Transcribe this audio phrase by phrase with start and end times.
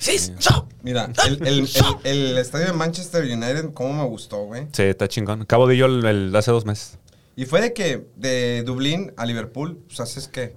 [0.00, 0.66] Sí, so.
[0.82, 1.68] Mira, el, el-
[2.04, 4.66] el- el estadio de Manchester United, cómo me gustó, güey.
[4.72, 5.42] Sí, está chingón.
[5.42, 6.96] Acabo de yo el, el- hace dos meses.
[7.36, 10.54] Y fue de que de Dublín a Liverpool, pues haces que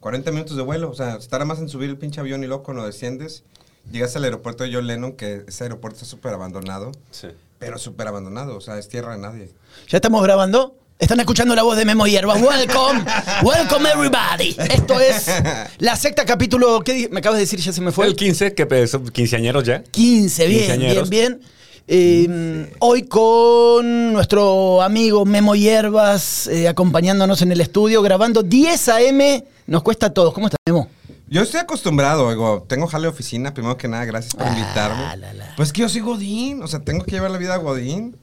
[0.00, 0.90] 40 minutos de vuelo.
[0.90, 3.44] O sea, estará más en subir el pinche avión y luego cuando desciendes,
[3.92, 6.92] llegas al aeropuerto de John Lennon, que ese aeropuerto está súper abandonado.
[7.10, 7.28] Sí.
[7.58, 9.50] Pero súper abandonado, o sea, es tierra de nadie.
[9.88, 10.76] ¿Ya estamos grabando?
[10.98, 12.34] Están escuchando la voz de Memo Hierba.
[12.34, 13.04] Welcome,
[13.44, 14.56] welcome everybody.
[14.68, 15.30] Esto es
[15.78, 17.60] la secta capítulo, ¿qué me acabas de decir?
[17.60, 18.06] Ya se me fue.
[18.06, 19.82] El 15, que son quinceañeros ya.
[19.84, 21.40] 15, bien, bien, bien.
[21.86, 29.20] Eh, Hoy con nuestro amigo Memo Hierbas eh, acompañándonos en el estudio, grabando 10 AM.
[29.68, 30.34] Nos cuesta a todos.
[30.34, 30.88] ¿Cómo estás, Memo?
[31.28, 35.16] Yo estoy acostumbrado, digo, tengo jale de oficina, primero que nada, gracias por Ah, invitarme.
[35.16, 35.54] la, la.
[35.56, 38.16] Pues que yo soy Godín, o sea, tengo que llevar la vida a Godín.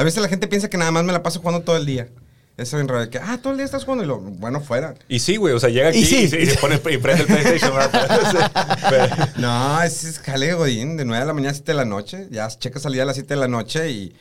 [0.00, 2.08] A veces la gente piensa que nada más me la paso jugando todo el día.
[2.56, 4.94] Eso en realidad, que, ah, todo el día estás jugando y lo, bueno, fuera.
[5.08, 6.28] Y sí, güey, o sea, llega aquí Y y, sí.
[6.28, 7.72] se- y se pone y prende el PlayStation.
[9.36, 12.28] No, es, es jale Godín, de 9 de la mañana a 7 de la noche.
[12.30, 14.14] Ya checas salida a las 7 de la noche y,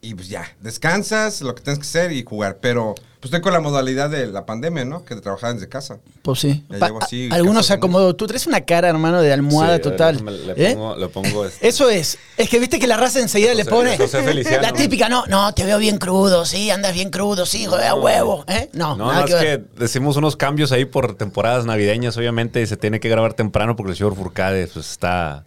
[0.00, 2.58] y pues ya, descansas, lo que tienes que hacer y jugar.
[2.60, 5.04] Pero pues estoy con la modalidad de la pandemia, ¿no?
[5.04, 5.98] Que trabajar desde casa.
[6.22, 6.64] Pues sí.
[6.68, 8.14] Ya Pa- llevo así, Algunos se acomodó.
[8.14, 10.24] Tú traes una cara, hermano, de almohada Sí, total.
[10.24, 10.74] Le ¿Eh?
[10.74, 12.18] pongo, le pongo este- Eso es.
[12.36, 13.96] Es que viste que la raza enseguida le pone.
[13.96, 14.22] José.
[14.60, 17.94] La típica, no, no, te veo bien crudo, sí, andas bien crudo, sí, joder, a
[17.94, 18.44] huevo.
[18.46, 18.68] ¿eh?
[18.74, 19.64] No, No, nada no, que es ver.
[19.64, 23.74] que decimos unos cambios ahí por temporadas navideñas, obviamente, y se tiene que grabar temprano
[23.74, 25.44] porque el señor Furcade pues, está...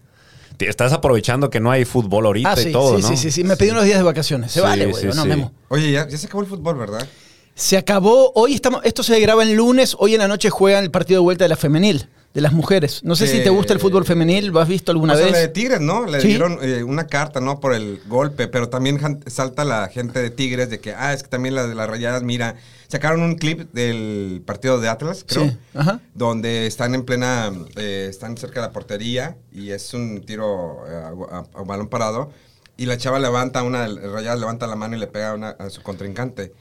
[0.59, 3.07] Estás aprovechando que no hay fútbol ahorita Ah, sí, y todo, sí, ¿no?
[3.09, 3.43] sí, sí, sí.
[3.43, 4.51] Me pedí unos días de vacaciones.
[4.51, 5.01] Se Sí, vale, güey.
[5.01, 5.27] sí, no, sí.
[5.27, 5.51] Memo.
[5.69, 7.07] Oye, ya, ya se acabó el fútbol, ¿verdad?
[7.55, 8.31] Se acabó.
[8.35, 8.81] Hoy estamos.
[8.83, 9.95] Esto se graba el lunes.
[9.99, 13.03] Hoy en la noche juegan el partido de vuelta de la femenil, de las mujeres.
[13.03, 14.47] No sé si Eh, te gusta el fútbol femenil.
[14.47, 15.31] ¿Lo has visto alguna o sea, vez?
[15.33, 16.05] la de Tigres, ¿no?
[16.05, 16.27] Le Sí.
[16.27, 17.59] dieron eh, una carta, ¿no?
[17.59, 21.29] Por el golpe, pero también salta la gente de Tigres de que, ah, es que
[21.29, 22.55] también las de las rayadas, mira,
[22.87, 26.01] sacaron un clip del partido de Atlas, creo, Sí, ajá.
[26.13, 30.93] donde están en plena, eh, están cerca de la portería y es un tiro eh,
[31.31, 32.31] a, a- a balón parado
[32.77, 35.81] y la chava levanta, una rayadas levanta la mano y le pega una- a su
[35.81, 36.53] contrincante.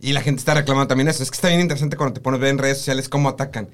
[0.00, 1.22] Y la gente está reclamando también eso.
[1.22, 3.68] Es que está bien interesante cuando te pones a ver en redes sociales cómo atacan.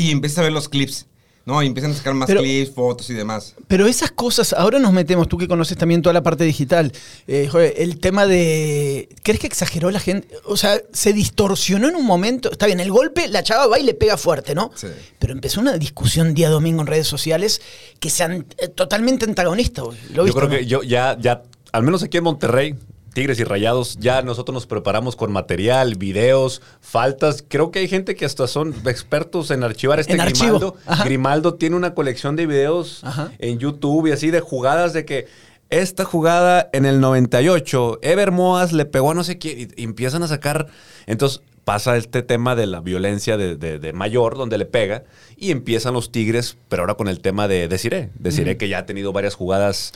[0.00, 1.06] Y empiezas a ver los clips,
[1.46, 1.62] ¿no?
[1.62, 3.54] Y empiezan a sacar más Pero- clips, fotos y demás.
[3.68, 6.92] Pero esas cosas, ahora nos metemos, tú que conoces también toda la parte digital,
[7.26, 9.08] eh, joder, el tema de...
[9.22, 10.28] ¿Crees que exageró la gente?
[10.44, 12.50] O sea, se distorsionó en un momento.
[12.50, 14.70] Está bien, el golpe, la chava va y le pega fuerte, ¿no?
[14.74, 14.88] Sí.
[15.18, 17.60] Pero empezó una discusión día domingo en redes sociales
[17.98, 19.84] que sean eh, totalmente antagonistas.
[19.84, 19.98] güey.
[20.14, 20.56] ¿Lo Yo creo no?
[20.56, 22.74] que yo ya, ya, al menos aquí en Monterrey,
[23.12, 27.44] Tigres y Rayados, ya nosotros nos preparamos con material, videos, faltas.
[27.46, 30.76] Creo que hay gente que hasta son expertos en archivar este En Grimaldo.
[31.04, 33.32] Grimaldo tiene una colección de videos Ajá.
[33.38, 35.26] en YouTube y así de jugadas de que
[35.70, 40.22] esta jugada en el 98, Ever Moas le pegó a no sé quién y, empiezan
[40.22, 40.66] a sacar.
[41.06, 45.04] Entonces pasa este tema de la violencia de, de- de mayor, donde le pega,
[45.36, 48.10] y empiezan los Tigres, pero ahora con el tema de Desiré.
[48.18, 49.92] Desiré que ya ha tenido varias jugadas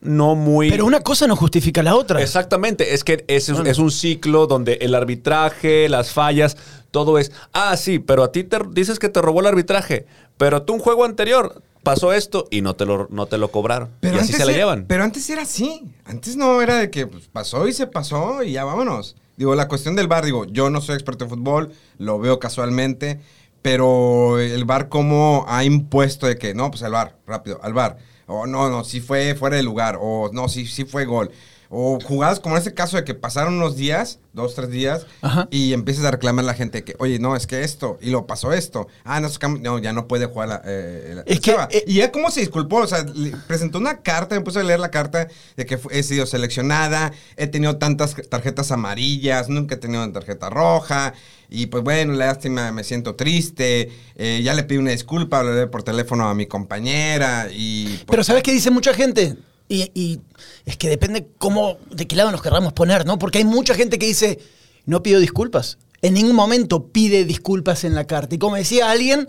[0.00, 0.70] no muy...
[0.70, 2.20] Pero una cosa no justifica la otra.
[2.22, 6.56] Exactamente, es que es, es un ciclo donde el arbitraje, las fallas,
[6.90, 10.06] todo es, ah, sí, pero a ti te dices que te robó el arbitraje,
[10.36, 13.90] pero tú un juego anterior pasó esto y no te lo, no te lo cobraron.
[14.02, 14.86] y así se la llevan.
[14.86, 15.82] Pero antes era así.
[16.04, 19.16] Antes no era de que pues, pasó y se pasó y ya vámonos.
[19.36, 23.20] Digo, la cuestión del bar, digo, yo no soy experto en fútbol, lo veo casualmente,
[23.62, 27.98] pero el bar como ha impuesto de que, no, pues al bar, rápido, al bar.
[28.26, 29.98] O no, no, sí fue fuera de lugar.
[30.00, 31.30] O no, sí, sí fue gol.
[31.76, 35.48] O jugadas como en este caso de que pasaron unos días, dos, tres días, Ajá.
[35.50, 38.26] y empiezas a reclamar a la gente que, oye, no, es que esto, y lo
[38.28, 38.86] pasó esto.
[39.02, 39.28] Ah, no,
[39.60, 42.40] no ya no puede jugar la, eh, la- Es que, eh, y ya cómo se
[42.40, 45.26] disculpó, o sea, le- presentó una carta, me puse a leer la carta
[45.56, 50.50] de que he sido seleccionada, he tenido tantas tarjetas amarillas, nunca he tenido una tarjeta
[50.50, 51.14] roja,
[51.50, 55.82] y pues bueno, lástima, me siento triste, eh, ya le pedí una disculpa, hablé por
[55.82, 57.86] teléfono a mi compañera, y...
[57.98, 59.36] pues, Pero ¿sabes qué dice mucha gente?
[59.74, 60.20] Y,
[60.64, 63.18] es que depende cómo, de qué lado nos querramos poner, ¿no?
[63.18, 64.38] Porque hay mucha gente que dice,
[64.86, 65.78] no pido disculpas.
[66.02, 68.34] En ningún momento pide disculpas en la carta.
[68.34, 69.28] Y como decía alguien,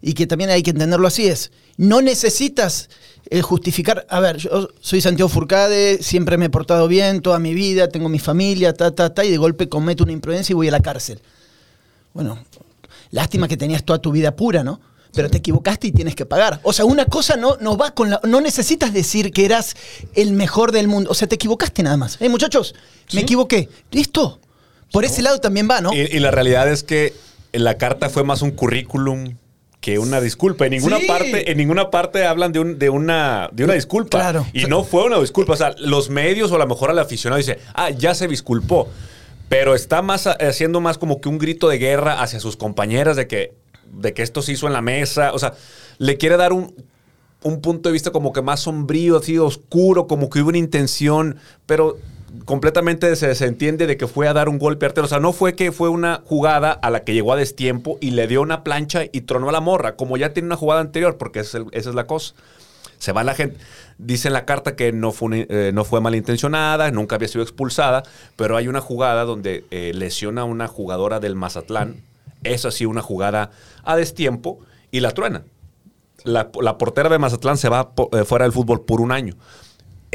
[0.00, 2.88] y que también hay que entenderlo así, es, no necesitas
[3.30, 7.54] eh, justificar, a ver, yo soy Santiago Furcade, siempre me he portado bien toda mi
[7.54, 10.68] vida, tengo mi familia, ta, ta, ta, y de golpe cometo una imprudencia y voy
[10.68, 11.22] a la cárcel.
[12.12, 12.38] Bueno,
[13.10, 14.80] lástima que tenías toda tu vida pura, ¿no?
[15.14, 16.60] Pero te equivocaste y tienes que pagar.
[16.62, 18.20] O sea, una cosa no, no va con la.
[18.24, 19.76] No necesitas decir que eras
[20.14, 21.10] el mejor del mundo.
[21.10, 22.20] O sea, te equivocaste nada más.
[22.20, 22.74] Eh, muchachos,
[23.12, 23.68] me equivoqué.
[23.90, 24.40] Listo.
[24.92, 25.92] Por ese lado también va, ¿no?
[25.92, 27.12] Y, y la realidad es que
[27.52, 29.36] la carta fue más un currículum
[29.80, 30.64] que una disculpa.
[30.66, 31.06] En ninguna Sí.
[31.06, 34.18] parte, en ninguna parte hablan de, un- de una, de una disculpa.
[34.18, 34.46] Claro.
[34.52, 35.52] Y no fue una disculpa.
[35.52, 38.88] O sea, los medios o a lo mejor al aficionado dice, ah, ya se disculpó.
[39.48, 43.16] Pero está más a- haciendo más como que un grito de guerra hacia sus compañeras
[43.16, 43.52] de que,
[43.96, 45.32] de que esto se hizo en la mesa.
[45.32, 45.54] O sea,
[45.98, 46.74] le quiere dar un.
[47.42, 51.36] un punto de vista como que más sombrío, así oscuro, como que hubo una intención,
[51.66, 51.98] pero
[52.44, 55.06] completamente se, se entiende de que fue a dar un golpe artero.
[55.06, 58.10] O sea, no fue que fue una jugada a la que llegó a destiempo y
[58.10, 61.16] le dio una plancha y tronó a la morra, como ya tiene una jugada anterior,
[61.16, 62.34] porque esa es, la cosa.
[62.98, 63.58] Se va la gente.
[63.98, 68.02] Dice en la carta que no fue, eh, no fue malintencionada, nunca había sido expulsada,
[68.36, 72.02] pero hay una jugada donde eh, lesiona a una jugadora del Mazatlán.
[72.44, 73.50] Es así una jugada
[73.82, 74.60] a destiempo
[74.90, 75.44] y la truena.
[76.22, 79.34] La, portera de Mazatlán se va eh, fuera del fútbol por un año.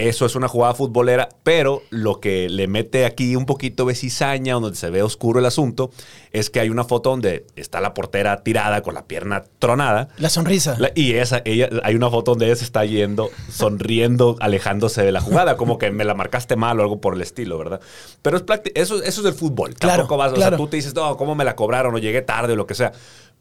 [0.08, 4.54] Eso es una jugada futbolera, pero lo que le mete aquí un poquito de cizaña,
[4.54, 5.92] donde se ve oscuro el asunto,
[6.32, 10.10] es que hay una foto donde está la portera tirada con la pierna tronada.
[10.18, 10.76] La sonrisa.
[10.80, 15.12] La- y esa, ella, hay una foto donde ella se está yendo, sonriendo, alejándose de
[15.12, 17.82] la jugada, como que me la marcaste mal o algo por el estilo, ¿verdad?
[18.22, 18.44] Pero es
[18.76, 19.74] eso, eso es del fútbol.
[19.76, 21.94] Claro, Tampoco vas, o sea, tú te dices, no, ¿cómo me la cobraron?
[21.96, 22.92] O llegué tarde o lo que sea.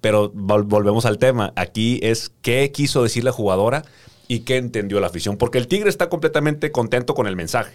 [0.00, 1.52] Pero vol- volvemos al tema.
[1.56, 3.84] Aquí es qué quiso decir la jugadora
[4.28, 5.36] y qué entendió la afición.
[5.36, 7.72] Porque el Tigre está completamente contento con el mensaje.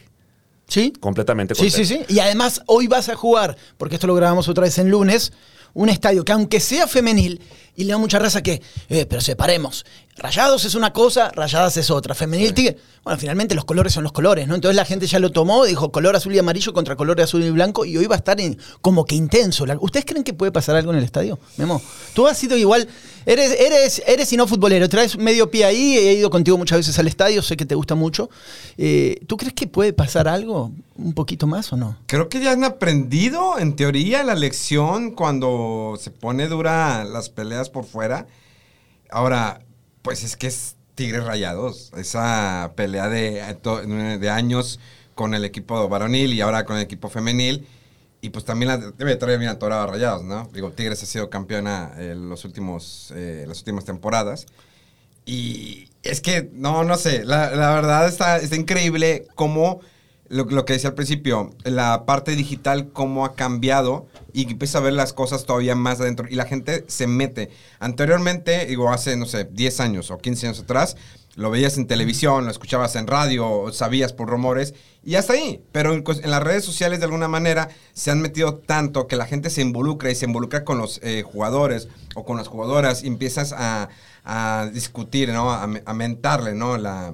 [0.67, 0.93] ¿Sí?
[0.99, 1.87] Completamente Sí, contento.
[1.87, 2.13] sí, sí.
[2.13, 5.33] Y además, hoy vas a jugar, porque esto lo grabamos otra vez en lunes,
[5.73, 7.41] un estadio que aunque sea femenil,
[7.75, 9.83] y le da mucha raza que, eh, pero separemos.
[10.15, 12.13] Rayados es una cosa, rayadas es otra.
[12.13, 12.77] Femenil tigre.
[13.03, 14.53] Bueno, finalmente los colores son los colores, ¿no?
[14.53, 17.49] Entonces la gente ya lo tomó, dijo color azul y amarillo contra color azul y
[17.49, 19.65] blanco, y hoy va a estar en- como que intenso.
[19.81, 21.39] ¿Ustedes creen que puede pasar algo en el estadio?
[21.57, 21.81] Memo,
[22.13, 22.87] tú has sido igual,
[23.25, 26.97] eres, eres, eres y no futbolero, traes medio pie ahí, he ido contigo muchas veces
[26.99, 28.29] al estadio, sé que te gusta mucho.
[28.77, 31.97] Eh, ¿Tú crees que puede pasar algo un poquito más o no?
[32.07, 37.69] Creo que ya han aprendido, en teoría, la lección cuando se pone dura las peleas
[37.69, 38.27] por fuera.
[39.09, 39.61] Ahora,
[40.01, 41.91] pues es que es Tigres Rayados.
[41.97, 43.57] Esa pelea de,
[44.19, 44.79] de años
[45.15, 47.67] con el equipo varonil y ahora con el equipo femenil.
[48.23, 50.49] Y pues también la debe traer bien atorada Rayados, ¿no?
[50.53, 54.45] Digo, Tigres ha sido campeona en los últimos, eh, las últimas temporadas.
[55.25, 59.81] Y es que, no, no sé, la, la verdad está, está increíble cómo,
[60.29, 64.81] lo, lo que decía al principio, la parte digital, cómo ha cambiado y empieza a
[64.81, 67.49] ver las cosas todavía más adentro y la gente se mete.
[67.79, 70.95] Anteriormente, digo, hace, no sé, 10 años o 15 años atrás,
[71.35, 75.63] lo veías en televisión, lo escuchabas en radio, sabías por rumores y hasta ahí.
[75.71, 79.49] Pero en, las redes sociales de alguna manera se han metido tanto que la gente
[79.49, 83.51] se involucra y se involucra con los eh, jugadores o con las jugadoras y empiezas
[83.51, 83.89] a,
[84.23, 85.51] a discutir, ¿no?
[85.51, 86.77] A, a mentarle, ¿no?
[86.77, 87.13] La,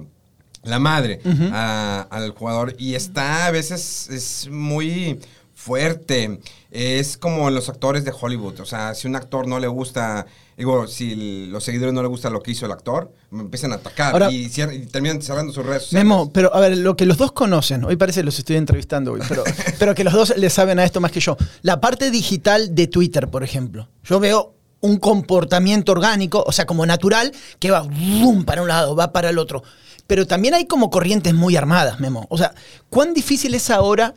[0.62, 1.20] la madre
[1.52, 5.18] a- al jugador y está a veces es muy
[5.54, 6.40] fuerte.
[6.70, 8.60] Es como los actores de Hollywood.
[8.60, 10.26] O sea, si un actor no le gusta,
[10.60, 13.76] digo, si los seguidores no le gusta lo que hizo el actor, me empiezan a
[13.76, 14.46] atacar Ahora- y,
[14.92, 16.06] terminan cerrando sus redes sociales.
[16.06, 19.12] Memo, pero a ver, lo que los dos conocen, hoy parece que los estoy entrevistando
[19.12, 19.42] hoy, pero,
[19.78, 21.38] pero que los dos le saben a esto más que yo.
[21.62, 23.88] La parte digital de Twitter, por ejemplo.
[24.04, 28.94] Yo veo un comportamiento orgánico, o sea, como natural, que va rum, para un lado,
[28.94, 29.62] va para el otro.
[30.06, 32.26] Pero también hay como corrientes muy armadas, Memo.
[32.28, 32.52] O sea,
[32.90, 34.14] ¿cuán difícil es ahora?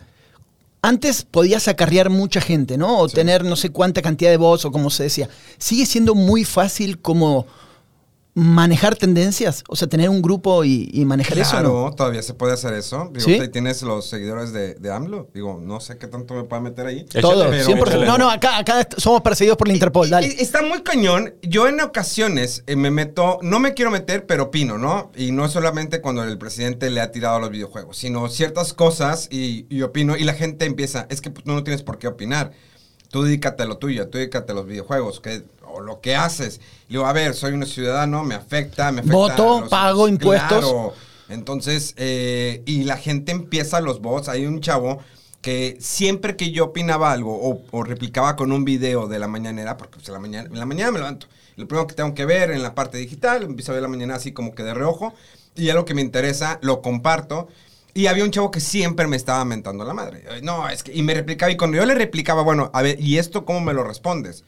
[0.86, 2.98] Antes podías acarrear mucha gente, ¿no?
[2.98, 5.30] O tener no sé cuánta cantidad de voz o como se decía.
[5.58, 7.48] ¿Sigue siendo muy fácil como
[8.36, 9.64] manejar tendencias?
[9.70, 11.52] O sea, tener un grupo y, y manejar eso.
[11.52, 11.92] Claro, ¿no?
[11.96, 13.10] todavía se puede hacer eso.
[13.14, 13.34] Digo, ¿Sí?
[13.40, 15.30] ahí tienes los seguidores de, de AMLO.
[15.34, 17.06] Digo, no sé qué tanto me pueda meter ahí.
[17.22, 17.88] Todo, pero- 100%.
[17.88, 18.06] échale.
[18.08, 20.28] No, no, acá, acá somos perseguidos por la Interpol, Y- dale.
[20.28, 21.36] y- Está muy cañón.
[21.44, 25.12] Yo en ocasiones eh, me meto, no me quiero meter, pero opino, ¿no?
[25.16, 29.28] Y no solamente cuando el presidente le ha tirado a los videojuegos, sino ciertas cosas
[29.32, 32.08] y, y opino y la gente empieza, es que pues, tú no tienes por qué
[32.08, 32.52] opinar.
[33.10, 36.62] Tú dedícate a lo tuyo, tú dedícate a los videojuegos, que, o lo que haces.
[36.88, 39.18] Y digo, a ver, soy un ciudadano, me afecta, me afecta.
[39.18, 40.60] Voto, pago impuestos.
[40.60, 40.94] Claro.
[41.30, 44.30] Entonces, eh, y la gente empieza los bots.
[44.30, 45.00] Hay un chavo
[45.42, 49.76] que siempre que yo opinaba algo o, o replicaba con un video de la mañanera,
[49.76, 51.28] porque pues, en, la mañana, en la mañana me levanto,
[51.58, 54.16] lo primero que tengo que ver en la parte digital, empiezo a ver la mañana
[54.16, 55.14] así como que de reojo,
[55.56, 57.50] y ya lo que me interesa lo comparto.
[57.94, 60.24] Y había un chavo que siempre me estaba mentando la madre.
[60.42, 63.18] No, es que, y me replicaba, y cuando yo le replicaba, bueno, a ver, ¿y
[63.18, 64.44] esto cómo me lo respondes?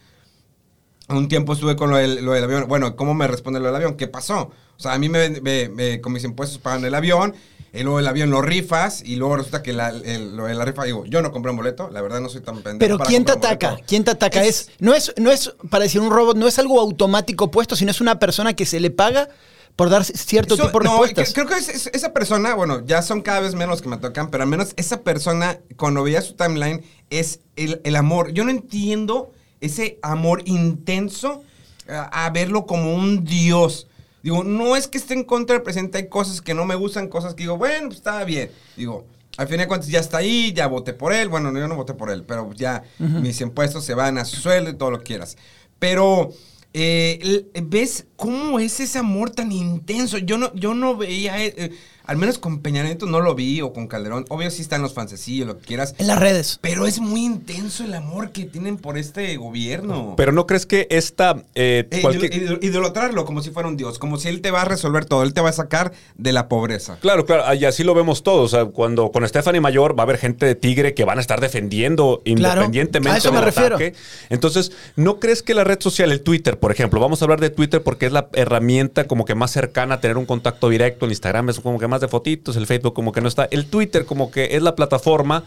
[1.08, 2.68] Un tiempo estuve con lo del, lo del avión.
[2.68, 3.96] Bueno, ¿cómo me responde lo del avión?
[3.96, 4.52] ¿Qué pasó?
[4.78, 7.36] O sea, a mí me, me- me- con mis impuestos pagan el avión,
[7.74, 10.66] y luego el avión lo rifas, y luego resulta que la, el- lo de la
[10.66, 12.80] rifa, digo, yo no compré un boleto, la verdad no soy tan pendejo.
[12.80, 13.70] Pero para ¿quién te ataca?
[13.72, 13.86] boleto.
[13.88, 14.44] ¿Quién te ataca?
[14.44, 17.92] Es, no, es, no es, para decir un robot, no es algo automático puesto, sino
[17.92, 19.30] es una persona que se le paga
[19.76, 21.28] por dar cierto Eso- tipo de no, respuestas.
[21.28, 23.98] que- creo que es- es- esa persona, bueno, ya son cada vez menos que me
[23.98, 26.82] tocan, pero al menos esa persona, cuando veía su timeline,
[27.12, 28.32] es el, el amor.
[28.32, 29.32] Yo no entiendo
[29.66, 31.44] ese amor intenso
[31.88, 33.88] a, a verlo como un dios.
[34.24, 37.10] Digo, no es que esté en contra del presidente, hay cosas que no me gustan,
[37.10, 38.50] cosas que digo, bueno, pues está bien.
[38.76, 39.06] Digo,
[39.38, 41.30] al fin de cuentas ya está ahí, ya voté por él.
[41.30, 44.38] Bueno, no, yo no voté por él, pero ya mis impuestos se van a su
[44.38, 45.38] sueldo y todo lo que quieras.
[45.78, 46.32] Pero
[46.74, 50.18] eh, ¿ves cómo es ese amor tan intenso?
[50.18, 51.72] Yo no, yo no veía, eh,
[52.08, 54.26] al menos con Peña Nieto no lo vi, o con Calderón.
[54.30, 55.96] Obvio sí están los fancecillos, lo que quieras.
[55.98, 56.60] En las redes.
[56.62, 60.14] Pero es muy intenso el amor que tienen por este gobierno.
[60.18, 61.44] Pero no crees que esta.
[61.56, 64.62] eh, Eh, cualquier- idol- idolatrarlo como si fuera un dios, como si él te va
[64.62, 66.98] a resolver todo, él te va a sacar de la pobreza.
[67.02, 68.54] Claro, claro, y así lo vemos todos.
[68.54, 71.22] O sea, cuando con Stephanie Mayor va a haber gente de Tigre que van a
[71.22, 73.76] estar defendiendo Claro, independientemente a eso me del refiero.
[73.76, 73.94] ataque.
[74.30, 77.50] Entonces, ¿no crees que la red social, el Twitter, por ejemplo, vamos a hablar de
[77.50, 81.12] Twitter porque es la herramienta como que más cercana a tener un contacto directo, el
[81.12, 84.06] Instagram es como que más de fotitos, el Facebook como que no está, el Twitter
[84.06, 85.44] como que es la plataforma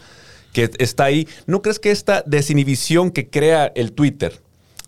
[0.53, 1.27] que está ahí.
[1.45, 4.39] ¿No crees que esta desinhibición que crea el Twitter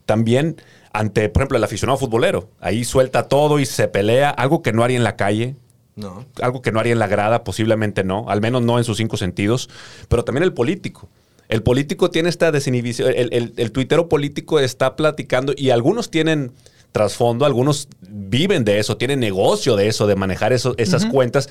[0.05, 0.61] también
[0.93, 4.83] ante, por ejemplo, el aficionado futbolero, ahí suelta todo y se pelea, algo que no
[4.83, 5.55] haría en la calle?
[5.93, 6.25] No.
[6.41, 9.17] algo que no haría en la grada, posiblemente no, al menos no en sus cinco
[9.17, 9.69] sentidos,
[10.07, 11.09] pero también el político.
[11.49, 16.53] El político tiene esta desinhibición, el, el, el tuitero político está platicando y algunos tienen
[16.91, 21.49] trasfondo, algunos viven de eso, tienen negocio de eso, de manejar eso- esas cuentas.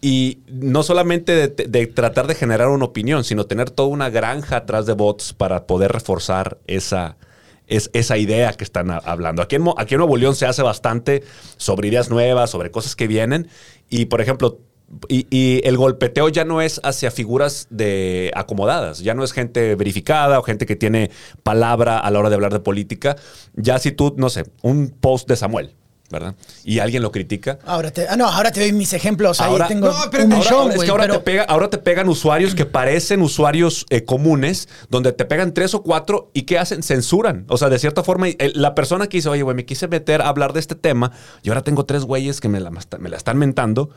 [0.00, 4.56] Y no solamente de, de tratar de generar una opinión, sino tener toda una granja
[4.56, 7.16] atrás de bots para poder reforzar esa,
[7.68, 9.42] es esa idea que están hablando.
[9.42, 11.22] Aquí en, aquí en Nuevo León se hace bastante
[11.56, 13.48] sobre ideas nuevas, sobre cosas que vienen.
[13.88, 14.58] Y, por ejemplo,
[15.08, 19.74] y, y el golpeteo ya no es hacia figuras de acomodadas, ya no es gente
[19.74, 21.10] verificada o gente que tiene
[21.42, 23.16] palabra a la hora de hablar de política.
[23.54, 25.74] Ya si tú, no sé, un post de Samuel,
[26.10, 26.34] ¿verdad?
[26.62, 27.58] Y alguien lo critica.
[27.64, 29.40] Ahora te, ah, no, ahora te doy mis ejemplos.
[29.40, 31.70] Ahora- ahí tengo No, pero un ahora- millón, es que ahora, pero- te pega, ahora
[31.70, 36.42] te pegan usuarios que parecen usuarios eh, comunes, donde te pegan tres o cuatro y
[36.42, 36.82] ¿qué hacen?
[36.82, 37.46] Censuran.
[37.48, 40.28] O sea, de cierta forma, la persona que dice, oye, güey, me quise meter a
[40.28, 43.38] hablar de este tema y ahora tengo tres güeyes que me la, me la están
[43.38, 43.88] mentando,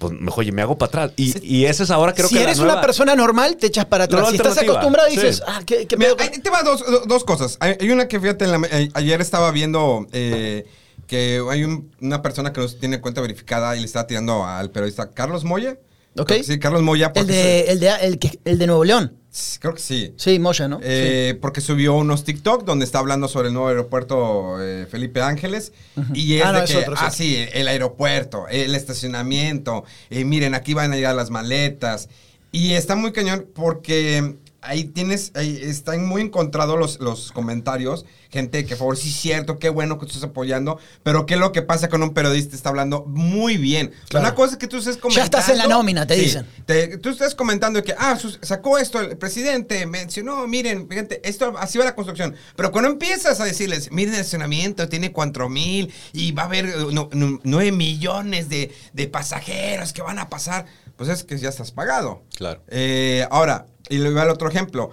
[0.00, 1.12] pues mejor, oye, me hago para atrás.
[1.16, 3.66] Y, y esa es ahora creo si que la eres nueva- una persona normal, te
[3.68, 4.30] echas para atrás.
[4.30, 5.42] Si estás acostumbrado, dices, sí.
[5.46, 7.56] ah, ¿qué, qué Mira, pedo con- ahí te va dos, do- dos cosas.
[7.60, 10.66] Hay, hay una que fíjate, en la- eh, ayer estaba viendo eh,
[11.06, 14.70] que hay un- una persona que no tiene cuenta verificada y le está tirando al
[14.70, 15.76] periodista Carlos Moya.
[16.18, 16.32] Ok.
[16.42, 17.12] Sí, Carlos Moya.
[17.14, 19.16] El de, el, de, el, que- el de Nuevo León.
[19.60, 20.12] Creo que sí.
[20.16, 20.80] Sí, Moya, ¿no?
[20.82, 25.72] Eh, Porque subió unos TikTok donde está hablando sobre el nuevo aeropuerto eh, Felipe Ángeles.
[26.14, 29.84] Y es Ah, no, de es que, otro, es ah, sí, el aeropuerto, el estacionamiento.
[30.10, 32.08] eh, miren, aquí van a llegar las maletas.
[32.52, 38.04] Y está muy cañón porque ahí tienes, ahí están muy encontrados los, los comentarios.
[38.30, 40.78] Gente que, por favor, sí es cierto, qué bueno que tú estás apoyando.
[41.02, 43.92] Pero qué es lo que pasa con un periodista está hablando muy bien.
[44.08, 44.26] Claro.
[44.26, 45.16] Una cosa es que tú estés comentando.
[45.20, 46.46] Ya estás en la nómina, te dicen.
[46.64, 51.54] Te- tú estás comentando que, ah, sus- sacó esto el presidente, mencionó, miren, fíjate, esto
[51.58, 52.36] así va la construcción.
[52.54, 56.66] Pero cuando empiezas a decirles, miren el estacionamiento, tiene cuatro mil y va a haber
[56.66, 61.36] eh, no- no- nueve millones de, de pasajeros que van a pasar, pues es que
[61.38, 62.22] ya estás pagado.
[62.36, 62.62] Claro.
[62.68, 64.90] Eh, ahora, y le voy al otro ejemplo.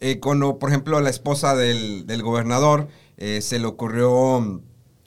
[0.00, 4.60] Eh, cuando, por ejemplo, la esposa del, del gobernador eh, se le ocurrió mm,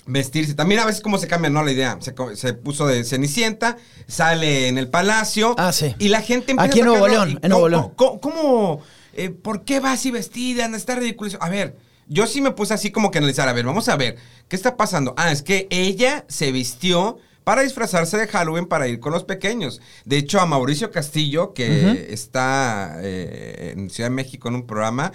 [0.06, 0.54] vestirse.
[0.54, 1.64] También a veces cómo se cambia, ¿no?
[1.64, 1.98] La idea.
[2.02, 5.56] Se, se puso de cenicienta, sale en el palacio.
[5.58, 5.96] Ah, sí.
[6.00, 7.92] Y la gente empieza Aquí en a Nuevo León, en Nuevo ¿cómo- León.
[7.96, 8.20] ¿Cómo?
[8.22, 8.82] cómo,
[9.14, 10.66] eh, ¿Por qué va así vestida?
[10.76, 11.32] Está ridículo.
[11.40, 13.48] A ver, yo sí me puse así como que analizar.
[13.48, 14.18] A ver, vamos a ver.
[14.50, 15.14] ¿Qué está pasando?
[15.18, 19.82] Ah, es que ella se vistió para disfrazarse de Halloween para ir con los pequeños.
[20.06, 25.12] De hecho, a Mauricio Castillo, que está eh, en Ciudad de México en un programa,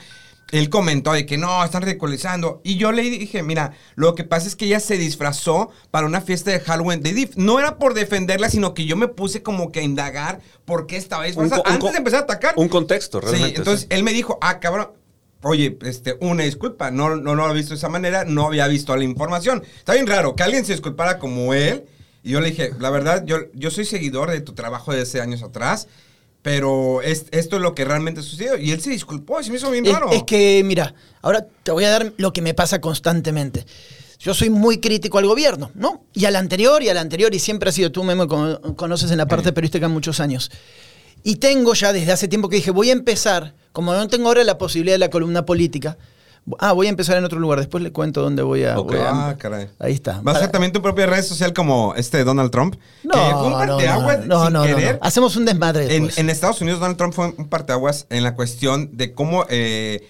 [0.52, 2.60] él comentó de que no, están ridiculizando.
[2.62, 6.20] Y yo le dije, mira, lo que pasa es que ella se disfrazó para una
[6.20, 7.00] fiesta de Halloween.
[7.02, 10.40] De dif- no era por defenderla, sino que yo me puse como que a indagar
[10.64, 12.54] por qué estaba disfrazada antes de empezar a atacar.
[12.56, 13.58] Un contexto, Sí, realmente.
[13.58, 13.86] entonces sí.
[13.90, 14.88] él me dijo, ah, cabrón.
[15.42, 18.66] Oye, este, una disculpa, no, no, no lo he visto de esa manera, no había
[18.68, 19.62] visto la información.
[19.78, 21.84] Está bien raro que alguien se disculpara como él.
[22.26, 25.20] Y yo le dije, la verdad, yo, yo soy seguidor de tu trabajo de hace
[25.20, 25.86] años atrás,
[26.42, 28.56] pero es- esto es lo que realmente sucedió.
[28.58, 30.10] Y él se disculpó, y se me hizo bien raro.
[30.10, 30.92] es que, mira,
[31.22, 33.64] ahora te voy a dar lo que me pasa constantemente.
[34.18, 36.04] Yo soy muy crítico al gobierno, ¿no?
[36.14, 39.18] Y al anterior, y al anterior, y siempre ha sido tú, Memo, con- conoces en
[39.18, 40.50] la parte periodística muchos años.
[41.22, 44.42] Y tengo ya desde hace tiempo que dije, voy a empezar, como no tengo ahora
[44.42, 45.96] la posibilidad de la columna política,
[46.58, 48.78] ah, voy a empezar en otro lugar, después le cuento dónde voy a...
[48.78, 48.92] Ok.
[48.92, 49.68] voy a- Ah, caray.
[49.78, 50.20] Ahí está.
[50.22, 52.76] ¿Vas a hacer también tu propia red social como este Donald Trump?
[53.04, 54.94] No, que fue un no, no, parteaguas no, sin no, no, querer.
[54.94, 55.06] no.
[55.06, 56.18] Hacemos un desmadre En, después.
[56.18, 60.06] en Estados Unidos, Donald Trump fue un parteaguas en la cuestión de cómo eh,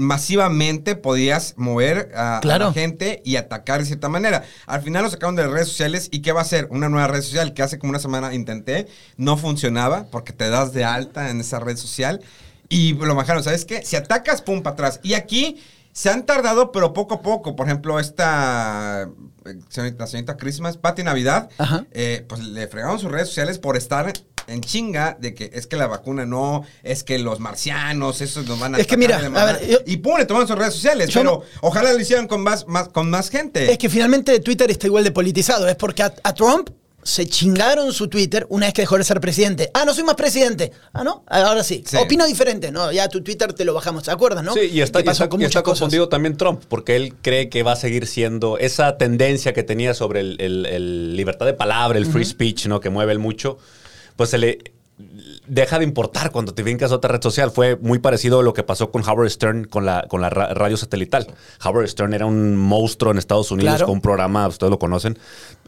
[0.00, 4.44] masivamente podías mover a, a la gente y atacar de cierta manera.
[4.66, 6.66] Al final lo sacaron de las redes sociales y ¿qué va a ser?
[6.70, 10.72] Una nueva red social que hace como una semana intenté, no funcionaba porque te das
[10.72, 12.20] de alta en esa red social
[12.68, 13.42] y lo bajaron.
[13.42, 13.82] ¿Sabes qué?
[13.82, 15.00] Si atacas, pum, para atrás.
[15.02, 15.60] Y aquí
[15.92, 17.56] se han tardado, pero poco a poco.
[17.56, 19.08] Por ejemplo, esta
[19.46, 21.48] eh, señorita, la señorita Christmas, Patti Navidad,
[21.92, 24.12] eh, pues le fregaron sus redes sociales por estar
[24.48, 28.60] en chinga de que es que la vacuna no, es que los marcianos, esos nos
[28.60, 31.10] van a Es que mira, a ver, yo- y pum, le toman sus redes sociales,
[31.12, 33.72] pero no- ojalá lo hicieran con más, más, con más gente.
[33.72, 35.66] Es que finalmente Twitter está igual de politizado.
[35.68, 36.70] Es porque a, a Trump
[37.06, 39.70] se chingaron su Twitter una vez que dejó de ser presidente.
[39.74, 40.72] Ah, no soy más presidente.
[40.92, 41.84] Ah, no, ahora sí.
[41.86, 41.96] Sí.
[41.96, 42.72] Opino diferente.
[42.72, 44.52] No, ya tu Twitter te lo bajamos, ¿te acuerdas, no?
[44.54, 45.80] Sí, y está, y con y cosas.
[45.80, 49.94] confundido también Trump, porque él cree que va a seguir siendo esa tendencia que tenía
[49.94, 52.80] sobre el, el- el libertad de palabra, el free speech, ¿no?
[52.80, 53.58] Que mueve él mucho,
[54.16, 54.58] pues se le
[55.46, 57.50] deja de importar cuando te brincas a otra red social.
[57.50, 60.54] Fue muy parecido a lo que pasó con Howard Stern con la, con la ra-
[60.54, 61.26] radio satelital.
[61.64, 63.86] Howard Stern era un monstruo en Estados Unidos Claro.
[63.86, 65.18] con un programa, ustedes lo conocen,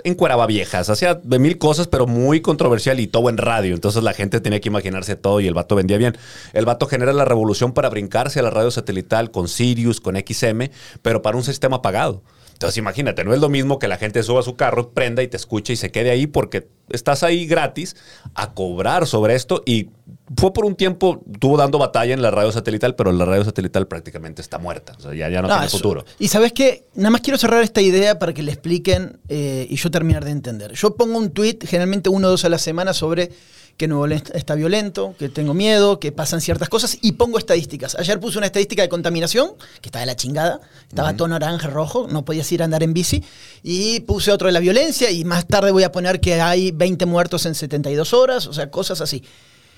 [0.05, 3.75] encueraba viejas, hacía de mil cosas, pero muy controversial y todo en radio.
[3.75, 6.17] Entonces la gente tenía que imaginarse todo y el vato vendía bien.
[6.55, 10.71] El vato genera la revolución para brincarse a la radio satelital con Sirius, con XM,
[11.03, 12.23] pero para un sistema apagado.
[12.59, 15.29] Entonces imagínate, no es lo mismo que la gente suba a su carro, prenda y
[15.29, 17.95] te escuche y se quede ahí porque estás ahí gratis
[18.35, 19.91] a cobrar sobre esto y
[20.37, 23.87] fue por un tiempo, estuvo dando batalla en la radio satelital, pero la radio satelital
[23.87, 24.95] prácticamente está muerta.
[24.99, 26.05] O sea, ya, ya no, No, tiene eso- futuro.
[26.19, 29.77] Y sabes qué, nada más quiero cerrar esta idea para que le expliquen eh, y
[29.77, 30.73] yo terminar de entender.
[30.73, 33.31] Yo pongo un tweet, generalmente uno o dos a la semana, sobre
[33.79, 37.95] que Nuevo León está violento, que tengo miedo, que pasan ciertas cosas y pongo estadísticas.
[37.95, 42.09] Ayer puse una estadística de contaminación, que estaba de la chingada, estaba todo naranja, rojo,
[42.11, 43.23] no podías ir a andar en bici,
[43.63, 47.07] y puse otro de la violencia y más tarde voy a poner que hay 20
[47.07, 49.23] muertos en 72 horas, o sea, cosas así.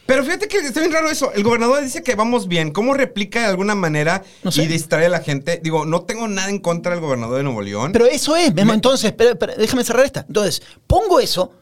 [0.06, 1.30] Pero fíjate que está bien raro eso.
[1.34, 2.72] El gobernador dice que vamos bien.
[2.72, 4.64] ¿Cómo replica de alguna manera No sé.
[4.64, 5.60] y distrae a la gente?
[5.62, 7.92] Digo, no tengo nada en contra del gobernador de Nuevo León.
[7.92, 8.52] Pero eso es.
[8.56, 10.24] Entonces, espera, espera, déjame cerrar esta.
[10.26, 11.52] Entonces, pongo eso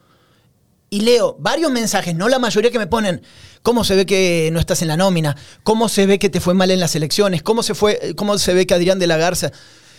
[0.89, 3.21] y leo varios mensajes, no la mayoría que me ponen
[3.61, 6.53] cómo se ve que no estás en la nómina, cómo se ve que te fue
[6.53, 9.51] mal en las elecciones, cómo se fue, cómo se ve que Adrián de la Garza.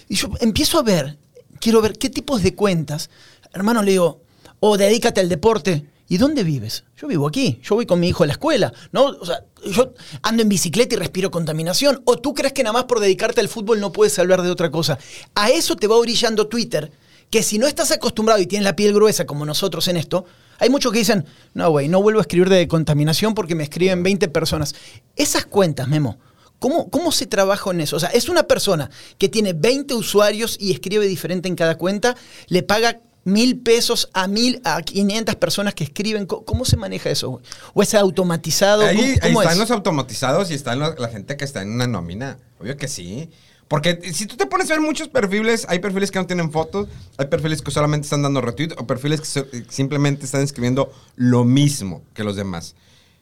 [0.08, 1.18] Y yo empiezo a ver,
[1.60, 3.10] quiero ver qué tipos de cuentas.
[3.52, 4.22] Hermano, le digo,
[4.58, 5.86] o dedícate al deporte.
[6.08, 6.82] ¿Y dónde vives?
[6.96, 9.04] Yo vivo aquí, yo voy con mi hijo a la escuela, ¿no?
[9.04, 12.02] O sea, yo ando en bicicleta y respiro contaminación.
[12.04, 14.72] ¿O tú crees que nada más por dedicarte al fútbol no puedes hablar de otra
[14.72, 14.98] cosa?
[15.36, 16.90] A eso te va orillando Twitter,
[17.30, 20.24] que si no estás acostumbrado y tienes la piel gruesa como nosotros en esto,
[20.58, 24.02] hay muchos que dicen, no, güey, no vuelvo a escribir de contaminación porque me escriben
[24.02, 24.74] 20 personas.
[25.16, 26.18] Esas cuentas, Memo,
[26.58, 27.96] ¿cómo, ¿cómo se trabaja en eso?
[27.96, 32.16] O sea, es una persona que tiene 20 usuarios y escribe diferente en cada cuenta,
[32.48, 36.26] le paga mil pesos a mil a 500 personas que escriben.
[36.26, 37.28] ¿Cómo, cómo se maneja eso?
[37.30, 37.44] güey?
[37.74, 38.82] ¿O es automatizado?
[38.82, 39.60] Ahí, ¿Cómo, ahí cómo están es?
[39.60, 42.38] los automatizados y están los- la gente que está en una nómina.
[42.58, 43.30] Obvio que sí.
[43.70, 46.88] Porque si tú te pones a ver muchos perfiles, hay perfiles que no tienen fotos,
[47.18, 51.44] hay perfiles que solamente están dando retweet o perfiles que so- simplemente están escribiendo lo
[51.44, 52.74] mismo que los demás.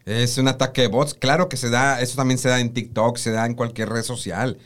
[0.07, 1.13] Es un ataque de bots.
[1.13, 4.03] Claro que se da, eso también se da en TikTok, se da en cualquier red
[4.03, 4.57] social.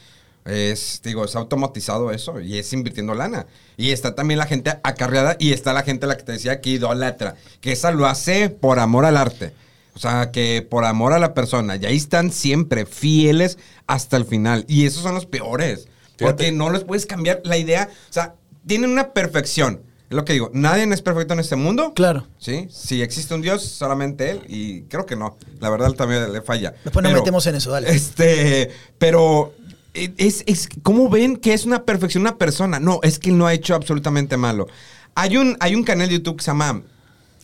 [0.45, 3.47] Es, digo, es automatizado eso y es invirtiendo lana.
[3.77, 6.71] Y está también la gente acarreada y está la gente la que te decía que
[6.71, 9.53] idolatra, que esa lo hace por amor al arte.
[9.95, 11.77] O sea, que por amor a la persona.
[11.77, 14.65] Y ahí están siempre fieles hasta el final.
[14.69, 15.89] Y esos son los peores.
[16.19, 17.89] Porque no les puedes cambiar la idea.
[18.09, 18.35] O sea,
[18.67, 19.83] tienen una perfección.
[20.09, 20.51] Es lo que digo.
[20.53, 21.93] Nadie es perfecto en este mundo.
[21.95, 22.27] Claro.
[22.39, 22.69] Sí.
[22.71, 24.41] Si existe un Dios, solamente Él.
[24.49, 25.37] Y creo que no.
[25.61, 26.75] La verdad también le falla.
[26.85, 27.91] Después nos Pero- metemos en eso, dale.
[27.91, 29.55] este, pero
[29.95, 32.79] eh, es, es ¿cómo ven que es una perfección una persona?
[32.79, 34.69] No, es que no ha hecho absolutamente malo.
[35.15, 36.83] Hay un, hay un canal de YouTube que se llama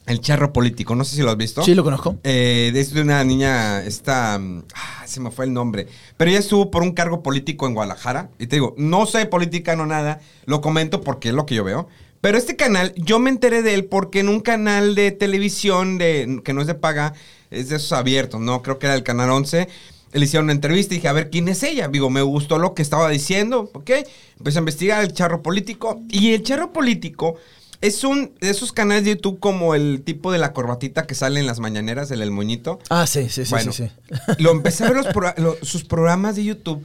[0.08, 1.62] El Charro Político, no sé si lo has visto.
[1.62, 2.16] Sí, lo conozco.
[2.24, 6.40] Eh, es de una niña, esta, mm, ah, se me fue el nombre, pero ella
[6.40, 8.30] estuvo por un cargo político en Guadalajara.
[8.38, 11.64] Y te digo, no sé política, no nada, lo comento porque es lo que yo
[11.64, 11.88] veo.
[12.22, 16.40] Pero este canal, yo me enteré de él porque en un canal de televisión de,
[16.42, 17.12] que no es de paga,
[17.50, 18.62] es de esos abiertos, ¿no?
[18.62, 19.68] Creo que era el canal 11.
[20.12, 21.86] Le hicieron una entrevista y dije, a ver, ¿quién es ella?
[21.88, 23.90] Digo, me gustó lo que estaba diciendo, ¿ok?
[24.38, 26.00] Empecé a investigar el charro político.
[26.08, 27.36] Y el charro político
[27.80, 31.38] es un de esos canales de YouTube como el tipo de la corbatita que sale
[31.40, 32.78] en las mañaneras, el, el moñito.
[32.90, 34.12] Ah, sí, sí, sí, Bueno, sí, sí.
[34.38, 36.84] Lo empecé a ver los pro- lo- sus programas de YouTube.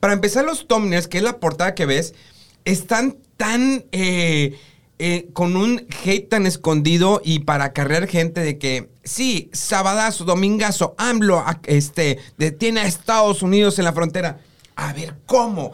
[0.00, 2.14] Para empezar, los thumbnails, que es la portada que ves,
[2.64, 4.56] están tan eh,
[5.00, 10.94] eh, con un hate tan escondido y para acarrear gente de que sí, sabadazo, domingazo,
[10.98, 14.38] AMLO este, detiene a Estados Unidos en la frontera.
[14.76, 15.72] A ver, ¿cómo?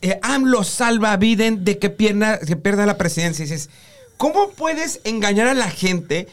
[0.00, 3.44] Eh, AMLO salva a Biden de que pierda, que pierda la presidencia.
[3.44, 3.68] Y dices,
[4.16, 6.28] ¿cómo puedes engañar a la gente?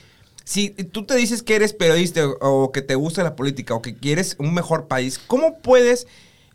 [0.46, 3.96] Si tú te dices que eres periodista o, que te gusta la política o que
[3.96, 6.06] quieres un mejor país, ¿cómo puedes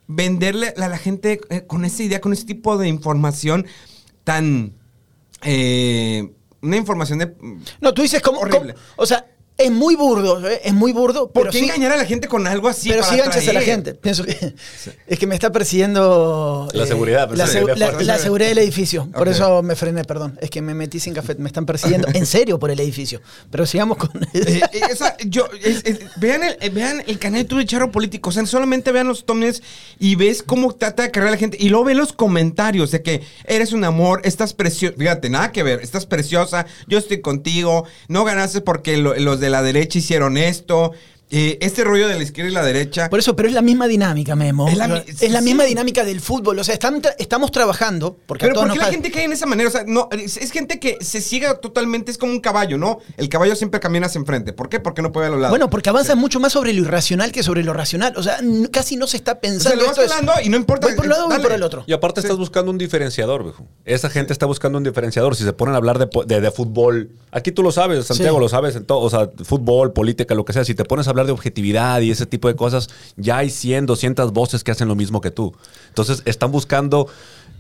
[0.07, 3.67] venderle a la gente eh, con esa idea, con ese tipo de información
[4.25, 4.73] tan...
[5.43, 7.35] eh, una información de...
[7.81, 8.41] No, tú dices cómo.
[8.41, 8.75] Horrible.
[8.75, 9.27] cómo- o sea,
[9.59, 10.61] Es muy burdo, ¿eh?
[10.65, 11.33] es muy burdo.
[11.33, 12.91] ¿Por pero qué sí, engañar a la gente con algo así?
[12.91, 13.93] pero para sí a la gente.
[13.95, 14.55] Pienso que
[15.09, 16.69] es que me está persiguiendo
[17.35, 19.09] La seguridad, la, la- seguridad del edificio.
[19.13, 20.39] Por eso me frené, perdón.
[20.41, 21.35] Es que me metí sin café.
[21.37, 23.21] Me están persiguiendo en serio por el edificio.
[23.51, 24.11] Pero sigamos con.
[24.33, 27.59] Eh, eh, o sea, yo, es- es- vean, el, eh, vean el canal de YouTube
[27.59, 28.31] de Charro Político.
[28.31, 29.63] O sea, solamente vean los thumbnails
[29.99, 31.57] y ves cómo trata de cargar a la gente.
[31.61, 34.95] Y luego ve los comentarios de que eres un amor, estás preciosa.
[34.97, 35.81] Fíjate, nada que ver.
[35.81, 37.85] Estás preciosa, yo estoy contigo.
[38.07, 40.93] No ganaste porque lo- los de la derecha hicieron esto.
[41.31, 43.11] Eh, este rollo de la izquierda y la derecha.
[43.11, 44.67] Por eso, pero es la misma dinámica, Memo.
[44.67, 45.69] Es Es la la, mi- sí, misma sí.
[45.69, 46.59] dinámica del fútbol.
[46.59, 48.17] O sea, están tra- estamos trabajando.
[48.27, 49.69] Porque a Pero todos ¿por qué nos la gente cae en esa manera?
[49.69, 53.01] O sea, no, es, es gente que se ciega totalmente, es como un caballo, ¿no?
[53.19, 54.55] El caballo siempre camina hacia enfrente.
[54.55, 54.81] ¿Por qué?
[54.81, 55.53] Porque no puede ver a los lados.
[55.53, 58.15] Bueno, porque avanzas mucho más sobre lo irracional que sobre lo racional.
[58.17, 58.39] O sea,
[58.73, 59.77] casi no se está o sea, pensando.
[59.83, 60.87] lo vas esto es- hablando y no importa.
[60.87, 61.85] Voy por un lado o por el otro.
[61.87, 63.67] Y aparte estás buscando un diferenciador, viejo.
[63.85, 65.37] Esa gente está buscando un diferenciador.
[65.37, 68.43] Si se ponen a hablar de, de- de fútbol, aquí tú lo sabes, Santiago Sí.
[68.43, 70.65] lo sabes en todo, o sea, fútbol, política, lo que sea.
[70.65, 73.87] Si te pones a hablar de objetividad y ese tipo de cosas, ya hay 100,
[73.87, 75.55] 200 voces que hacen lo mismo que tú.
[75.89, 77.09] Entonces están buscando,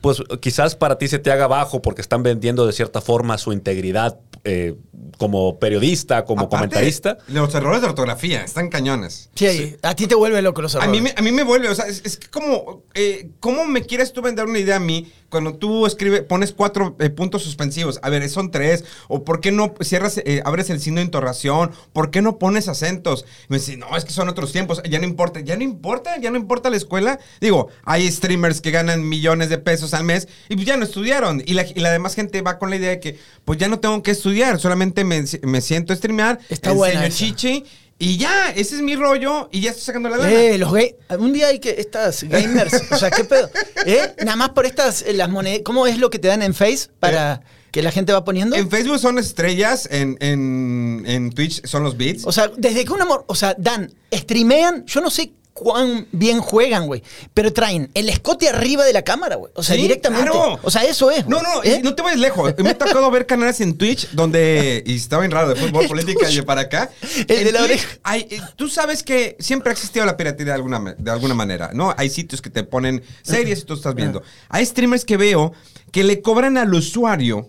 [0.00, 3.52] pues quizás para ti se te haga bajo porque están vendiendo de cierta forma su
[3.52, 4.18] integridad
[4.48, 4.74] eh,
[5.18, 7.18] como periodista, como Aparte, comentarista.
[7.28, 9.30] Los errores de ortografía están cañones.
[9.34, 10.92] Sí, a ti te vuelve loco los A errores.
[10.92, 13.82] mí, me, a mí me vuelve, o sea, es, es que como, eh, ¿cómo me
[13.82, 17.98] quieres tú vender una idea a mí cuando tú escribes, pones cuatro eh, puntos suspensivos?
[18.02, 21.72] A ver, son tres, o ¿por qué no cierras, eh, abres el signo de interrogación?
[21.92, 23.24] ¿Por qué no pones acentos?
[23.48, 26.30] Me dice, no, es que son otros tiempos, ya no importa, ya no importa, ya
[26.30, 27.18] no importa la escuela.
[27.40, 31.42] Digo, hay streamers que ganan millones de pesos al mes y pues ya no estudiaron.
[31.44, 33.80] Y la, y la demás gente va con la idea de que, pues ya no
[33.80, 34.28] tengo que estudiar,
[34.58, 37.36] solamente me, me siento a streamear, Está buena enseño esa.
[37.36, 37.64] chichi.
[38.00, 40.32] Y ya, ese es mi rollo y ya estoy sacando la lana.
[40.32, 40.94] Eh, los gay.
[41.18, 41.70] Un día hay que.
[41.80, 42.84] Estas gamers.
[42.92, 43.50] o sea, ¿qué pedo?
[43.86, 44.14] ¿Eh?
[44.24, 45.02] Nada más por estas.
[45.02, 45.62] eh, las monedas.
[45.64, 47.40] ¿Cómo es lo que te dan en Face para
[47.72, 48.54] que la gente va poniendo?
[48.54, 52.24] En Facebook son estrellas, en, en, en Twitch son los beats.
[52.24, 53.24] O sea, desde que un amor.
[53.26, 53.92] O sea, dan.
[54.14, 54.86] Streamean.
[54.86, 57.02] Yo no sé cuán bien juegan, güey.
[57.34, 59.52] Pero traen el escote arriba de la cámara, güey.
[59.54, 60.30] O sea, Sí, directamente.
[60.30, 60.58] claro.
[60.62, 61.26] O sea, eso es.
[61.26, 61.52] no, güey.
[61.52, 61.80] no, ¿Eh?
[61.82, 62.54] no te vayas lejos.
[62.58, 64.82] Me ha tocado ver canales en Twitch donde.
[64.86, 66.90] Y estaba bien raro de fútbol, política y de para acá.
[67.26, 67.88] El de la Twitch oreja.
[68.02, 71.70] hay- eh, tú sabes que siempre ha existido la piratería de alguna, de alguna manera,
[71.74, 71.94] ¿no?
[71.96, 74.22] Hay sitios que te ponen series y tú estás viendo.
[74.48, 75.52] Hay streamers que veo
[75.92, 77.48] que le cobran al usuario.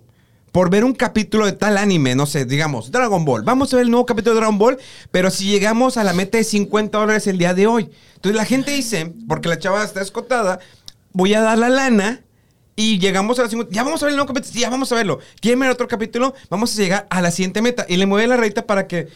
[0.51, 3.43] Por ver un capítulo de tal anime, no sé, digamos, Dragon Ball.
[3.43, 4.77] Vamos a ver el nuevo capítulo de Dragon Ball,
[5.11, 7.89] pero si llegamos a la meta de 50 dólares el día de hoy.
[8.15, 10.59] Entonces la gente dice, porque la chava está escotada,
[11.13, 12.23] voy a dar la lana
[12.79, 13.73] y llegamos a la 50.
[13.73, 14.57] Ya vamos a ver el nuevo capítulo.
[14.57, 15.19] Ya vamos a verlo.
[15.41, 16.33] ¿Quieren ver otro capítulo?
[16.49, 17.85] Vamos a llegar a la siguiente meta.
[17.89, 19.09] Y le mueve la rayita para que.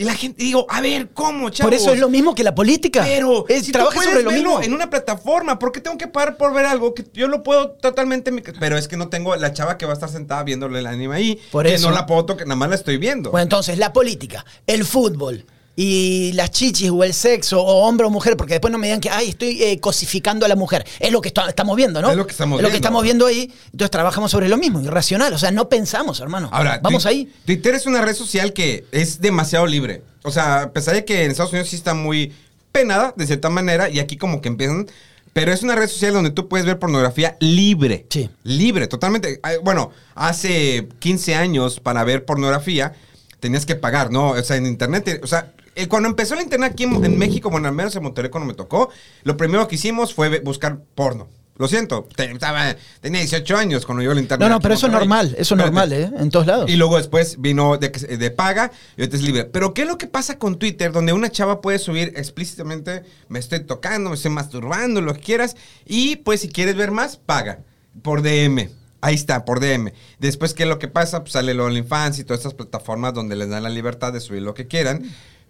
[0.00, 1.72] Y la gente, digo, a ver, ¿cómo, chavos?
[1.72, 3.02] Por eso es lo mismo que la política.
[3.04, 4.62] Pero Es, si tú trabaja puedes sobre lo verlo mismo.
[4.62, 7.72] en una plataforma, ¿por qué tengo que pagar por ver algo que yo lo puedo
[7.72, 8.30] totalmente?
[8.60, 11.16] Pero es que no tengo la chava que va a estar sentada viéndole el anime
[11.16, 11.40] ahí.
[11.50, 11.88] Por que eso.
[11.88, 13.32] no la puedo tocar, nada más la estoy viendo.
[13.32, 15.44] Bueno, entonces, la política, el fútbol
[15.80, 19.00] y las chichis o el sexo o hombre o mujer, porque después no me digan
[19.00, 20.84] que, ay, estoy eh, cosificando a la mujer.
[20.98, 22.10] Es lo que estamos viendo, ¿no?
[22.10, 22.86] Es lo que estamos Es lo que viendo.
[22.88, 23.52] estamos viendo ahí.
[23.66, 25.32] Entonces trabajamos sobre lo mismo, irracional.
[25.34, 26.48] O sea, no pensamos, hermano.
[26.52, 27.32] Ahora, vamos ahí.
[27.46, 30.02] Twitter es una red social que es demasiado libre.
[30.24, 32.32] O sea, a pesar de que en Estados Unidos sí está muy
[32.72, 34.88] penada, de cierta manera, y aquí como que empiezan.
[35.32, 38.04] Pero es una red social donde tú puedes ver pornografía libre.
[38.10, 38.28] Sí.
[38.42, 39.40] Libre, totalmente.
[39.62, 42.94] Bueno, hace 15 años para ver pornografía
[43.38, 44.30] tenías que pagar, ¿no?
[44.30, 45.04] O sea, en internet.
[45.04, 47.94] te- O sea, eh, cuando empezó el internet aquí en, en México, bueno, al menos
[47.96, 48.90] en Monterrey cuando me tocó,
[49.24, 51.28] lo primero que hicimos fue buscar porno.
[51.56, 54.48] Lo siento, te- estaba- tenía 18 años cuando yo el internet.
[54.48, 55.34] No, no, pero eso es normal.
[55.36, 56.08] Eso es normal, ¿eh?
[56.16, 56.70] En todos lados.
[56.70, 59.44] Y luego después vino de, de paga y ahorita es libre.
[59.44, 60.92] Pero ¿qué es lo que pasa con Twitter?
[60.92, 65.56] Donde una chava puede subir explícitamente, me estoy tocando, me estoy masturbando, lo que quieras.
[65.84, 67.64] Y pues si quieres ver más, paga
[68.02, 68.70] por DM.
[69.00, 69.92] Ahí está, por DM.
[70.20, 71.20] Después, ¿qué es lo que pasa?
[71.20, 74.42] Pues sale el OnlyFans y todas estas plataformas donde les dan la libertad de subir
[74.42, 75.02] lo que quieran.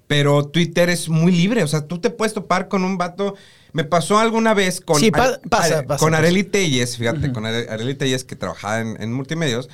[0.08, 1.62] Pero Twitter es muy libre.
[1.62, 3.36] O sea, tú te puedes topar con un vato.
[3.72, 6.22] Me pasó alguna vez con, Sí, pa- Are- pasa, Are- pasa, con pasa.
[6.22, 9.68] Areli Telles, fíjate, con Are- Areli Telles que trabajaba en, en multimedios,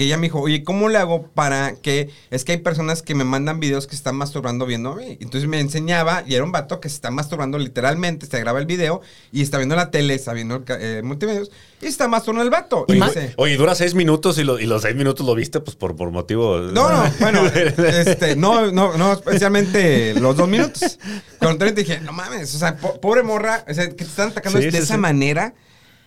[0.00, 2.08] que ella me dijo, oye, ¿cómo le hago para que...
[2.30, 5.18] Es que hay personas que me mandan videos que están masturbando viendo a mí.
[5.20, 8.64] Entonces me enseñaba, y era un vato que se está masturbando literalmente, se graba el
[8.64, 11.50] video, y está viendo la tele, está viendo el eh, multimedios,
[11.82, 12.86] y está masturbando el vato.
[12.96, 15.76] Ma- dice, Oye, dura seis minutos y, lo- y los seis minutos lo viste, pues
[15.76, 16.58] por, por motivo.
[16.60, 20.98] no, no, bueno, este, no, no, no, especialmente los dos minutos.
[21.40, 24.30] Con 30 dije, no mames, o sea, po- pobre morra, o sea, que te están
[24.30, 24.98] atacando Sí, de sí, esa sí.
[24.98, 25.52] manera,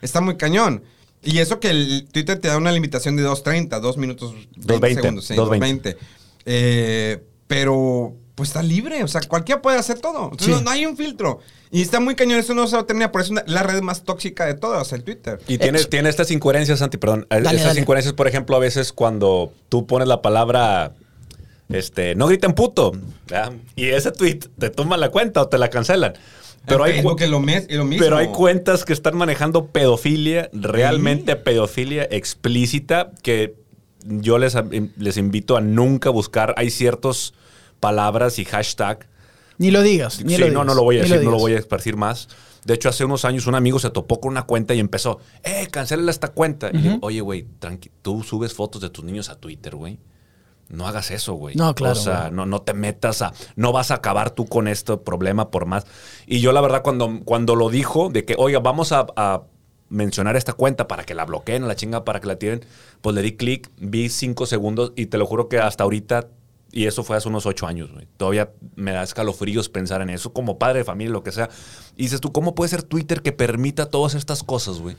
[0.02, 0.82] está muy cañón.
[1.24, 4.94] Y eso que el Twitter te da una limitación de 2.30, 2 minutos 20 2.20,
[5.02, 5.82] segundos, sí, 2.20.
[5.84, 5.98] 2.20.
[6.46, 10.24] Eh, pero, pues está libre, o sea, cualquiera puede hacer todo.
[10.26, 10.52] Entonces, Sí.
[10.54, 11.40] no, no hay un filtro.
[11.72, 13.64] Y está muy cañón, eso no se va a terminar, por eso es una- la
[13.64, 15.40] red más tóxica de todas, el Twitter.
[15.48, 17.26] Y tiene, tiene estas incoherencias, Santi, perdón.
[17.30, 17.82] Dale, estas dale.
[17.82, 20.94] incoherencias, por ejemplo, a veces cuando tú pones la palabra
[21.70, 22.92] este, no griten puto.
[23.28, 23.54] ¿verdad?
[23.76, 26.14] Y ese tweet te toman la cuenta o te la cancelan.
[26.66, 28.04] Pero hay, cu- es lo, mes- es lo mismo.
[28.06, 33.56] pero hay cuentas que están manejando pedofilia, realmente pedofilia explícita, que
[34.06, 34.56] yo les,
[34.98, 36.54] les invito a nunca buscar.
[36.58, 37.34] Hay ciertas
[37.80, 39.08] palabras y hashtag.
[39.58, 40.24] Ni lo digas.
[40.24, 41.96] Ni sí, lo no, digas, no lo voy a decir, no lo voy a esparcir
[41.98, 42.28] más.
[42.66, 45.68] De hecho, hace unos años un amigo se topó con una cuenta y empezó, eh,
[45.70, 46.70] cancélala esta cuenta.
[46.70, 50.00] Y le digo, oye, güey, tranqui, tú subes fotos de tus niños a Twitter, güey.
[50.74, 51.56] No hagas eso, güey.
[51.56, 52.32] No, claro, O sea, güey.
[52.32, 53.32] no, no te metas a.
[53.56, 55.86] No vas a acabar tú con este problema por más.
[56.26, 59.44] Y yo, la verdad, cuando, cuando lo dijo, de que, oiga, vamos a, a
[59.90, 62.66] mencionar esta cuenta para que la bloqueen, la chinga para que la tiren,
[63.02, 66.30] pues le di clic, vi cinco segundos y te lo juro que hasta ahorita.
[66.72, 68.08] Y eso fue hace unos ocho años, güey.
[68.18, 71.48] Todavía me da escalofríos pensar en eso, como padre de familia, lo que sea.
[71.96, 74.96] Y dices tú, ¿cómo puede ser Twitter que permita todas estas cosas, güey?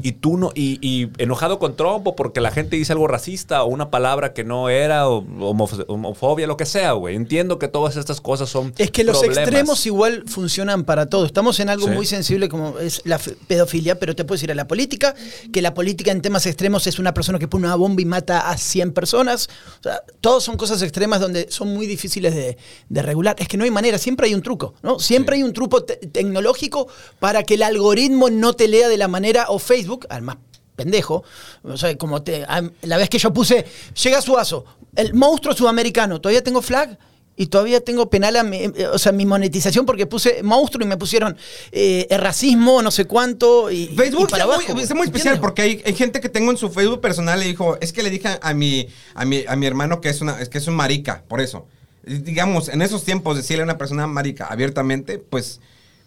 [0.00, 3.62] Y tú no, y, y enojado con Trump o porque la gente dice algo racista
[3.62, 7.16] o una palabra que no era, o homof- homofobia, lo que sea, güey.
[7.16, 8.74] Entiendo que todas estas cosas son.
[8.76, 9.38] Es que los problemas.
[9.48, 11.24] extremos igual funcionan para todo.
[11.24, 11.92] Estamos en algo Sí.
[11.94, 15.14] muy sensible como es la pedofilia, pero te puedes ir a la política,
[15.50, 18.50] que la política en temas extremos es una persona que pone una bomba y mata
[18.50, 19.48] a 100 personas.
[19.80, 22.58] O sea, todos son cosas extremas donde son muy difíciles de,
[22.90, 23.34] de regular.
[23.38, 24.98] Es que no hay manera, siempre hay un truco, ¿no?
[24.98, 25.98] Siempre hay un truco te-
[26.40, 30.36] tecnológico para que el algoritmo no te lea de la manera, o Facebook, al más
[30.76, 31.24] pendejo,
[31.62, 33.64] o sea, como te, a- la vez que yo puse,
[34.02, 36.98] llega Suazo, el monstruo sudamericano, todavía tengo flag
[37.38, 40.88] y todavía tengo penal a mi, eh, o sea, mi monetización porque puse monstruo y
[40.88, 41.36] me pusieron
[41.72, 44.72] eh, el racismo, no sé cuánto, y, Facebook y para está, abajo.
[44.74, 47.46] muy, está muy especial porque hay, hay gente que tengo en su Facebook personal y
[47.46, 50.40] dijo, es que le dije a mi, a mi, a mi hermano que es, una,
[50.42, 51.66] es que es un marica, por eso.
[52.04, 55.60] Digamos, en esos tiempos decirle a una persona marica abiertamente, pues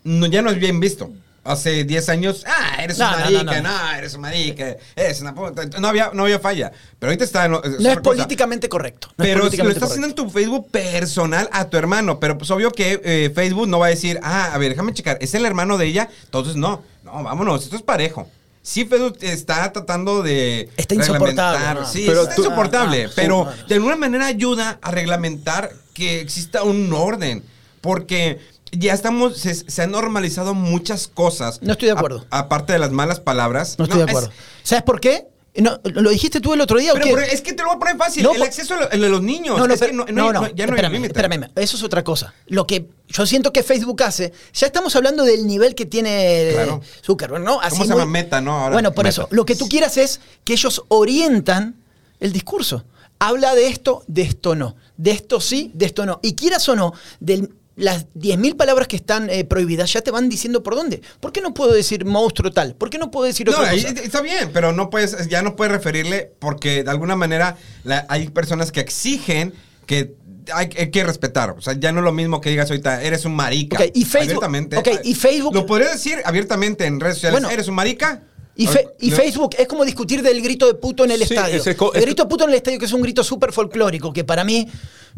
[0.04, 1.10] no, ya no es bien visto.
[1.42, 3.92] Hace 10 años, ah, eres No, un no, marica, no, no, no.
[3.98, 5.66] eres un marica, eres una puta.
[5.80, 6.72] No había, no había falla.
[7.00, 7.48] Pero ahorita está...
[7.48, 9.08] No, No es políticamente correcto.
[9.08, 12.20] es pero lo estás haciendo en tu Facebook personal a tu hermano.
[12.20, 15.18] Pero pues obvio que eh, Facebook no va a decir, ah, a ver, déjame checar,
[15.22, 16.10] ¿es el hermano de ella?
[16.26, 18.30] Entonces no, no, vámonos, esto es parejo.
[18.62, 20.70] Sí, Facebook está tratando de.
[20.76, 21.86] Está insoportable.
[21.92, 23.06] Sí, Pero está tú- insoportable.
[23.06, 23.68] Ah, ah, pero sí, no.
[23.68, 27.42] de alguna manera ayuda a reglamentar que exista un orden.
[27.82, 28.40] Porque
[28.72, 29.38] ya estamos.
[29.38, 31.62] Se, se han normalizado muchas cosas.
[31.62, 32.26] No estoy de acuerdo.
[32.30, 33.76] A- aparte de las malas palabras.
[33.78, 34.30] No estoy de es- acuerdo.
[34.64, 35.28] ¿Sabes por qué?
[35.56, 37.14] No, ¿Lo dijiste tú el otro día o pero, qué?
[37.16, 38.24] pero es que te lo voy a poner fácil.
[38.24, 39.58] No, el acceso a lo- de los niños.
[39.58, 41.06] No, no, es que pero- no, no no, hay- no, no, ya no hay espérame,
[41.06, 42.34] espérame, eso es otra cosa.
[42.48, 46.82] Lo que yo siento que Facebook hace, ya estamos hablando del nivel que tiene Claro.
[47.04, 47.60] Zuckerberg, ¿no?
[47.60, 48.06] Así ¿Cómo se llama?
[48.06, 48.54] Meta, ¿no?
[48.58, 49.10] Ahora, bueno, por Meta.
[49.24, 51.76] eso, lo que tú quieras es que ellos orientan
[52.20, 52.86] el discurso.
[53.18, 54.76] Habla de esto, de esto no.
[54.96, 56.20] De esto sí, de esto no.
[56.22, 57.50] Y quieras o no, de
[57.80, 61.02] las 10.000 palabras que están eh, prohibidas ya te van diciendo por dónde.
[61.20, 62.76] ¿Por qué no puedo decir monstruo tal?
[62.76, 63.88] ¿Por qué no puedo decir No, otra cosa?
[63.90, 68.28] está bien, pero no puedes, ya no puedes referirle porque de alguna manera la- hay
[68.30, 69.54] personas que exigen
[69.86, 70.14] que
[70.54, 71.52] hay, hay que respetar.
[71.52, 73.78] O sea, ya no es lo mismo que digas ahorita, eres un marica.
[73.94, 74.78] Y Facebook- Abiertamente.
[74.78, 77.40] ok, y Facebook- Lo podrías decir abiertamente en redes sociales.
[77.42, 77.54] Bueno.
[77.54, 78.24] ¿Eres un marica?
[78.62, 79.16] Y, A fe- ver, y no.
[79.16, 81.56] Facebook es como discutir del grito de puto en el Sí, estadio.
[81.62, 84.26] ese el grito de puto en el estadio, que es un grito súper folclórico, que
[84.26, 84.68] para mí,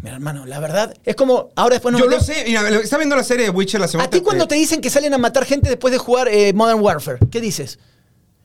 [0.04, 3.16] mira, hermano, la verdad, es como, ahora después nos Yo lo sé, mira, está viendo
[3.16, 5.46] la serie de Witcher la segunda A ti cuando te dicen que salen a matar
[5.46, 7.80] gente después de jugar eh, Modern Warfare, ¿qué dices?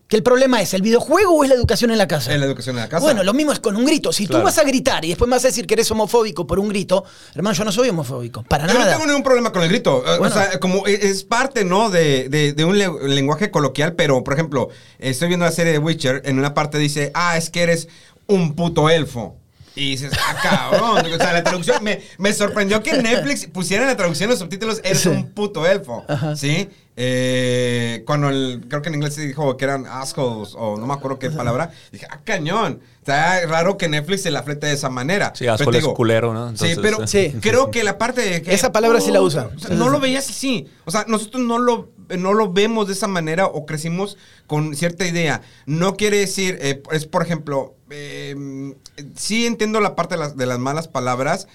[0.08, 2.32] Que el problema es el videojuego o es la educación en la casa.
[2.32, 3.02] En la educación en la casa.
[3.02, 4.12] Bueno, lo mismo es con un grito.
[4.12, 4.42] Si Claro.
[4.42, 6.68] tú vas a gritar y después me vas a decir que eres homofóbico por un
[6.68, 8.44] grito, hermano, yo no soy homofóbico.
[8.44, 8.92] Para Yo no nada.
[8.92, 10.04] tengo ningún problema con el grito.
[10.06, 10.32] Eh, Bueno.
[10.34, 11.90] O sea, como e- es parte, ¿no?
[11.90, 14.68] De, de- de un le- lenguaje coloquial, pero, por ejemplo,
[15.00, 17.88] estoy viendo la serie de Witcher, en una parte dice, ah, es que eres
[18.28, 19.34] un puto elfo.
[19.74, 21.12] Y dices, ah, cabrón.
[21.12, 24.80] o sea, la traducción, me, me sorprendió que en Netflix pusieran la traducción, los subtítulos,
[24.84, 25.08] eres Sí.
[25.08, 26.04] un puto elfo.
[26.08, 26.36] Ajá.
[26.36, 26.68] ¿Sí?
[26.98, 30.94] Eh, cuando el, creo que en inglés se dijo que eran assholes, o no me
[30.94, 32.80] acuerdo qué palabra, dije, ah, cañón.
[32.98, 35.32] Está raro que Netflix se la flete de esa manera.
[35.32, 36.56] Sí, Pero es culero, ¿no?
[36.56, 37.06] sí, pero eh.
[37.06, 37.36] Sí.
[37.40, 38.52] creo que la parte de que...
[38.52, 39.50] Esa palabra sí la usan.
[39.54, 40.66] o sea, no lo veías así.
[40.86, 44.16] O sea, nosotros no lo, no lo vemos de esa manera o crecimos
[44.48, 45.42] con cierta idea.
[45.66, 48.74] No quiere decir, eh, es por ejemplo, eh,
[49.14, 51.46] sí entiendo la parte de las, de las malas palabras,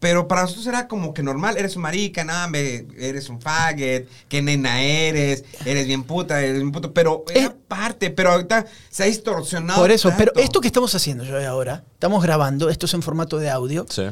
[0.00, 1.56] pero para nosotros era como que normal.
[1.56, 6.54] Eres un marica, nada, me- eres un faggot, qué nena eres, eres bien puta, eres
[6.56, 6.92] bien puto.
[6.92, 9.80] Pero era Es- parte, pero ahorita se ha distorsionado.
[9.80, 13.38] Por eso, pero esto que estamos haciendo yo ahora, estamos grabando, esto es en formato
[13.38, 13.86] de audio.
[13.88, 14.04] Sí.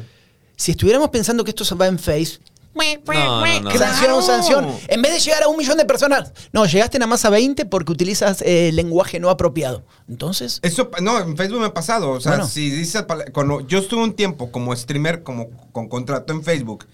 [0.55, 2.39] Si estuviéramos pensando que esto se va en Face,
[2.77, 3.77] No, no, no.
[3.77, 7.25] sanción, sanción, en vez de llegar a un millón de personas, no, llegaste nada más
[7.25, 9.83] a 20 porque utilizas eh, lenguaje no apropiado.
[10.07, 12.11] Entonces, Eso, no, en Facebook me ha pasado.
[12.11, 12.47] O sea, Bueno.
[12.47, 16.85] si dices, cuando yo estuve un tiempo como streamer, como con contrato en Facebook,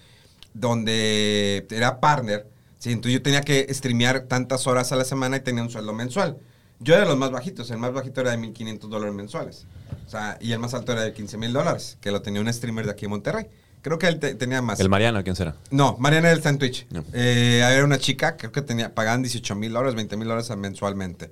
[0.54, 2.46] donde era partner,
[2.78, 2.92] ¿sí?
[2.92, 6.38] entonces yo tenía que streamear tantas horas a la semana y tenía un sueldo mensual.
[6.80, 9.66] Yo era de los más bajitos, el más bajito era de 1.500 dólares mensuales.
[10.06, 12.52] O sea, y el más alto era de 15 mil dólares, que lo tenía un
[12.52, 13.46] streamer de aquí en Monterrey.
[13.84, 14.80] Creo que él te- tenía más.
[14.80, 15.56] El Mariano, ¿quién será?
[15.70, 16.86] No, Mariana está en Twitch.
[16.90, 17.04] No.
[17.12, 21.30] Eh, era una chica, creo que tenía, pagaban 18 mil dólares, 20 mil dólares mensualmente.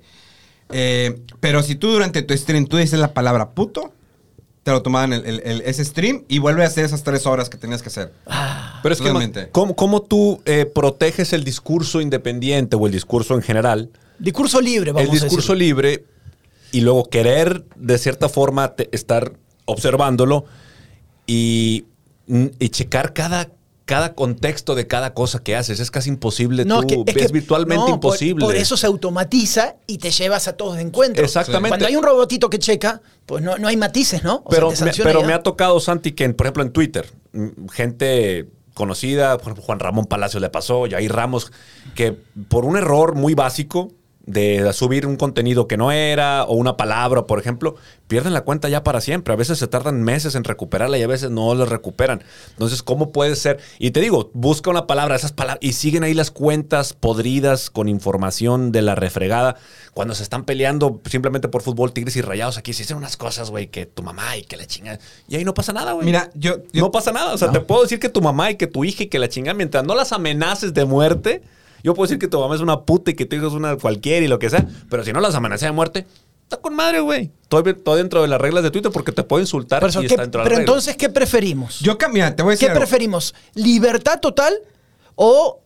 [0.69, 3.91] Eh, pero si tú durante tu stream tú dices la palabra puto,
[4.61, 7.49] te lo tomaban el, el- el- ese stream y vuelve a hacer esas tres horas
[7.49, 8.13] que tenías que hacer.
[8.83, 13.41] Pero es que, ¿cómo, cómo tú eh, proteges el discurso independiente o el discurso en
[13.41, 13.89] general?
[14.19, 16.05] Discurso libre, vamos el discurso a libre
[16.71, 19.33] y luego querer de cierta forma te- estar
[19.65, 20.45] observándolo
[21.25, 21.85] y,
[22.27, 23.49] y checar cada,
[23.85, 25.79] cada contexto de cada cosa que haces.
[25.79, 26.65] Es casi imposible.
[26.65, 28.45] No, tú, es que- es, es que- virtualmente no, imposible.
[28.45, 31.23] Por, eso se automatiza y te llevas a todos de encuentro.
[31.23, 31.69] Exactamente.
[31.69, 34.35] Cuando hay un robotito que checa, pues no, no hay matices, ¿no?
[34.45, 35.27] O pero me, pero ya.
[35.27, 37.09] me ha tocado, Santi, que en- por ejemplo en Twitter,
[37.71, 41.51] gente conocida, por ejemplo, Juan Ramón Palacios le pasó, Jair Ramos,
[41.95, 43.91] que por un error muy básico
[44.25, 47.75] de subir un contenido que no era o una palabra, por ejemplo,
[48.07, 49.33] pierden la cuenta ya para siempre.
[49.33, 52.23] A veces se tardan meses en recuperarla y a veces no la recuperan.
[52.51, 53.59] Entonces, ¿cómo puede ser?
[53.79, 57.89] Y te digo, busca una palabra, esas palabras, y siguen ahí las cuentas podridas con
[57.89, 59.57] información de la refregada.
[59.93, 63.49] Cuando se están peleando simplemente por fútbol, tigres y rayados, aquí se dicen unas cosas,
[63.49, 64.99] güey, que tu mamá y que la chingada.
[65.27, 66.05] Y ahí no pasa nada, güey.
[66.05, 67.33] Mira, yo, yo- no pasa nada.
[67.33, 69.27] O sea, te puedo decir que tu mamá y que tu hija y que la
[69.27, 71.43] chingada, mientras no las amenaces de muerte,
[71.83, 73.75] yo puedo decir que tu mamá es una puta y que tu hijo es una
[73.77, 76.07] cualquiera y lo que sea, pero si no las amenazas de muerte,
[76.43, 77.31] está con madre, güey.
[77.49, 80.07] Todo, todo dentro de las reglas de Twitter porque te puede insultar Por eso, y
[80.07, 80.71] ¿qué- está dentro de las pero reglas.
[80.73, 81.79] entonces, ¿qué preferimos?
[81.81, 82.81] yo cambia, te voy a decir ¿Qué algo.
[82.81, 83.35] preferimos?
[83.53, 84.53] ¿Libertad total
[85.15, 85.59] o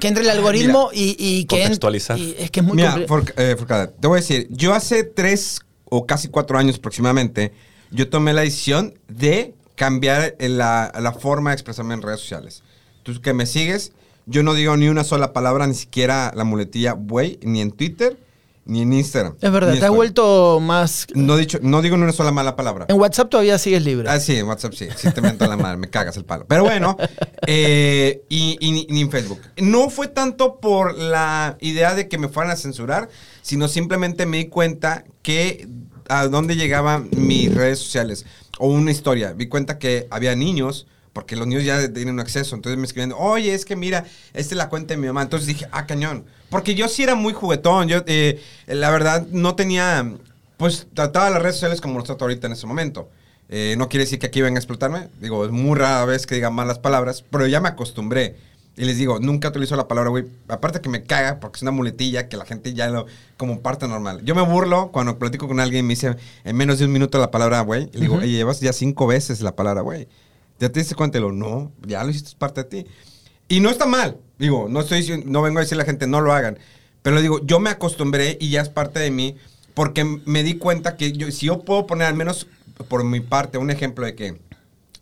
[0.00, 2.18] que entre el algoritmo y, y que en- Contextualizar.
[2.18, 5.04] y es que es muy Mira, Forc- eh, Forcada, te voy a decir, yo hace
[5.04, 7.52] tres o casi cuatro años aproximadamente,
[7.92, 12.62] yo tomé la decisión de cambiar la, la forma de expresarme en redes sociales.
[13.04, 13.92] Tú que me sigues,
[14.26, 18.18] yo no digo ni una sola palabra, ni siquiera la muletilla güey, ni en Twitter,
[18.66, 19.34] ni en Instagram.
[19.40, 21.06] Es verdad, te has vuelto más...
[21.14, 22.86] No, dicho, no digo ni una sola mala palabra.
[22.88, 24.08] En WhatsApp todavía sigues libre.
[24.08, 24.88] Ah, sí, en WhatsApp sí.
[24.96, 26.46] Sí te meto la madre, me cagas el palo.
[26.48, 26.96] Pero bueno,
[27.46, 29.40] eh, y, y ni, ni en Facebook.
[29.58, 33.10] No fue tanto por la idea de que me fueran a censurar,
[33.42, 35.68] sino simplemente me di cuenta que
[36.08, 38.24] a dónde llegaban mis redes sociales.
[38.58, 39.32] O una historia.
[39.32, 42.54] Vi cuenta que había niños, porque los niños ya tienen acceso.
[42.54, 45.22] Entonces me escribían, oye, es que mira, esta es la cuenta de mi mamá.
[45.22, 46.26] Entonces dije, ah, cañón.
[46.50, 47.88] Porque yo sí era muy juguetón.
[47.88, 50.12] Yo, eh, la verdad, no tenía
[50.56, 53.08] pues trataba las redes sociales como los trato ahorita en ese momento.
[53.48, 55.08] Eh, no quiere decir que aquí vengan a explotarme.
[55.20, 58.36] Digo, es muy rara vez que digan malas palabras, pero ya me acostumbré.
[58.76, 60.24] Y les digo, nunca utilizo la palabra güey.
[60.48, 63.86] Aparte que me caga porque es una muletilla que la gente ya lo como parte
[63.86, 64.22] normal.
[64.24, 67.18] Yo me burlo cuando platico con alguien y me dice en menos de un minuto
[67.18, 67.88] la palabra güey.
[67.92, 70.08] Y le digo, oye, llevas ya cinco veces la palabra güey.
[70.58, 71.18] ¿Ya te diste cuenta?
[71.18, 72.90] Y lo, no, ya lo hiciste es parte de ti.
[73.48, 74.18] Y no está mal.
[74.38, 76.58] Digo, no estoy no vengo a decirle a la gente no lo hagan.
[77.02, 79.36] Pero digo, yo me acostumbré y ya es parte de mí
[79.74, 82.46] porque me di cuenta que yo, si yo puedo poner al menos
[82.88, 84.40] por mi parte un ejemplo de que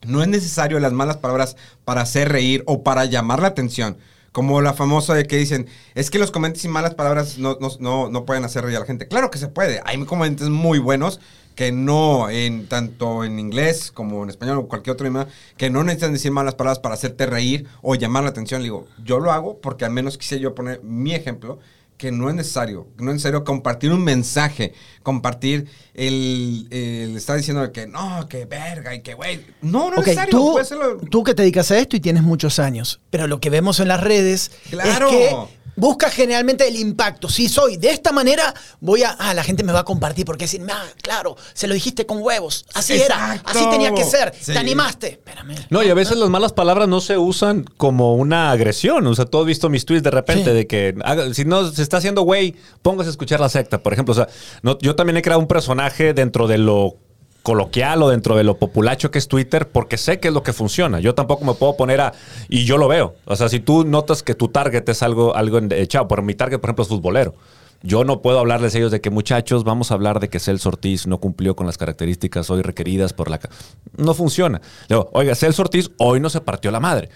[0.06, 3.96] no es necesario las malas palabras para hacer reír o para llamar la atención.
[4.32, 7.68] Como la famosa de que dicen, es que los comentarios sin malas palabras no, no,
[7.80, 9.06] no, no pueden hacer reír a la gente.
[9.06, 9.82] Claro que se puede.
[9.84, 11.20] Hay comentarios muy buenos
[11.54, 15.82] que no, en tanto en inglés como en español o cualquier otro idioma, que no
[15.84, 18.60] necesitan decir malas palabras para hacerte reír o llamar la atención.
[18.62, 21.58] Le digo, yo lo hago porque al menos quise yo poner mi ejemplo
[21.98, 24.72] que no es necesario, no es necesario compartir un mensaje,
[25.04, 29.44] compartir el, el estar diciendo que no, que verga y que güey.
[29.60, 30.98] No, no es necesario.
[31.10, 33.86] tú, que te dedicas a esto y tienes muchos años, pero lo que vemos en
[33.88, 35.10] las redes Claro.
[35.10, 35.36] es que
[35.76, 37.28] buscas generalmente el impacto.
[37.28, 39.10] Si soy de esta manera, voy a...
[39.18, 42.22] Ah, la gente me va a compartir porque decir, ah, claro, se lo dijiste con
[42.22, 42.64] huevos.
[42.74, 44.32] Así era, así tenía que ser.
[44.38, 44.52] Sí.
[44.52, 45.08] Te animaste.
[45.12, 45.54] Espérame.
[45.70, 49.06] No, y a veces las malas palabras no se usan como una agresión.
[49.06, 50.56] O sea, tú has visto mis tweets de repente Sí.
[50.56, 53.92] de que haga- si no se está haciendo güey, póngase a escuchar la secta, por
[53.92, 54.12] ejemplo.
[54.12, 54.28] O sea,
[54.62, 56.96] no, yo también he creado un personaje dentro de lo
[57.42, 60.52] coloquial o dentro de lo populacho que es Twitter porque sé que es lo que
[60.52, 61.00] funciona.
[61.00, 62.12] Yo tampoco me puedo poner a...
[62.48, 63.16] Y yo lo veo.
[63.24, 66.58] O sea, si tú notas que tu target es algo, algo echado, por mi target,
[66.58, 67.34] por ejemplo, es futbolero.
[67.82, 70.68] Yo no puedo hablarles a ellos de que muchachos, vamos a hablar de que Celso
[70.68, 73.38] Ortiz no cumplió con las características hoy requeridas por la...
[73.38, 73.50] ca-".
[73.96, 74.60] No funciona.
[74.88, 77.08] Digo, oiga, Celso Ortiz hoy no se partió la madre.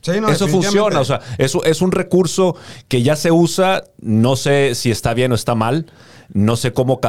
[0.00, 2.56] Sí, no, eso funciona, o sea, eso es un recurso
[2.88, 5.86] que ya se usa, no sé si está bien o está mal,
[6.32, 7.00] no sé cómo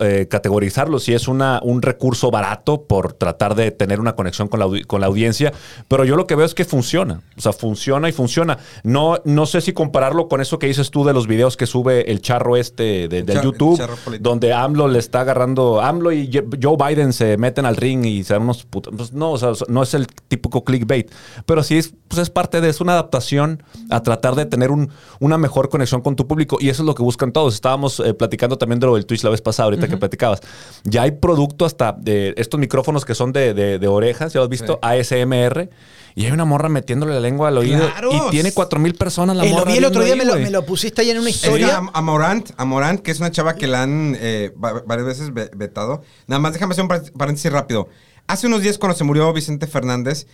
[0.00, 4.60] eh, categorizarlo, si es una, un recurso barato por tratar de tener una conexión con
[4.60, 5.52] la, con la audiencia,
[5.88, 8.58] pero yo lo que veo es que funciona, o sea, funciona y funciona.
[8.82, 12.10] No, no sé si compararlo con eso que dices tú de los videos que sube
[12.10, 13.76] el charro este de, de Char- YouTube,
[14.20, 16.30] donde AMLO le está agarrando, AMLO y
[16.62, 18.94] Joe Biden se meten al ring y se dan unos putos.
[18.96, 21.10] pues no, o sea, no es el típico clickbait,
[21.46, 24.90] pero sí es, pues es parte de, es una adaptación a tratar de tener un-
[25.20, 27.54] una mejor conexión con tu público y eso es lo que buscan todos.
[27.54, 30.40] Estábamos eh, platicando también de lo del Twitch la vez pasada, ahorita que platicabas.
[30.84, 34.44] Ya hay producto hasta de estos micrófonos que son de, de- de orejas, ya lo
[34.44, 35.68] has visto, ASMR.
[36.14, 38.10] Y hay una morra metiéndole la lengua al oído Claro.
[38.12, 39.72] y tiene cuatro mil personas la Eh, lo morra.
[39.72, 40.44] vi el otro día, me ahí, lo, güey.
[40.44, 41.78] me lo pusiste ahí en una historia.
[41.78, 45.50] Am- Amorant, Amorant, que es una chava que la han eh, va- varias veces ve-
[45.56, 46.02] vetado.
[46.26, 47.88] Nada más déjame hacer un par- paréntesis rápido.
[48.26, 50.26] Hace unos días cuando se murió Vicente Fernández,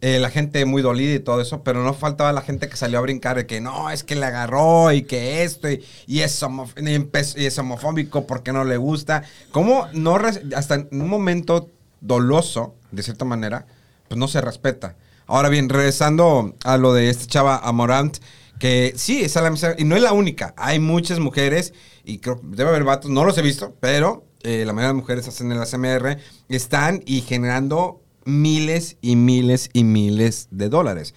[0.00, 2.98] eh, la gente muy dolida y todo eso, pero no faltaba la gente que salió
[2.98, 7.34] a brincar de que no, es que le agarró y que esto y, es, homof-
[7.36, 9.22] y es homofóbico porque no le gusta.
[9.50, 10.18] ¿Cómo no,
[10.54, 11.70] hasta en un momento
[12.00, 13.66] doloso, de cierta manera,
[14.08, 14.96] pues no se respeta?
[15.26, 18.18] Ahora bien, regresando a lo de esta chava Amorant,
[18.58, 20.52] que sí, es a la misma- y no es la única.
[20.58, 21.72] Hay muchas mujeres,
[22.04, 25.02] y creo debe haber vatos, no los he visto, pero eh, la mayoría de las
[25.02, 26.18] mujeres hacen el ASMR,
[26.50, 31.14] están y generando miles y miles y miles de dólares.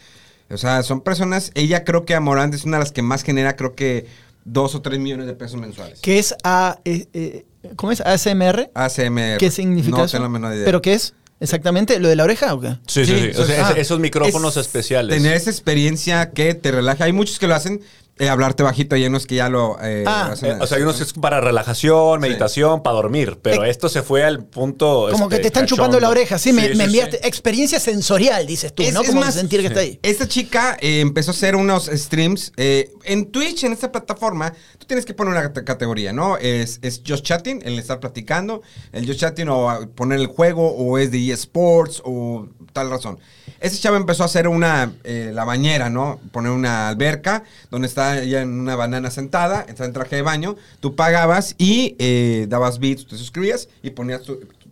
[0.49, 3.55] O sea, son personas, ella creo que Amorant es una de las que más genera,
[3.55, 4.05] creo que
[4.45, 5.99] dos o tres millones de pesos mensuales.
[5.99, 7.45] Que es A, eh, eh,
[7.76, 7.99] ¿cómo es?
[8.01, 8.72] ASMR.
[8.74, 9.38] ASMR.
[9.39, 10.14] ¿Qué significa no eso?
[10.14, 10.66] tengo la menor idea.
[10.66, 11.14] ¿Pero qué es?
[11.39, 11.99] ¿Exactamente?
[11.99, 12.78] ¿Lo de la oreja o qué?
[12.88, 13.39] Sí, sí, sí.
[13.39, 15.16] O sea, ah, es- esos micrófonos es especiales.
[15.18, 17.03] Tener esa experiencia que te relaja.
[17.03, 17.82] Hay muchos que lo hacen,
[18.20, 20.51] eh, hablarte bajito, hay unos que ya lo eh, Ah, hacen.
[20.51, 22.28] Eh, o sea, hay unos que es para relajación, Sí.
[22.28, 25.07] meditación, para dormir, pero Eh, esto se fue al punto.
[25.11, 25.84] Como este, que te están cachondo.
[25.84, 26.38] chupando la oreja.
[26.38, 27.28] Sí, me, Sí, me enviaste sí.
[27.28, 29.01] experiencia sensorial, dices tú, Es- ¿no?
[29.01, 29.99] es Como más, sentir que está ahí.
[30.03, 34.53] Esta chica eh, empezó a hacer unos streams eh, en Twitch, en esta plataforma.
[34.78, 36.38] Tú tienes que poner una cate- categoría, ¿no?
[36.38, 38.61] Es, es just chatting, el estar platicando,
[38.91, 42.47] el just chatting o poner el juego, o es de eSports, o
[42.78, 43.17] tal razón.
[43.59, 46.19] Esta chava empezó a hacer una, eh, la bañera, ¿no?
[46.32, 50.55] Poner una alberca donde está ella en una banana sentada, está en traje de baño.
[50.80, 54.21] Tú pagabas y eh, dabas bits, te suscribías y ponías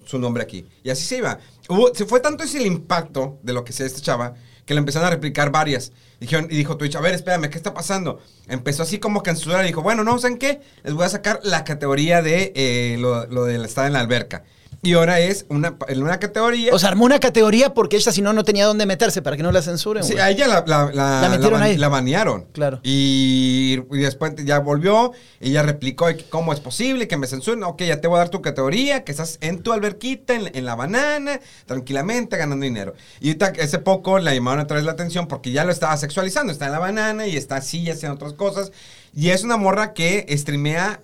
[0.05, 0.67] su nombre aquí.
[0.83, 1.39] Y así se iba.
[1.67, 4.35] Hubo- se fue tanto ese el impacto de lo que sea esta chava
[4.67, 5.91] que le empezaron a replicar varias.
[6.19, 8.21] Dijeron, y dijo Twitch, a ver, espérame, ¿qué está pasando?
[8.47, 10.61] Empezó así como su y dijo, bueno, no, ¿saben qué?
[10.83, 14.43] Les voy a sacar la categoría de eh, lo, lo del estar en la alberca.
[14.83, 16.73] Y ahora es una, en una categoría...
[16.73, 19.43] O sea, armó una categoría porque ella si no no tenía dónde meterse para que
[19.43, 20.03] no la censuren.
[20.03, 20.23] Sí, güey.
[20.23, 21.77] a ella la, la, la, La metieron ahí.
[21.77, 22.45] la banearon.
[22.51, 22.79] Claro.
[22.83, 27.63] Y, y después ya volvió, ella replicó cómo es posible que me censuren.
[27.63, 30.65] Ok, ya te voy a dar tu categoría, que estás en tu alberquita, en, en
[30.65, 32.93] la banana, tranquilamente ganando dinero.
[33.19, 36.51] Y ahorita, hace poco le llamaron otra vez la atención porque ya lo estaba sexualizando.
[36.51, 38.71] Está en la banana y está así haciendo otras cosas.
[39.15, 41.01] Y es una morra que streamea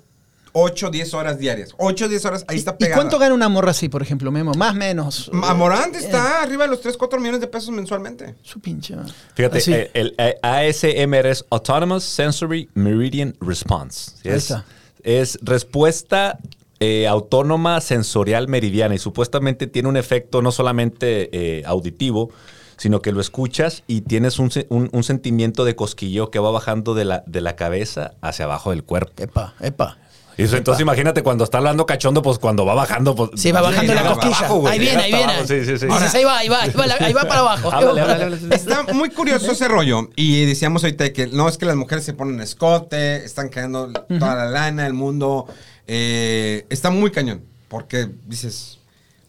[0.54, 1.70] 8 o 10 horas diarias.
[1.78, 2.96] 8 o 10 horas, ahí está ¿Y pegada.
[2.98, 4.54] cuánto gana una morra así, por ejemplo, Memo?
[4.56, 5.30] Más menos.
[5.44, 8.36] Amorant Eh, está arriba de los 3, 4 millones de pesos mensualmente.
[8.42, 8.96] Su pinche.
[9.36, 14.12] Fíjate, eh, el, eh, ASMR es Autonomous Sensory Meridian Response.
[14.22, 14.30] ¿sí?
[14.30, 14.66] Ahí Es, está.
[15.04, 16.38] es respuesta
[16.80, 22.32] eh, autónoma sensorial meridiana y supuestamente tiene un efecto no solamente eh, auditivo,
[22.76, 26.50] sino que lo escuchas y tienes un, se- un- un sentimiento de cosquilleo que va
[26.50, 29.14] bajando de la, de la cabeza hacia abajo del cuerpo.
[29.22, 30.00] Epa, epa.
[30.42, 33.30] Y eso, entonces imagínate cuando está hablando cachondo, pues cuando va bajando, pues...
[33.36, 34.38] Sí, va bajando la cosquilla.
[34.38, 35.34] abajo, ahí viene, ahí viene.
[35.48, 35.86] Sí, sí, sí.
[35.90, 37.72] Ahí va, ahí va, ahí va, la- ahí va para abajo.
[37.72, 38.56] Háblale, háblale, háblale.
[38.56, 40.10] Está muy curioso ese rollo.
[40.16, 44.36] Y decíamos ahorita que no es que las mujeres se ponen escote, están cayendo toda
[44.36, 45.48] la lana, el mundo.
[45.88, 47.44] eh, está muy cañón.
[47.68, 48.80] Porque dices,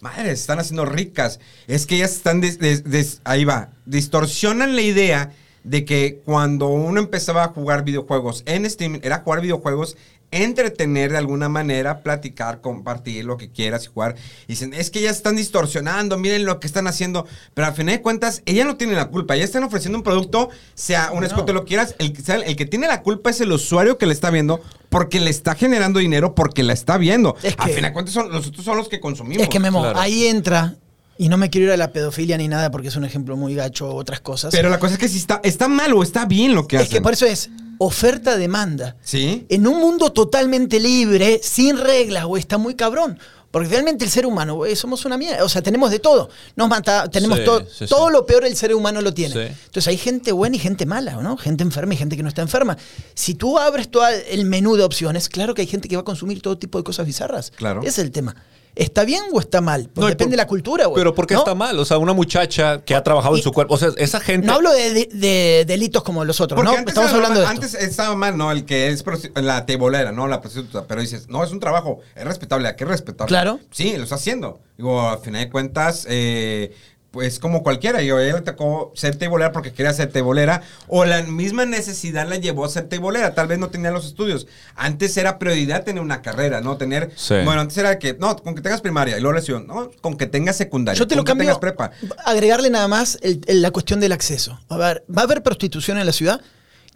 [0.01, 1.41] madre, se están haciendo ricas.
[1.67, 5.33] Es que ellas están, des- des- des- ahí va, distorsionan la idea
[5.65, 9.97] de que cuando uno empezaba a jugar videojuegos en Steam, era jugar videojuegos
[10.33, 14.17] entretener de alguna manera, platicar, compartir lo que quieras y jugar.
[14.49, 17.27] Y dicen, es que ellas están distorsionando, miren lo que están haciendo.
[17.55, 19.37] Pero al final de cuentas, ella no tiene la culpa.
[19.37, 21.95] Ellas están ofreciendo un producto, sea un escote, lo quieras.
[21.99, 24.61] El, que sea- el que tiene la culpa es el usuario que le está viendo
[24.89, 27.37] porque le está generando dinero, porque la está viendo.
[27.43, 29.43] Es al que- final de cuentas, son, nosotros son los que consumimos.
[29.45, 29.99] Es que Memo, Claro.
[30.01, 30.75] ahí entra,
[31.19, 33.55] y no me quiero ir a la pedofilia ni nada porque es un ejemplo muy
[33.55, 34.51] gacho o otras cosas.
[34.53, 36.83] Pero la cosa es que si está, está mal o está bien lo que es
[36.83, 36.95] hacen.
[36.95, 37.51] que por eso es
[37.85, 38.97] oferta-demanda.
[39.03, 39.47] Sí.
[39.49, 43.19] En un mundo totalmente libre, sin reglas, güey, está muy cabrón.
[43.51, 45.45] Porque realmente el ser humano, güey, somos una mierda.
[45.45, 46.31] O sea, tenemos de todo.
[46.57, 47.67] Nos mata, tenemos Sí, todo.
[47.71, 48.13] sí, todo sí.
[48.15, 49.49] lo peor el ser humano lo tiene.
[49.49, 51.37] Entonces hay gente buena y gente mala, ¿no?
[51.37, 52.79] Gente enferma y gente que no está enferma.
[53.13, 56.05] Si tú abres todo el menú de opciones, claro que hay gente que va a
[56.05, 57.51] consumir todo tipo de cosas bizarras.
[57.55, 57.81] Claro.
[57.83, 58.35] Ese es el tema.
[58.75, 59.91] ¿Está bien o está mal?
[59.93, 60.97] Pues No, depende por- de la cultura, güey.
[60.99, 61.41] Pero ¿por qué ¿no?
[61.41, 61.79] está mal?
[61.79, 63.75] O sea, una muchacha que ha trabajado en su cuerpo.
[63.75, 64.47] O sea, esa gente.
[64.47, 66.79] No hablo de, de- de delitos como los otros, Porque ¿no?
[66.79, 67.77] antes Estamos era hablando de normal- esto.
[67.77, 68.51] Antes estaba mal, ¿no?
[68.51, 69.05] El que es
[69.35, 70.27] la tebolera, ¿no?
[70.27, 70.87] La prostituta.
[70.87, 72.67] Pero dices, no, es un trabajo, es respetable.
[72.69, 73.29] ¿A qué respetable?
[73.29, 73.61] Claro.
[73.71, 74.61] Sí, lo está haciendo.
[74.79, 76.73] Digo, al final de cuentas, eh,
[77.13, 78.03] pues como cualquiera.
[78.03, 80.63] Yo, ella le tocó ser tebolera porque quería ser tebolera.
[80.89, 83.35] O la misma necesidad la llevó a ser tebolera.
[83.35, 84.47] Tal vez no tenía los estudios.
[84.75, 86.77] Antes era prioridad tener una carrera, ¿no?
[86.79, 87.13] Tener.
[87.15, 87.35] Sí.
[87.45, 89.91] Bueno, antes era que, no, con que tengas primaria y luego lesión, ¿no?
[90.01, 90.99] Con que tengas secundaria.
[90.99, 91.45] Yo te lo con que cambio.
[91.47, 91.91] tengas prepa.
[92.25, 94.59] Agregarle nada más el- el- la cuestión del acceso.
[94.71, 96.41] A ver, ¿va a haber prostitución en la ciudad?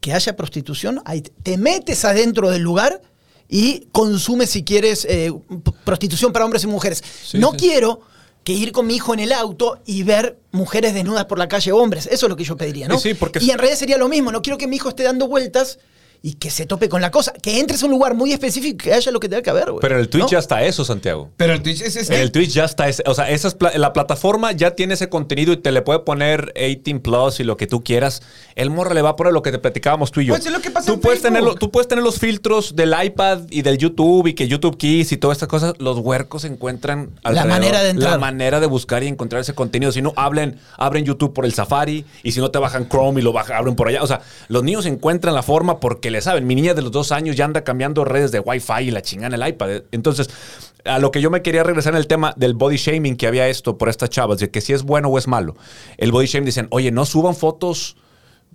[0.01, 3.01] Que haya prostitución, ahí te- te metes adentro del lugar
[3.49, 5.31] y consumes, si quieres, eh,
[5.85, 7.03] prostitución para hombres y mujeres.
[7.23, 7.59] Sí, no sí.
[7.59, 8.01] quiero
[8.47, 11.73] que ir con mi hijo en el auto y ver mujeres desnudas por la calle,
[11.73, 12.07] hombres.
[12.07, 12.97] Eso es lo que yo pediría, ¿no?
[12.97, 14.31] Sí, porque- Y en realidad sería lo mismo.
[14.31, 15.81] No quiero que mi hijo esté dando vueltas
[16.27, 17.33] y que se tope con la cosa.
[17.41, 19.71] Que entres a un lugar muy específico y que haya lo que tenga que haber,
[19.71, 19.81] güey.
[19.81, 20.29] Pero en el Twitch ¿No?
[20.29, 21.31] ya está eso, Santiago.
[21.37, 23.71] Pero el Twitch es, es En el Twitch ya está ese, o sea, esas pla-
[23.77, 27.57] la plataforma ya tiene ese contenido y te le puede poner 18 plus y lo
[27.57, 28.23] que tú quieras.
[28.57, 30.35] El morro le va a poner lo que te platicábamos tú y yo.
[30.35, 32.93] Pues es lo que pasa tú en puedes tener tú puedes tener los filtros del
[33.05, 35.75] iPad y del YouTube y que YouTube Kids y todas estas cosas.
[35.79, 38.11] Los huercos encuentran alrededor manera de entrar.
[38.11, 39.93] la manera de buscar y encontrar ese contenido.
[39.93, 43.23] Si no hablen, abren YouTube por el Safari y si no te bajan Chrome y
[43.23, 44.03] lo bajan, abren por allá.
[44.03, 46.47] O sea, los niños encuentran la forma porque le saben.
[46.47, 49.35] Mi niña de los dos años ya anda cambiando redes de Wi-Fi y la chingada
[49.35, 49.83] en el iPad.
[49.93, 50.29] Entonces,
[50.85, 53.49] a lo que yo me quería regresar en el tema del body shaming que había
[53.49, 55.57] esto por estas chavas, de que si es bueno o es malo.
[55.97, 57.97] El body shaming dicen, oye, no suban fotos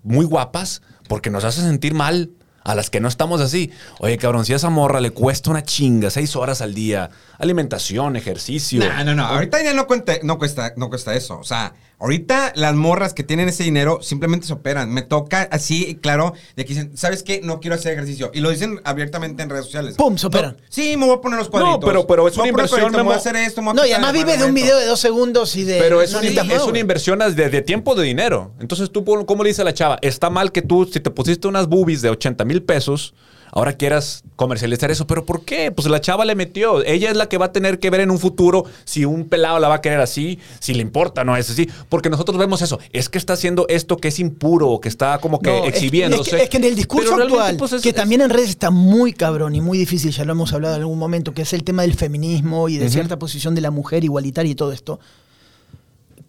[0.04, 2.32] muy guapas porque nos hace sentir mal
[2.64, 3.72] a las que no estamos así.
[4.00, 8.16] Oye, cabrón, si a esa morra le cuesta una chinga, seis horas al día, alimentación,
[8.16, 8.84] ejercicio.
[8.84, 9.26] No, no, no.
[9.26, 11.40] Ahorita ya no, cuenta, no, cuesta, no cuesta eso.
[11.40, 14.92] O sea, ahorita las morras que tienen ese dinero simplemente se operan.
[14.92, 17.42] Me toca así, claro, de que dicen, ¿sabes qué?
[17.44, 18.32] No quiero hacer ejercicio.
[18.34, 19.96] Y lo dicen abiertamente en redes sociales.
[19.96, 20.18] ¡Pum!
[20.18, 20.58] Se operan.
[20.60, 21.80] No, sí, me voy a poner los cuadritos.
[21.80, 23.20] No, pero- pero es una inversión, cuadritos, Me voy a Memo.
[23.20, 25.56] hacer esto, me voy a No, y además vive de un video de dos segundos
[25.56, 25.80] y de.
[25.80, 28.52] Pero es, no es una inversión de, de tiempo de dinero.
[28.60, 29.98] Entonces tú, ¿cómo le dice a la chava?
[30.02, 33.14] Está mal que tú, si te pusiste unas boobies de 80 mil pesos,
[33.52, 35.06] ahora quieras comercializar eso.
[35.08, 35.72] ¿Pero por qué?
[35.72, 36.84] Pues la chava le metió.
[36.84, 39.60] Ella es la que va a tener que ver en un futuro si un pelado
[39.60, 41.70] la va a querer así, si le importa, no es así.
[41.90, 42.80] Porque nosotros vemos eso.
[42.94, 45.76] Es que está haciendo esto que es impuro, o que está como que No, es-
[45.76, 46.32] exhibiéndose.
[46.32, 48.72] Es que, es que en el discurso actual, pues, es- que también en redes está
[48.72, 51.64] muy cabrón y muy difícil, ya lo hemos hablado en algún momento, que es el
[51.64, 55.00] tema del feminismo y de cierta posición de la mujer igualitaria y todo esto.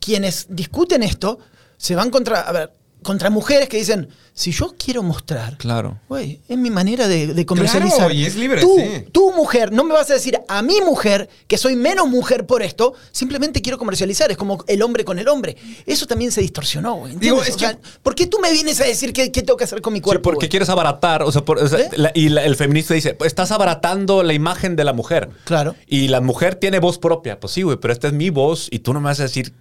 [0.00, 1.38] Quienes discuten esto
[1.76, 2.72] se van contra, a ver,
[3.02, 5.98] contra mujeres que dicen, si yo quiero mostrar, Claro.
[6.08, 7.98] güey, es mi manera de, de comercializar.
[7.98, 9.04] Claro, y es libre, tú, sí.
[9.12, 12.62] tú, mujer, no me vas a decir a mi mujer que soy menos mujer por
[12.62, 14.30] esto, simplemente quiero comercializar.
[14.30, 15.56] Es como el hombre con el hombre.
[15.84, 17.16] Eso también se distorsionó, güey.
[17.20, 19.64] Es O sea, que- ¿Por qué tú me vienes a decir qué, qué tengo que
[19.64, 20.22] hacer con mi Sí, cuerpo?
[20.30, 21.90] porque quieres abaratar, o sea, por- o sea, ¿Eh?
[21.96, 25.28] la- y la- el feminista dice, pues estás abaratando la imagen de la mujer.
[25.44, 25.74] Claro.
[25.86, 27.38] Y la mujer tiene voz propia.
[27.38, 29.52] Pues sí, güey, pero esta es mi voz y tú no me vas a decir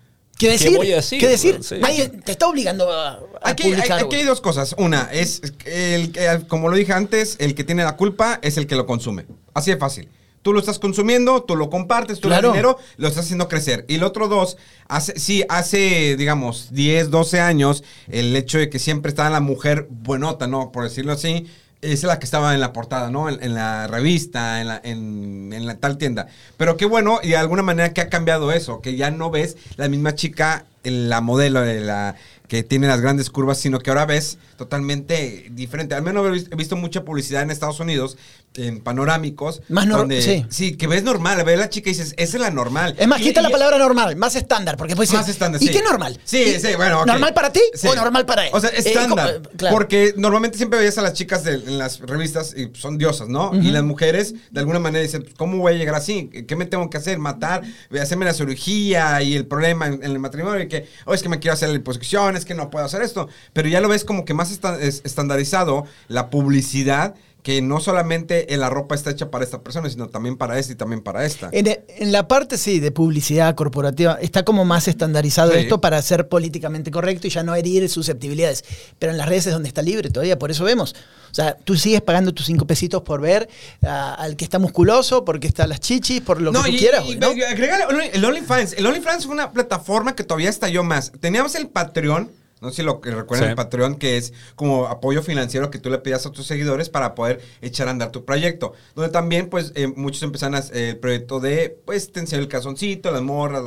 [0.47, 0.75] ¿Qué decir?
[0.77, 1.19] voy a decir.
[1.19, 1.59] ¿Qué decir?
[1.63, 1.75] Sí.
[1.79, 4.75] Nadie te está obligando a, a Aquí, hay- aquí hay dos cosas.
[4.77, 8.67] Una, es el, que, como lo dije antes, el que tiene la culpa es el
[8.67, 9.25] que lo consume.
[9.53, 10.09] Así de fácil.
[10.41, 12.47] Tú lo estás consumiendo, tú lo compartes, tú Claro.
[12.47, 13.85] das dinero, lo estás haciendo crecer.
[13.87, 18.79] Y el otro dos, hace, sí, hace, digamos, 10, 12 años, el hecho de que
[18.79, 20.71] siempre estaba la mujer buenota, ¿no?
[20.71, 21.45] Por decirlo así,
[21.81, 23.29] es la que estaba en la portada, ¿no?
[23.29, 26.27] En, la revista, en la, en, en la tal tienda.
[26.57, 29.57] Pero qué bueno, y de alguna manera que ha cambiado eso, que ya no ves
[29.77, 32.15] la misma chica, la modelo de la
[32.47, 35.95] que tiene las grandes curvas, sino que ahora ves totalmente diferente.
[35.95, 38.17] Al menos he vis- he visto mucha publicidad en Estados Unidos,
[38.55, 39.61] en panorámicos.
[39.69, 40.45] Más nor- donde- sí.
[40.49, 42.95] Sí, que ves normal, ves la chica y dices, esa es la normal.
[42.99, 45.61] Es más, Y- quita y- la palabra normal, más estándar, porque después más dices, estándar,
[45.63, 45.73] ¿Y sí.
[45.73, 46.19] qué normal?
[46.23, 47.05] Sí, ¿Y- sí, bueno.
[47.05, 47.87] ¿Normal para ti Sí.
[47.87, 48.51] o normal para él?
[48.53, 49.41] O sea, Eh, estándar.
[49.43, 49.75] eh, claro.
[49.75, 53.51] Porque normalmente siempre veías a las chicas de- en las revistas y son diosas, ¿no?
[53.55, 56.29] Y las mujeres, de alguna manera, dicen, ¿cómo voy a llegar así?
[56.47, 57.17] ¿Qué me tengo que hacer?
[57.17, 57.63] ¿Matar?
[57.99, 59.21] ¿Hacerme la cirugía?
[59.23, 61.69] Y el problema en, en el matrimonio, y que, oh, es que me quiero hacer
[61.69, 63.27] la liposucción, es que no puedo hacer esto.
[63.53, 68.53] Pero ya lo ves como que más esta- es- estandarizado la publicidad que no solamente
[68.53, 71.25] en la ropa está hecha para esta persona, sino también para esta y también para
[71.25, 71.49] esta.
[71.51, 75.57] En, en la parte, sí, de publicidad corporativa, está como más estandarizado Sí.
[75.61, 78.63] esto para ser políticamente correcto y ya no herir susceptibilidades.
[78.99, 80.93] Pero en las redes es donde está libre todavía, por eso vemos.
[81.31, 83.49] O sea, tú sigues pagando tus cinco pesitos por ver
[83.81, 87.05] a- al que está musculoso, porque está las chichis, por lo que tú y, quieras,
[87.07, 87.33] y- ¿no?
[87.33, 88.73] y Only- el OnlyFans.
[88.73, 91.11] El OnlyFans fue una plataforma que todavía estalló más.
[91.19, 92.29] Teníamos el Patreon.
[92.61, 93.49] No sé si lo que recuerdan Sí.
[93.49, 97.15] el Patreon, que es como apoyo financiero que tú le pedías a tus seguidores para
[97.15, 98.73] poder echar a andar tu proyecto.
[98.95, 102.47] Donde también, pues, eh, muchos empezaron a- eh, el proyecto de, pues, te enseño el
[102.47, 103.63] calzoncito, las morras,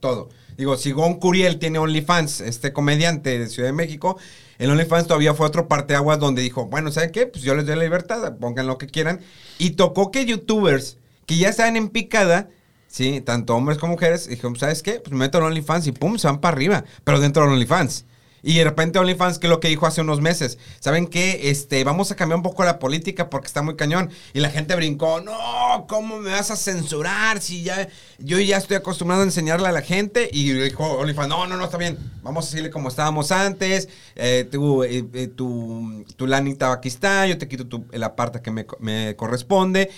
[0.00, 0.28] todo.
[0.58, 4.18] Digo, Sigón Curiel tiene OnlyFans, este comediante de Ciudad de México.
[4.58, 7.26] El OnlyFans todavía fue otro parteaguas donde dijo, bueno, ¿saben qué?
[7.26, 9.20] Pues yo les doy la libertad, pongan lo que quieran.
[9.58, 12.48] Y tocó que youtubers que ya estaban en picada
[12.86, 14.26] Sí, tanto hombres como mujeres.
[14.28, 15.00] Y dije, ¿sabes qué?
[15.00, 16.84] Pues me meto en OnlyFans y pum, se van para arriba.
[17.02, 18.04] Pero dentro de OnlyFans.
[18.44, 20.58] Y de repente OnlyFans, que es lo que dijo hace unos meses.
[20.78, 21.50] ¿Saben qué?
[21.50, 24.10] Este, vamos a cambiar un poco la política porque está muy cañón.
[24.34, 27.40] Y la gente brincó, no, ¿cómo me vas a censurar?
[27.40, 27.88] Si ya,
[28.18, 30.28] yo ya estoy acostumbrado a enseñarle a la gente.
[30.30, 31.98] Y dijo OnlyFans, no, no, no, está bien.
[32.22, 33.88] Vamos a decirle como estábamos antes.
[34.14, 38.50] Eh, tu, eh, eh, tu, tu aquí está, yo te quito tu, la parte que
[38.50, 39.90] me, corresponde.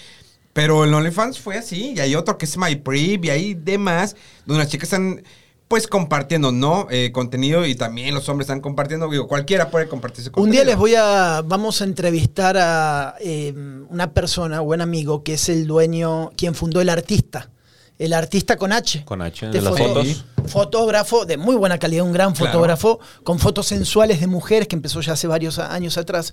[0.52, 1.94] Pero el OnlyFans fue así.
[1.96, 4.14] Y hay otro que es MyPrib y hay demás,
[4.46, 5.22] donde las chicas están
[5.68, 6.86] pues compartiendo, ¿no?
[6.90, 9.08] Eh, contenido y también los hombres están compartiendo.
[9.10, 10.52] Digo, cualquiera puede compartir Un contenido.
[10.62, 13.52] día les voy a, vamos a entrevistar a eh,
[13.88, 17.50] una persona, buen amigo, que es el dueño, quien fundó el artista.
[17.98, 19.04] El artista con H.
[19.06, 20.24] Con H, De de las foto- fotos.
[20.46, 22.52] Fotógrafo de muy buena calidad, un gran Claro.
[22.52, 26.32] fotógrafo, con fotos sensuales de mujeres que empezó ya hace varios años atrás.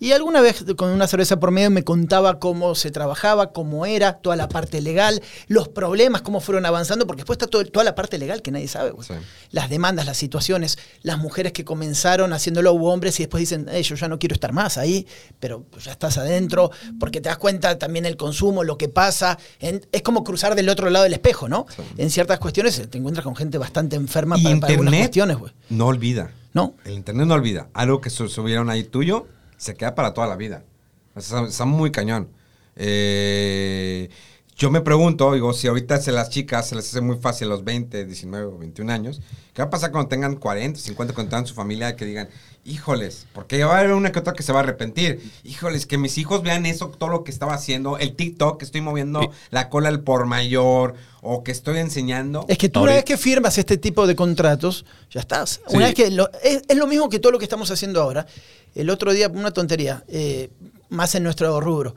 [0.00, 4.14] Y alguna vez con una cerveza por medio me contaba cómo se trabajaba, cómo era,
[4.14, 7.94] toda la parte legal, los problemas, cómo fueron avanzando, porque después está todo- toda la
[7.94, 8.92] parte legal que nadie sabe.
[9.06, 9.12] Sí.
[9.50, 13.82] Las demandas, las situaciones, las mujeres que comenzaron haciéndolo hubo hombres y después dicen, "Eh,
[13.82, 15.06] yo ya no quiero estar más ahí,
[15.38, 19.38] pero pues ya estás adentro, porque te das cuenta también el consumo, lo que pasa.
[19.60, 21.66] En- es como cruzar del otro lado del espejo, ¿no?
[21.98, 25.36] En ciertas cuestiones eh, te encuentras con gente bastante enferma Y para, para algunas cuestiones,
[25.36, 25.52] güey.
[25.68, 26.32] no olvida.
[26.54, 26.74] ¿No?
[26.84, 27.68] El Internet no olvida.
[27.74, 29.26] Algo que su- subieron ahí tuyo
[29.60, 30.64] se queda para toda la vida.
[31.14, 32.30] O sea, está muy cañón.
[32.76, 34.08] Eh,
[34.60, 37.50] yo me pregunto, digo, si ahorita se las chicas se les hace muy fácil a
[37.50, 39.22] los 20, 19 o 21 años,
[39.54, 42.28] ¿qué va a pasar cuando tengan 40, 50, cuando tengan su familia que digan,
[42.66, 45.18] híjoles, porque va a haber una que otra que se va a arrepentir?
[45.44, 48.82] Híjoles, que mis hijos vean eso, todo lo que estaba haciendo, el TikTok, que estoy
[48.82, 49.28] moviendo Sí.
[49.50, 52.44] la cola al por mayor, o que estoy enseñando.
[52.46, 55.62] Es que tú una vez que firmas este tipo de contratos, ya estás.
[55.68, 55.76] Sí.
[55.76, 58.26] Una vez que lo- es, es lo mismo que todo lo que estamos haciendo ahora.
[58.74, 60.50] El otro día, una tontería, eh,
[60.90, 61.94] más en nuestro rubro.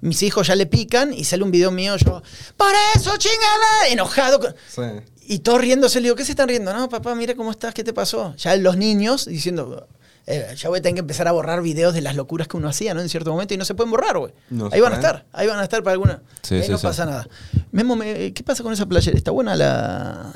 [0.00, 2.22] Mis hijos ya le pican y sale un video mío, yo,
[2.56, 4.40] por eso, chingada, enojado.
[4.40, 4.82] con- Sí.
[5.28, 6.72] Y todos riéndose, le digo, ¿qué se están riendo?
[6.72, 8.34] No, papá, mira cómo estás, ¿qué te pasó?
[8.36, 9.88] Ya los niños diciendo,
[10.26, 12.68] eh, ya voy a tener que empezar a borrar videos de las locuras que uno
[12.68, 13.00] hacía, ¿no?
[13.00, 14.32] En cierto momento, y no se pueden borrar, güey.
[14.50, 16.22] No ahí van a estar, ahí van a estar para alguna.
[16.42, 17.28] Sí, Ahí sí, no pasa nada.
[17.72, 19.16] Memo, me- ¿qué pasa con esa playera?
[19.16, 20.32] ¿Está buena la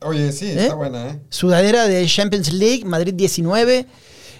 [0.00, 0.62] Oye, sí, ¿Eh?
[0.62, 1.20] está buena, ¿eh?
[1.30, 3.86] sudadera de Champions League, Madrid 19?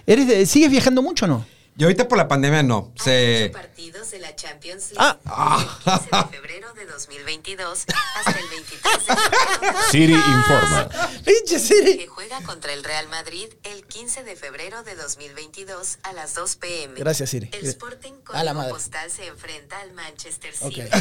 [0.06, 1.46] ¿Eres de- ¿Sigues viajando mucho o no?
[1.78, 2.92] Y ahorita por la pandemia no.
[3.00, 3.44] Hay Se...
[3.44, 5.58] ocho partidos de la Champions League Ah.
[5.84, 7.84] del 15 de febrero de 2022
[8.16, 10.88] hasta el 23 de febrero Siri informa.
[11.24, 11.98] Pinche Siri.
[11.98, 16.56] que juega contra el Real Madrid el 15 de febrero de 2022 a las 2
[16.56, 16.94] pm.
[16.98, 17.50] Gracias, Siri.
[17.52, 18.72] El Sporting A la Código madre.
[18.72, 20.78] Postal se enfrenta al Manchester City Ok.
[20.78, 21.00] el 15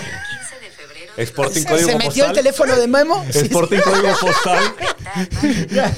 [0.62, 2.30] de febrero de Sporting ¿Se, Código se metió postal.
[2.30, 3.26] el teléfono de Memo?
[3.32, 4.76] Sí, Sporting Código Postal.
[5.16, 5.92] 2022.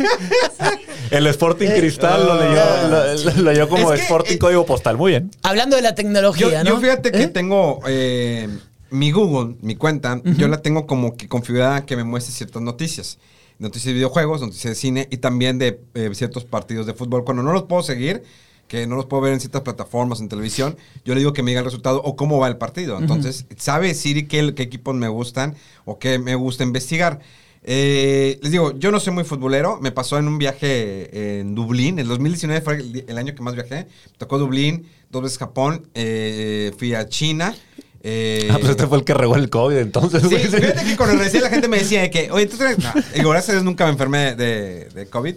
[1.09, 4.97] El Sporting Cristal lo leyó, lo, lo leyó como Es que, Sporting eh, Código Postal.
[4.97, 5.31] Muy bien.
[5.41, 6.69] Hablando de la Yo, tecnología, ¿no?
[6.69, 7.27] yo fíjate que ¿Eh?
[7.27, 8.47] tengo eh,
[8.91, 13.17] mi Google, mi cuenta, yo la tengo como que configurada que me muestre ciertas noticias.
[13.59, 17.25] Noticias de videojuegos, noticias de cine y también de eh, ciertos partidos de fútbol.
[17.25, 18.21] Cuando no los puedo seguir,
[18.67, 21.51] que no los puedo ver en ciertas plataformas, en televisión, yo le digo que me
[21.51, 22.99] diga el resultado o cómo va el partido.
[22.99, 25.55] Entonces, sabe Siri qué, qué equipos me gustan
[25.85, 27.19] o qué me gusta investigar.
[27.63, 29.79] Eh, les digo, yo no soy muy futbolero.
[29.81, 31.99] Me pasó en un viaje en Dublín.
[31.99, 33.75] El 2019 fue el, el año que más viajé.
[33.85, 35.87] Me tocó Dublín, dos veces Japón.
[35.93, 37.55] eh, fui a China.
[38.03, 40.21] eh, Ah, pues este fue el que regó el COVID, entonces.
[40.23, 42.77] Sí, fíjate que cuando regresé la gente me decía de que, oye, tú traes...
[42.79, 45.35] No, digo, gracias a Dios nunca me enfermé de, de COVID.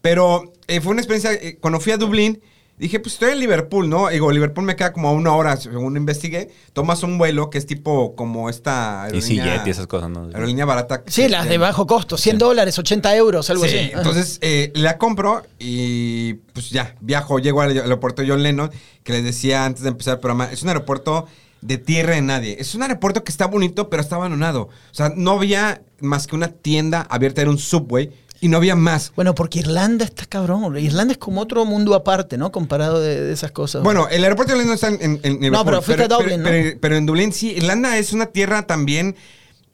[0.00, 0.52] Pero
[0.82, 2.40] fue una experiencia, cuando fui a Dublín,
[2.78, 4.08] dije, pues estoy en Liverpool, ¿no?
[4.08, 6.50] Digo, Liverpool me queda como a una hora, según investigué.
[6.72, 9.58] Tomas un vuelo que es tipo como esta Y sí, aerolínea...
[9.58, 10.24] Jet y esas cosas, ¿no?
[10.34, 11.02] Aerolínea barata.
[11.06, 13.90] Sí, las de bajo costo, 100 dólares, 80 euros, algo Sí, así.
[13.94, 18.70] entonces eh, la compro y pues ya, viajo, llego al aeropuerto John Lennon,
[19.04, 21.26] que les decía antes de empezar el programa, es un aeropuerto
[21.60, 22.56] de tierra de nadie.
[22.58, 24.62] Es un aeropuerto que está bonito, pero está abandonado.
[24.62, 28.10] O sea, no había más que una tienda abierta, era un subway,
[28.42, 29.12] y no había más.
[29.16, 30.76] Bueno, porque Irlanda está cabrón.
[30.76, 32.52] Irlanda es como otro mundo aparte, ¿no?
[32.52, 33.82] Comparado de, de esas cosas.
[33.82, 36.56] Bueno, el aeropuerto de no está en, en, en Liverpool, pero fuiste a Dublín, pero,
[36.58, 36.62] ¿no?
[36.64, 37.52] pero- pero en Dublín sí.
[37.52, 39.16] Irlanda es una tierra también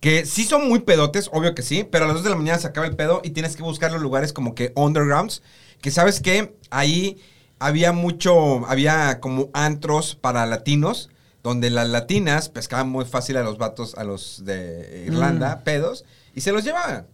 [0.01, 2.59] que sí son muy pedotes, obvio que sí, pero a las 2 de la mañana
[2.59, 5.43] se acaba el pedo y tienes que buscar los lugares como que undergrounds,
[5.81, 7.17] que sabes que ahí
[7.59, 11.09] había mucho, había como antros para latinos,
[11.43, 15.13] donde las latinas pescaban muy fácil a los vatos, a los de Mm.
[15.15, 16.05] Irlanda, pedos,
[16.35, 17.07] y se los llevaban.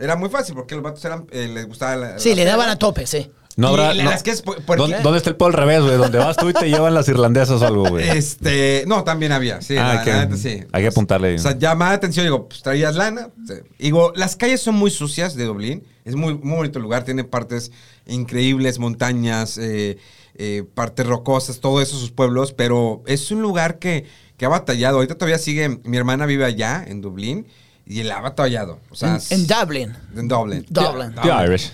[0.00, 2.18] Era muy fácil porque los vatos eran, eh, les gustaba la...
[2.18, 3.30] sí, la le daban a tope, sí.
[3.56, 3.92] No habrá.
[3.92, 4.76] No- es que es puerquita.
[4.76, 5.96] ¿Dónde, dónde está el pedo al revés, güey?
[5.98, 8.08] Donde vas tú y te llevan las irlandesas o algo, güey.
[8.08, 10.60] Este, no, sí, había, sí, Ah, la- hay que- la neta, sí.
[10.72, 11.34] hay que apuntarle.
[11.34, 13.28] O sea, llamaba la atención, digo, pues traías lana.
[13.46, 13.54] sí.
[13.78, 15.84] Digo, las calles son muy sucias de Dublín.
[16.06, 17.70] Es muy, muy bonito el lugar, tiene partes
[18.06, 19.98] increíbles, montañas, eh,
[20.36, 24.06] eh, partes rocosas, todo eso, sus pueblos, pero es un lugar que,
[24.38, 24.96] que ha batallado.
[24.96, 27.46] Ahorita todavía sigue, mi hermana vive allá, en Dublín.
[27.92, 28.78] Y el ha batallado.
[28.88, 29.92] O sea, En, en Dublin.
[30.16, 30.64] en Dublin.
[30.70, 31.12] Dublin.
[31.20, 31.72] The Irish.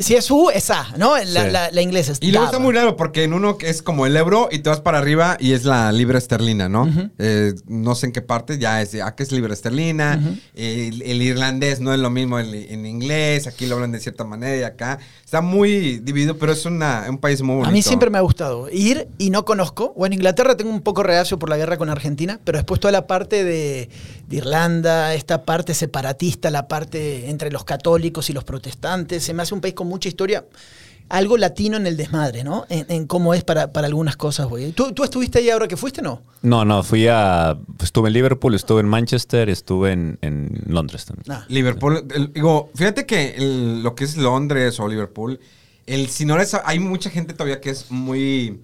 [0.00, 1.16] Si es U, es A, ¿no?
[1.16, 1.50] La, Sí.
[1.50, 4.04] la, la inglesa es Y luego está muy raro porque en uno que es como
[4.04, 6.86] el euro y te vas para arriba y es la libra esterlina, ¿no?
[7.18, 10.20] Eh, no sé en qué parte, ya es, acá es libra esterlina,
[10.54, 14.24] el, el irlandés no es lo mismo en, en inglés, aquí lo hablan de cierta
[14.24, 14.98] manera y acá.
[15.24, 17.70] Está muy dividido, pero es una- un país muy bonito.
[17.70, 19.94] A mí siempre me ha gustado ir y no conozco.
[19.96, 23.06] Bueno, Inglaterra tengo un poco reacio por la guerra con Argentina, pero después toda la
[23.06, 23.88] parte de,
[24.28, 29.42] de Irlanda, esta parte separatista, la parte entre los católicos y los protestantes, se me
[29.42, 30.44] hace un país con mucha historia.
[31.10, 32.64] Algo latino en el desmadre, ¿no?
[32.70, 34.72] En, en cómo es para, para algunas cosas, güey.
[34.72, 36.22] ¿Tú, ¿Tú estuviste ahí ahora que fuiste, no?
[36.40, 37.58] No, no, fui a.
[37.82, 41.30] Estuve en Liverpool, estuve en Manchester, estuve en, en Londres también.
[41.30, 41.44] Ah.
[41.48, 45.38] Liverpool, el- digo, fíjate que el- lo que es Londres o Liverpool,
[45.84, 48.60] el si no eres, hay mucha gente todavía que es muy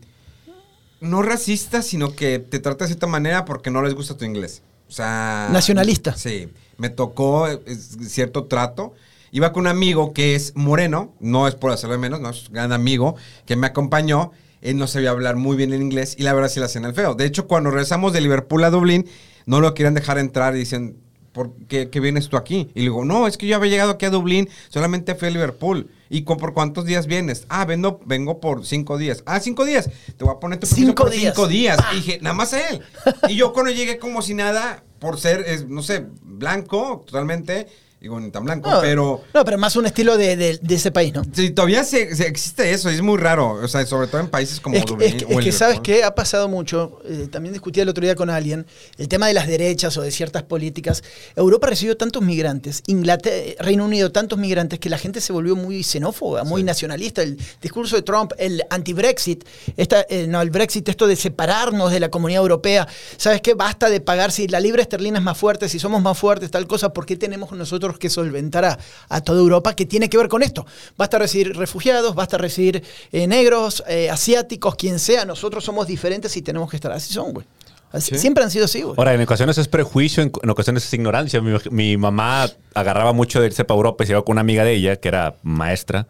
[1.03, 4.62] no racista, sino que te trata de cierta manera porque no les gusta tu inglés.
[4.88, 6.16] O sea, Nacionalista.
[6.16, 6.49] Sí,
[6.80, 8.94] me tocó eh, cierto trato.
[9.32, 12.48] Iba con un amigo que es moreno, no es por hacerlo de menos, no es
[12.48, 13.14] un gran amigo
[13.46, 14.32] que me acompañó.
[14.62, 16.94] Él no sabía hablar muy bien el inglés y la verdad sí le hacían el
[16.94, 17.14] feo.
[17.14, 19.06] De hecho, cuando regresamos de Liverpool a Dublín,
[19.46, 20.96] no lo querían dejar entrar y dicen,
[21.32, 22.70] ¿por qué, qué vienes tú aquí?
[22.74, 25.30] Y le digo, no, es que yo había llegado aquí a Dublín, solamente fui a
[25.30, 25.90] Liverpool.
[26.08, 27.46] ¿Y con, por cuántos días vienes?
[27.48, 29.22] Ah, vengo, vengo por cinco días.
[29.26, 29.88] Ah, cinco días.
[30.16, 31.34] Te voy a poner tu Cinco por días.
[31.34, 31.78] cinco días.
[31.92, 32.80] Y dije, nada más a él.
[33.28, 36.06] Y yo cuando llegué como si nada, por ser, es, no sé,
[36.41, 37.68] blanco totalmente,
[38.01, 39.20] digo, ni tan blanco, No, pero...
[39.34, 41.22] No, pero más un estilo de, de- de ese país, ¿no?
[41.34, 44.59] Sí, todavía se, se existe eso, es muy raro, o sea, sobre todo en países
[44.59, 46.03] como es que, Dublín es que- es que, ¿sabes qué?
[46.03, 47.01] Ha pasado mucho.
[47.05, 48.66] eh, también discutí el otro día con alguien.
[48.96, 51.03] El tema de las derechas o de ciertas políticas.
[51.36, 52.82] Europa recibió tantos migrantes.
[52.86, 57.22] Inglaterra, Reino Unido, tantos migrantes que la gente se volvió muy xenófoba, muy nacionalista.
[57.22, 59.44] El discurso de Trump, el anti-Brexit,
[59.76, 62.88] esta, eh, no, el Brexit, esto de separarnos de la comunidad europea.
[63.18, 63.53] ¿Sabes qué?
[63.53, 64.32] Basta de pagar.
[64.32, 67.16] Si la libra esterlina es más fuerte, si somos más fuertes, tal cosa, ¿por qué
[67.16, 68.78] tenemos nosotros que solventar a,
[69.09, 70.66] a toda Europa que tiene que ver con esto?
[70.97, 72.82] Basta recibir refugiados, basta recibir
[73.12, 75.24] eh, negros, eh, asiáticos, quien sea.
[75.24, 76.93] Nosotros somos diferentes y tenemos que estar.
[76.93, 77.47] Así son, güey.
[77.93, 78.18] Así- Sí.
[78.18, 78.95] Siempre han sido así, güey.
[78.97, 81.41] Ahora, en ocasiones es prejuicio, en, en ocasiones es ignorancia.
[81.41, 84.62] Mi, mi mamá agarraba mucho de irse para Europa y se iba con una amiga
[84.62, 86.07] de ella, que era maestra,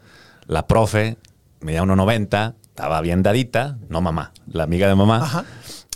[0.47, 1.16] la profe,
[1.61, 5.22] medía 1,90, estaba bien dadita, no mamá, la amiga de mamá.
[5.22, 5.45] Ajá.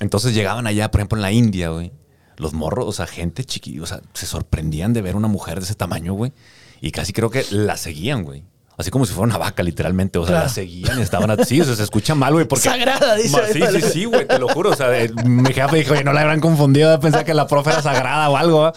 [0.01, 1.93] Entonces llegaban allá, por ejemplo, en la India, güey.
[2.37, 5.65] Los morros, o sea, gente chiquita, o sea, se sorprendían de ver una mujer de
[5.65, 6.33] ese tamaño, güey.
[6.81, 8.45] Y casi creo que la seguían, güey.
[8.77, 10.19] Así como si fuera una vaca, literalmente.
[10.19, 10.45] O sea, Claro.
[10.47, 11.61] la seguían estaban así.
[11.61, 12.45] O sea, se escucha mal, güey.
[12.47, 12.65] Porque...
[12.69, 13.53] Sagrada, dice.
[13.53, 14.71] Sí, sí, sí, güey, te lo juro.
[14.71, 14.89] O sea,
[15.25, 18.37] mi jefe dijo, "Oye, no la habrán confundido, pensar que la profe era sagrada o
[18.37, 18.61] algo.
[18.63, 18.73] ¿va?".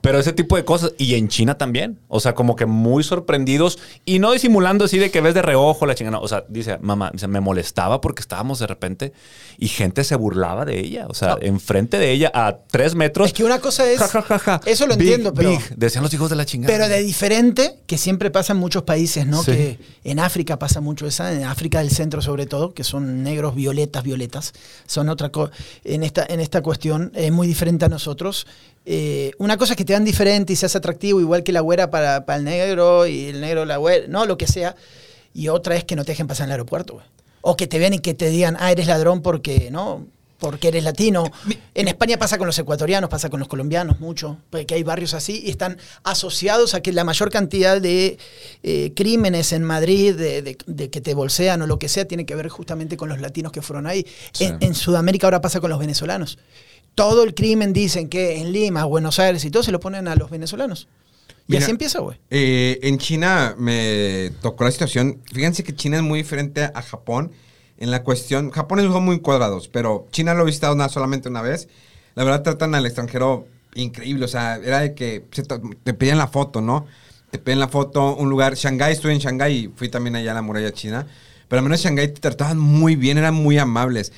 [0.00, 0.92] Pero ese tipo de cosas.
[0.98, 1.98] Y en China también.
[2.08, 5.84] O sea, como que muy sorprendidos y no disimulando así de que ves de reojo
[5.86, 6.18] la chingada.
[6.20, 9.12] O sea, dice, mamá, dice, me molestaba porque estábamos de repente
[9.58, 11.06] y gente se burlaba de ella.
[11.08, 11.38] O sea, No.
[11.42, 13.26] enfrente de ella a tres metros.
[13.26, 14.60] Es que una cosa es- Ja, ja, ja, ja.
[14.64, 15.76] eso lo Big, entiendo, pero- big.
[15.76, 16.72] Decían los hijos de la chingada.
[16.72, 19.39] Pero de diferente, que siempre pasa en muchos países, ¿no?
[19.42, 19.52] Sí.
[19.52, 23.54] Que en África pasa mucho esa, en África del centro sobre todo, que son negros,
[23.54, 24.52] violetas, violetas,
[24.86, 25.52] son otra cosa.
[25.84, 28.46] En esta, en esta cuestión es muy diferente a nosotros.
[28.86, 31.90] Eh, una cosa es que te dan diferente y seas atractivo, igual que la güera
[31.90, 34.76] para, para el negro y el negro la güera, no, lo que sea.
[35.32, 37.06] Y otra es que no te dejen pasar en el aeropuerto, güey.
[37.42, 40.06] O que te vean y que te digan, ah, eres ladrón porque, ¿no?
[40.40, 41.30] Porque eres latino.
[41.74, 45.42] En España pasa con los ecuatorianos, pasa con los colombianos mucho, porque hay barrios así
[45.44, 48.18] y están asociados a que la mayor cantidad de
[48.62, 52.24] eh, crímenes en Madrid, de, de- de que te bolsean o lo que sea, tiene
[52.26, 54.06] que ver justamente con los latinos que fueron ahí.
[54.32, 54.44] Sí.
[54.44, 56.38] En, en Sudamérica ahora pasa con los venezolanos.
[56.94, 60.16] Todo el crimen dicen que en Lima, Buenos Aires y todo se lo ponen a
[60.16, 60.88] los venezolanos.
[61.46, 62.18] Y Mira, así empieza, güey.
[62.30, 65.20] Eh, en China me tocó la situación.
[65.32, 67.32] Fíjense que China es muy diferente a Japón
[67.80, 68.50] en la cuestión.
[68.50, 71.68] Japón es muy cuadrados, pero China lo he visitado una, solamente una vez.
[72.14, 74.24] La verdad tratan al extranjero increíble.
[74.24, 75.24] O sea, era de que
[75.82, 76.86] te, pedían la foto, ¿no?
[77.30, 78.54] Te pedían la foto, un lugar.
[78.54, 81.06] Shanghái, estuve en Shanghái y fui también allá a la muralla china.
[81.48, 84.12] Pero al menos en Shanghái te trataban muy bien, eran muy amables.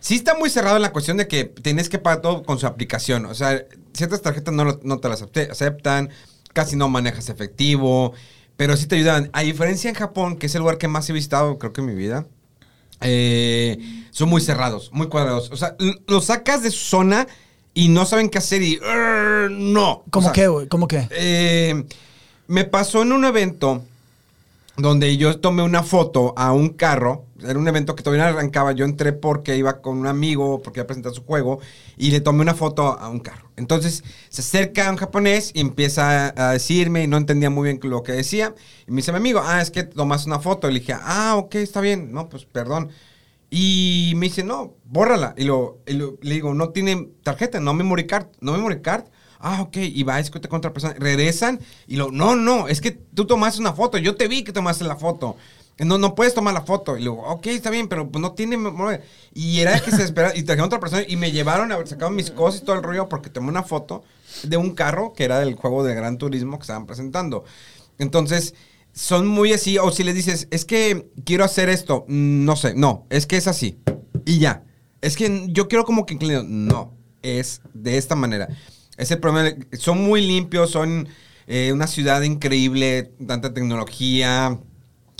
[0.00, 2.66] Sí está muy cerrado en la cuestión de que tienes que pagar todo con su
[2.66, 3.26] aplicación.
[3.26, 6.10] O sea, ciertas tarjetas no, no te las aceptan,
[6.52, 8.12] casi no manejas efectivo,
[8.56, 9.30] pero sí te ayudan.
[9.32, 11.86] A diferencia en Japón, que es el lugar que más he visitado, creo que en
[11.86, 12.26] mi vida,
[13.00, 13.78] eh,
[14.10, 15.50] son muy cerrados, muy cuadrados.
[15.52, 15.76] O sea,
[16.06, 17.26] los sacas de su zona
[17.74, 18.78] y no saben qué hacer y...
[18.82, 20.02] "Arr, no.
[20.10, 20.66] ¿Cómo O sea, qué, güey?
[20.68, 21.06] ¿Cómo qué?
[21.10, 21.84] eh,
[22.48, 23.82] me pasó en un evento
[24.76, 27.24] donde yo tomé una foto a un carro.
[27.42, 28.72] Era un evento que todavía no arrancaba.
[28.72, 31.60] Yo entré porque iba con un amigo, porque iba a presentar su juego,
[31.96, 33.50] y le tomé una foto a un carro.
[33.56, 38.02] Entonces se acerca un japonés y empieza a decirme, y no entendía muy bien lo
[38.02, 38.54] que decía.
[38.86, 40.68] Y me dice mi amigo, ah, es que tomas una foto.
[40.68, 42.12] Y le dije, ah, ok, está bien.
[42.12, 42.90] No, pues perdón.
[43.50, 45.34] Y me dice, no, bórrala.
[45.36, 49.04] Y, lo, y le digo, no tiene tarjeta, no memory card, no memory card.
[49.38, 50.94] Ah, ok, y va a discutir con otra persona.
[50.98, 54.52] Regresan y lo, no, no, es que tú tomaste una foto, yo te vi que
[54.52, 55.36] tomaste la foto.
[55.78, 56.96] No, no puedes tomar la foto.
[56.96, 59.02] Y luego, ok, está bien, pero pues no tiene memoria.
[59.34, 60.34] Y era que se esperaba.
[60.34, 63.08] Y trajeron otra persona y me llevaron a sacar mis cosas y todo el rollo
[63.08, 64.02] porque tomé una foto
[64.42, 67.44] de un carro que era del juego de Gran Turismo que estaban presentando.
[67.98, 68.54] Entonces,
[68.94, 69.76] son muy así.
[69.76, 72.06] O si les dices, es que quiero hacer esto.
[72.08, 73.78] No sé, no, es que es así.
[74.24, 74.64] Y ya.
[75.02, 76.14] Es que yo quiero como que.
[76.14, 78.48] No, es de esta manera.
[78.96, 79.54] Es el problema.
[79.78, 81.08] Son muy limpios, son
[81.46, 84.58] eh, una ciudad increíble, tanta tecnología.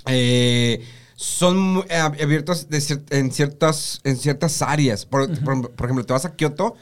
[0.07, 0.85] eh,
[1.17, 5.07] son muy ab- abiertos de cier- en, ciertas, en ciertas áreas.
[5.07, 6.77] Por, por- por ejemplo, te vas a Kioto,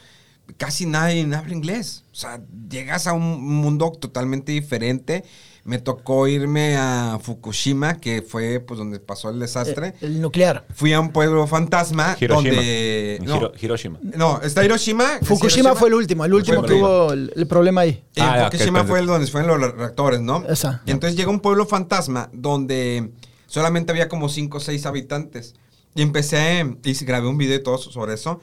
[0.57, 2.03] casi nadie habla inglés.
[2.11, 5.23] O sea, llegas a un mundo totalmente diferente.
[5.65, 9.87] Me tocó irme a Fukushima, que fue pues donde pasó el desastre.
[9.87, 10.63] Eh, El nuclear.
[10.75, 12.35] Fui a un pueblo fantasma Hiroshima.
[12.51, 13.19] donde...
[13.23, 13.99] No, Hiro- Hiroshima.
[14.15, 15.15] no, está Hiroshima.
[15.19, 18.03] es Fukushima fue el último, el último que el hubo el, el problema ahí.
[18.15, 20.45] En Ah, Fukushima fue el donde fueron los reactores, ¿no?
[20.47, 20.83] Esa.
[20.85, 23.09] Y entonces llega un pueblo fantasma donde
[23.47, 25.55] solamente había como 5 o 6 habitantes.
[25.95, 28.39] Y empecé, y grabé un video y todo sobre eso.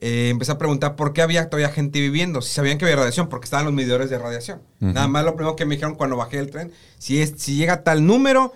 [0.00, 3.28] Eh, empecé a preguntar por qué había todavía gente viviendo, si sabían que había radiación,
[3.28, 4.62] porque estaban los medidores de radiación.
[4.78, 7.82] Nada más lo primero que me dijeron cuando bajé del tren, si, es, si llega
[7.82, 8.52] tal número,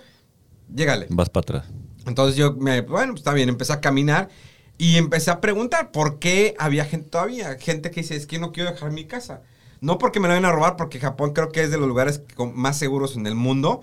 [0.73, 1.07] llégale.
[1.11, 1.65] Vas para atrás.
[2.07, 4.29] Entonces yo, me, bueno, está bien, empecé a caminar
[4.79, 7.57] y empecé a preguntar por qué había gente todavía.
[7.59, 9.43] Gente que dice, es que no quiero dejar mi casa.
[9.81, 12.23] No porque me la vayan a robar, porque Japón creo que es de los lugares
[12.55, 13.83] más seguros en el mundo.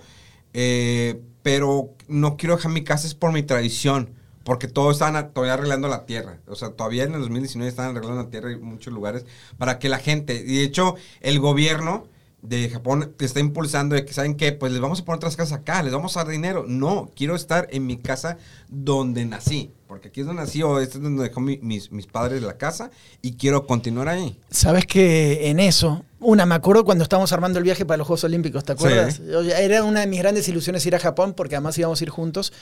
[0.53, 4.13] eh, pero no quiero dejar mi casa, es por mi tradición.
[4.43, 6.39] Porque todos estaban todavía arreglando la tierra.
[6.47, 9.25] O sea, todavía en el 2019 estaban arreglando la tierra en muchos lugares
[9.57, 10.35] para que la gente.
[10.35, 12.07] Y de hecho, el gobierno
[12.41, 14.51] de Japón está impulsando de que, ¿saben qué?
[14.53, 16.65] Pues les vamos a poner otras casas acá, les vamos a dar dinero.
[16.67, 18.37] No, quiero estar en mi casa
[18.69, 19.71] donde nací.
[19.87, 22.57] Porque aquí es donde nací o este es donde dejó mi- mis, mis padres la
[22.57, 22.91] casa
[23.23, 24.37] y quiero continuar ahí.
[24.51, 28.23] Sabes que en eso, una, me acuerdo cuando estábamos armando el viaje para los Juegos
[28.23, 29.15] Olímpicos, ¿te acuerdas?
[29.15, 29.23] Sí.
[29.57, 32.53] Era una de mis grandes ilusiones ir a Japón, porque además íbamos a ir juntos,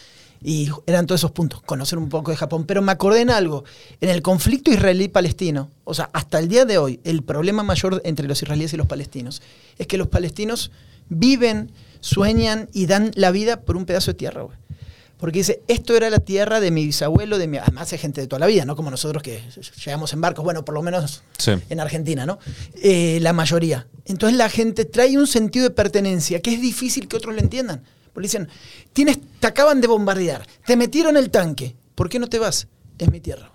[0.41, 2.64] y eran todos esos puntos, conocer un poco de Japón.
[2.66, 3.66] Pero me acordé en algo,
[3.99, 8.26] en el conflicto israelí-palestino, o sea, hasta el día de hoy, el problema mayor entre
[8.28, 9.41] los israelíes y los palestinos
[9.78, 10.72] es que los palestinos
[11.10, 14.58] viven, sueñan y dan la vida por un pedazo de tierra, güey.
[15.18, 17.57] Porque dice, esto era la tierra de mi bisabuelo, de mi...
[17.57, 19.41] Además hay gente de toda la vida, no como nosotros que
[19.84, 21.53] llegamos en barcos, bueno, por lo menos Sí.
[21.70, 22.38] en Argentina, ¿no?
[22.84, 23.88] Eh, la mayoría.
[24.05, 27.84] Entonces la gente trae un sentido de pertenencia que es difícil que otros lo entiendan.
[28.13, 28.47] Porque dicen,
[28.93, 32.68] tienes, te acaban de bombardear, te metieron el tanque, ¿por qué no te vas?
[32.99, 33.51] Es mi tierra.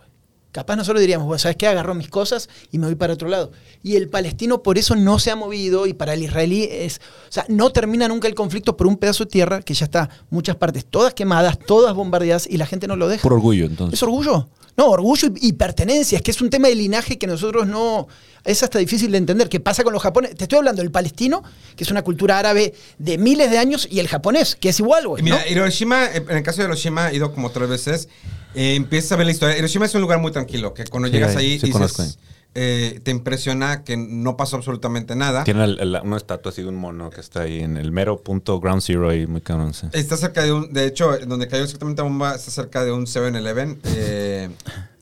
[0.52, 1.66] Capaz nosotros diríamos, bueno, ¿sabes qué?
[1.66, 3.52] Agarró mis cosas y me voy para otro lado.
[3.82, 7.00] Y el palestino por eso no se ha movido y para el israelí es...
[7.28, 10.10] O sea, no termina nunca el conflicto por un pedazo de tierra que ya está,
[10.28, 13.22] muchas partes, todas quemadas, todas bombardeadas y la gente no lo deja.
[13.22, 13.98] Por orgullo, entonces.
[13.98, 14.48] ¿Es orgullo?
[14.76, 16.16] No, orgullo y, y pertenencia.
[16.16, 18.08] Es que es un tema de linaje que nosotros no.
[18.44, 19.48] Es hasta difícil de entender.
[19.48, 20.36] ¿Qué pasa con los japoneses?
[20.36, 21.42] Te estoy hablando del palestino,
[21.76, 25.06] que es una cultura árabe de miles de años, y el japonés, que es igual,
[25.08, 25.20] güey.
[25.20, 25.50] Y mira, ¿no?
[25.50, 28.08] Hiroshima, eh, en el caso de Hiroshima, he ido como tres veces.
[28.54, 29.56] eh, empiezas a ver la historia.
[29.56, 32.18] Hiroshima es un lugar muy tranquilo, que cuando Sí, llegas ahí, sí dices,
[32.54, 35.42] eh, te impresiona que no pasó absolutamente nada.
[35.44, 38.20] Tiene el- el- una estatua así de un mono que está ahí en el mero
[38.22, 39.72] punto Ground Zero ahí, muy cabrón.
[39.92, 43.06] Está cerca de un, de hecho, donde cayó exactamente la bomba, está cerca de un
[43.06, 43.80] 7-Eleven.
[43.96, 44.50] eh,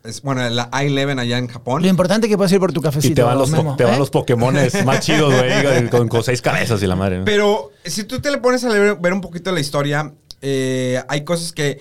[0.04, 1.82] es, bueno, la I-11 allá en Japón.
[1.82, 3.12] Lo importante es que puedes ir por tu cafecito.
[3.12, 3.98] Y te van los, Memo, te van ¿eh?
[3.98, 7.18] los Pokémones más chidos, güey, con, con seis cabezas y la madre.
[7.18, 7.24] ¿no?
[7.24, 11.24] Pero si tú te le pones a leer- ver un poquito la historia, eh, hay
[11.24, 11.80] cosas que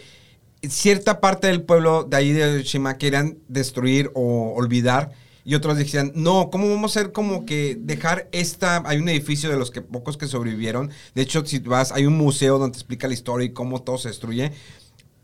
[0.68, 5.12] cierta parte del pueblo de ahí de Hiroshima querían destruir o olvidar.
[5.46, 8.84] Y otros decían, no, ¿cómo vamos a hacer como que dejar esta...
[8.86, 10.92] Hay un edificio de los que pocos que sobrevivieron.
[11.16, 13.98] De hecho, si vas, hay un museo donde te explica la historia y cómo todo
[13.98, 14.52] se destruye.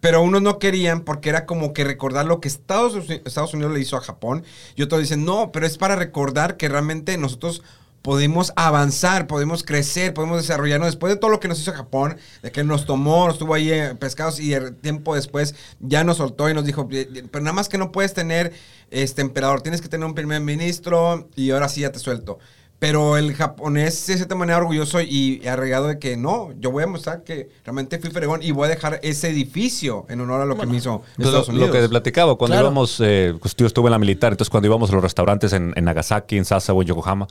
[0.06, 3.80] Pero unos no querían porque era como que recordar lo que Estados, Estados Unidos le
[3.80, 4.44] hizo a Japón.
[4.76, 7.64] Y otros dicen, no, pero es para recordar que realmente nosotros
[8.04, 10.90] podemos avanzar, podemos crecer, podemos desarrollarnos.
[10.90, 13.72] Después de todo lo que nos hizo Japón, de que nos tomó, nos estuvo ahí
[13.72, 17.44] eh, pescados y el tiempo después ya nos soltó y nos dijo, "Eh, eh, pero
[17.44, 18.54] nada más que no puedes tener
[18.92, 22.38] este emperador, tienes que tener un primer ministro y ahora sí ya te suelto.
[22.78, 26.88] Pero el japonés de cierta manera orgulloso y arraigado de que no, yo voy a
[26.88, 30.58] mostrar que realmente fui fregón y voy a dejar ese edificio en honor a lo
[30.58, 31.70] que me hizo Pues Estados lo, Unidos.
[31.76, 32.68] lo que platicaba, cuando Claro.
[32.68, 35.74] íbamos, eh, pues yo estuve en la militar, entonces cuando íbamos a los restaurantes en,
[35.76, 37.28] en Nagasaki, en Sasebo, en Yokohama,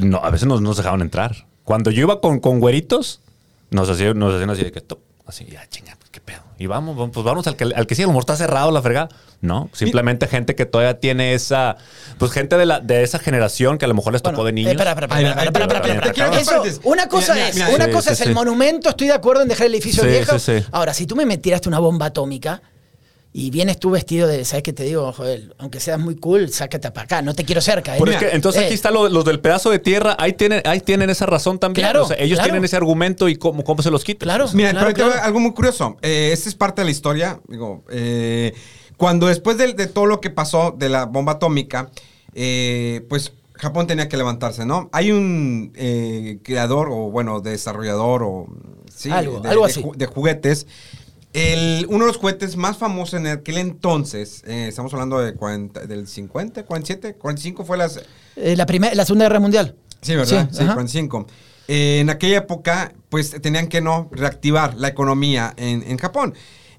[0.00, 1.46] no, a veces nos, nos dejaban entrar.
[1.64, 3.20] Cuando yo iba con, con güeritos,
[3.70, 6.40] nos hacían, nos hacían así de que, "Top", así, ya chinga, pues, qué pedo.
[6.58, 8.70] Y vamos, vamos, pues vamos al que, al que sí, a lo mejor está cerrado
[8.70, 9.08] la fregada.
[9.42, 11.76] No, simplemente gente que todavía tiene esa,
[12.18, 14.50] pues gente de, la, de esa generación que a lo mejor les tocó Bueno, de
[14.50, 14.72] eh, niños.
[14.72, 16.40] espera, espera, espera.
[16.40, 18.24] Eso, una cosa Mira, es, mira, una sí, cosa sí, es sí.
[18.28, 20.38] el monumento, estoy de acuerdo en dejar el edificio Sí, viejo.
[20.38, 20.66] sí, sí.
[20.72, 22.62] Ahora, si tú me metieras una bomba atómica
[23.38, 25.12] Y vienes tú vestido de, ¿sabes qué te digo?
[25.12, 27.20] Joder, aunque seas muy cool, sácate para acá.
[27.20, 27.94] No te quiero cerca.
[27.94, 27.98] ¿eh?
[28.00, 30.62] Pero es que, entonces Eh, aquí está lo- los del pedazo de tierra, ahí tienen,
[30.64, 31.84] ahí tienen esa razón también.
[31.84, 32.46] Claro, O sea, ellos claro.
[32.46, 34.26] tienen ese argumento y cómo, cómo se los quitan.
[34.26, 34.46] Claro.
[34.54, 35.22] Mira, claro, pero claro.
[35.22, 35.98] algo muy curioso.
[36.00, 37.38] Eh, esta es parte de la historia.
[37.46, 38.54] Digo, eh,
[38.96, 41.90] cuando después de, de todo lo que pasó de la bomba atómica,
[42.34, 44.88] eh, pues Japón tenía que levantarse, ¿no?
[44.92, 48.46] Hay un eh, creador o, bueno, desarrollador o...
[48.94, 49.82] Sí, Algo, de, algo de así.
[49.82, 50.66] ju- de juguetes.
[51.36, 55.86] El, uno de los juguetes más famosos en aquel entonces, eh, estamos hablando de 40
[55.86, 58.00] del 50, 47, 45 fue las...
[58.36, 59.76] Eh, la, primera, la Segunda Guerra Mundial.
[60.00, 60.48] Sí, ¿verdad?
[60.50, 60.72] Sí, ajá.
[60.72, 61.26] 45.
[61.68, 66.32] Eh, en aquella época, pues tenían que no reactivar la economía en, en Japón.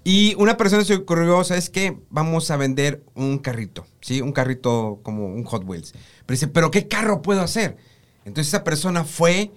[0.03, 1.95] Y una persona se ocurrió, ¿sabes qué?
[2.09, 4.21] Vamos a vender un carrito, ¿sí?
[4.21, 5.91] Un carrito como un Hot Wheels.
[6.25, 7.77] Pero dice, ¿pero qué carro puedo hacer?
[8.25, 9.51] Entonces esa persona fue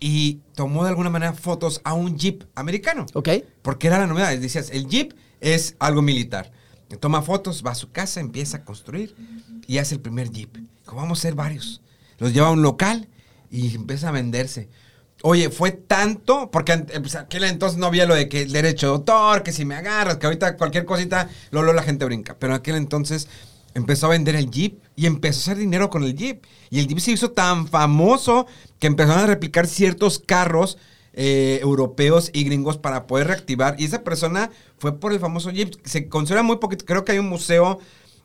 [0.00, 3.06] y tomó de alguna manera fotos a un Jeep americano.
[3.14, 3.28] Ok.
[3.62, 4.36] Porque era la novedad.
[4.36, 6.52] Decías, el Jeep es algo militar.
[7.00, 9.16] Toma fotos, va a su casa, empieza a construir
[9.66, 10.56] y hace el primer Jeep.
[10.56, 11.80] Dijo, vamos a hacer varios.
[12.18, 13.08] Los lleva a un local
[13.50, 14.68] y empieza a venderse.
[15.22, 18.86] Oye, fue tanto, porque an- pues, aquel entonces no había lo de que el derecho
[18.88, 22.36] de autor, que si me agarras, que ahorita cualquier cosita, luego la gente brinca.
[22.38, 23.26] Pero en aquel entonces
[23.74, 26.44] empezó a vender el Jeep y empezó a hacer dinero con el Jeep.
[26.70, 28.46] Y el Jeep se hizo tan famoso
[28.78, 30.78] que empezaron a replicar ciertos carros
[31.12, 33.76] eh, europeos y gringos para poder reactivar.
[33.78, 35.74] Y esa persona fue por el famoso Jeep.
[35.84, 36.84] Se considera muy poquito.
[36.84, 37.78] Creo que hay un museo,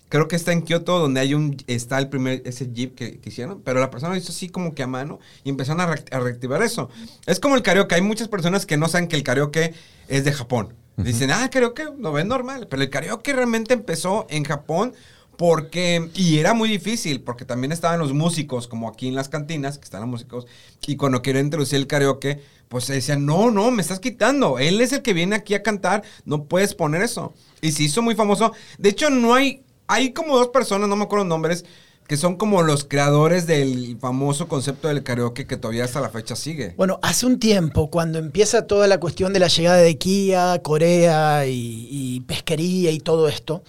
[0.09, 3.29] creo que está en Kioto, donde hay un está el primer ese Jeep que, que
[3.29, 3.61] hicieron.
[3.61, 6.19] Pero la persona lo hizo así como que a mano y empezaron a, react- a
[6.19, 6.89] reactivar eso.
[7.27, 7.95] Es como el karaoke.
[7.95, 9.73] Hay muchas personas que no saben que el karaoke
[10.07, 10.73] es de Japón.
[10.97, 12.67] Dicen, ah, karaoke lo ven normal.
[12.69, 14.93] Pero el karaoke realmente empezó en Japón
[15.39, 19.77] porque, y era muy difícil, porque también estaban los músicos, como aquí en las cantinas,
[19.77, 20.47] que están los músicos,
[20.85, 24.81] y cuando quieren introducir el karaoke, pues se decían, no, no, me estás quitando, él
[24.81, 27.33] es el que viene aquí a cantar, no puedes poner eso.
[27.61, 28.51] Y se hizo muy famoso.
[28.79, 31.63] De hecho, no hay, hay como dos personas, no me acuerdo los nombres,
[32.05, 36.35] que son como los creadores del famoso concepto del karaoke que todavía hasta la fecha
[36.35, 36.73] sigue.
[36.75, 41.47] Bueno, hace un tiempo, cuando empieza toda la cuestión de la llegada de Kia, Corea
[41.47, 43.63] y, y pesquería y todo esto,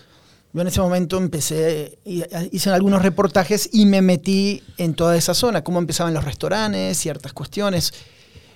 [0.53, 5.63] yo en ese momento empecé, hice algunos reportajes y me metí en toda esa zona,
[5.63, 7.93] cómo empezaban los restaurantes, ciertas cuestiones.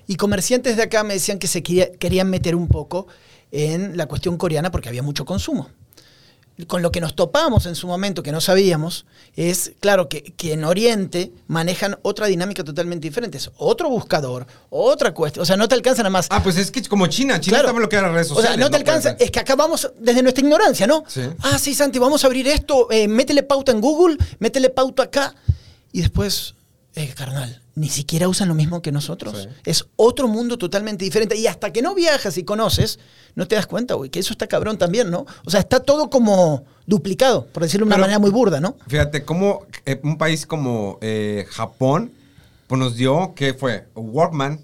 [0.06, 3.06] Y comerciantes de acá me decían que se quería- querían meter un poco
[3.52, 5.70] en la cuestión coreana porque había mucho consumo.
[6.68, 10.52] Con lo que nos topamos en su momento, que no sabíamos, es, claro, que, que
[10.52, 13.38] en Oriente manejan otra dinámica totalmente diferente.
[13.38, 15.42] Es otro buscador, otra cuestión.
[15.42, 16.28] O sea, no te alcanza nada más.
[16.30, 17.88] Ah, pues es que es como China, China Claro.
[17.88, 18.56] que era las redes O sociales.
[18.56, 19.16] sea, no te alcanza.
[19.18, 21.02] Es que acá vamos desde nuestra ignorancia, ¿no?
[21.08, 21.22] Sí.
[21.42, 22.86] Ah, sí, Santi, vamos a abrir esto.
[22.92, 25.34] eh, métele pauta en Google, métele pauta acá.
[25.92, 26.54] Y después,
[26.94, 29.42] eh, carnal, ni siquiera usan lo mismo que nosotros.
[29.42, 29.48] Sí.
[29.64, 31.36] Es otro mundo totalmente diferente.
[31.36, 32.98] Y hasta que no viajas y conoces,
[33.34, 35.26] no te das cuenta, güey, que eso está cabrón también, ¿no?
[35.44, 38.76] O sea, está todo como duplicado, por decirlo de una Pero- manera muy burda, ¿no?
[38.86, 42.12] Fíjate, cómo eh, un país como eh, Japón
[42.68, 43.86] pues nos dio, que fue?
[43.94, 44.60] Walkman,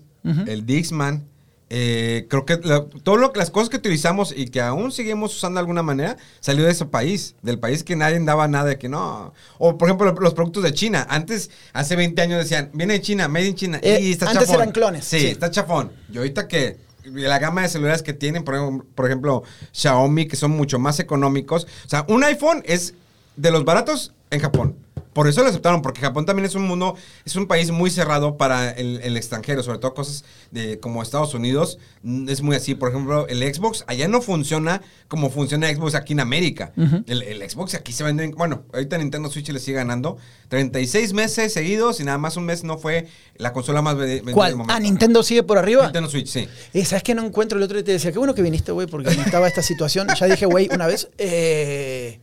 [0.46, 1.26] el Dixman,
[1.72, 5.58] eh, creo que la- todo lo, las cosas que utilizamos y que aún seguimos usando
[5.58, 8.88] de alguna manera, salió de ese país, del país que nadie daba nada de que
[8.88, 9.32] no.
[9.58, 11.06] O por ejemplo, los productos de China.
[11.08, 13.78] Antes, hace 20 años decían, viene de China, made in China.
[13.82, 14.56] Eh, y está antes chafón.
[14.62, 15.26] eran clones, Sí, sí.
[15.28, 15.92] está chafón.
[16.12, 19.42] Y ahorita que la gama de celulares que tienen, por ejemplo, por ejemplo,
[19.72, 21.66] Xiaomi, que son mucho más económicos.
[21.86, 22.94] O sea, un iPhone es
[23.36, 24.76] de los baratos en Japón.
[25.12, 26.94] Por eso lo aceptaron, porque Japón también es un mundo,
[27.24, 31.34] es un país muy cerrado para el, el extranjero, sobre todo cosas de como Estados
[31.34, 32.74] Unidos, mm, es muy así.
[32.76, 36.72] Por ejemplo, el Xbox allá no funciona como funciona Xbox aquí en América.
[37.06, 40.16] el, el Xbox aquí se vende, bueno, ahorita Nintendo Switch le sigue ganando
[40.48, 44.50] 36 meses seguidos y nada más un mes no fue la consola más vendida ¿Cuál?
[44.50, 44.74] del momento.
[44.74, 45.84] Ah, Nintendo sigue por arriba.
[45.84, 46.48] Nintendo Switch, sí.
[46.72, 47.84] Eh, ¿Sabes que no encuentro el otro día?
[47.84, 50.06] Te decía, qué bueno que viniste, güey, porque estaba esta situación.
[50.18, 51.08] Ya dije, güey, una vez.
[51.18, 52.20] eh,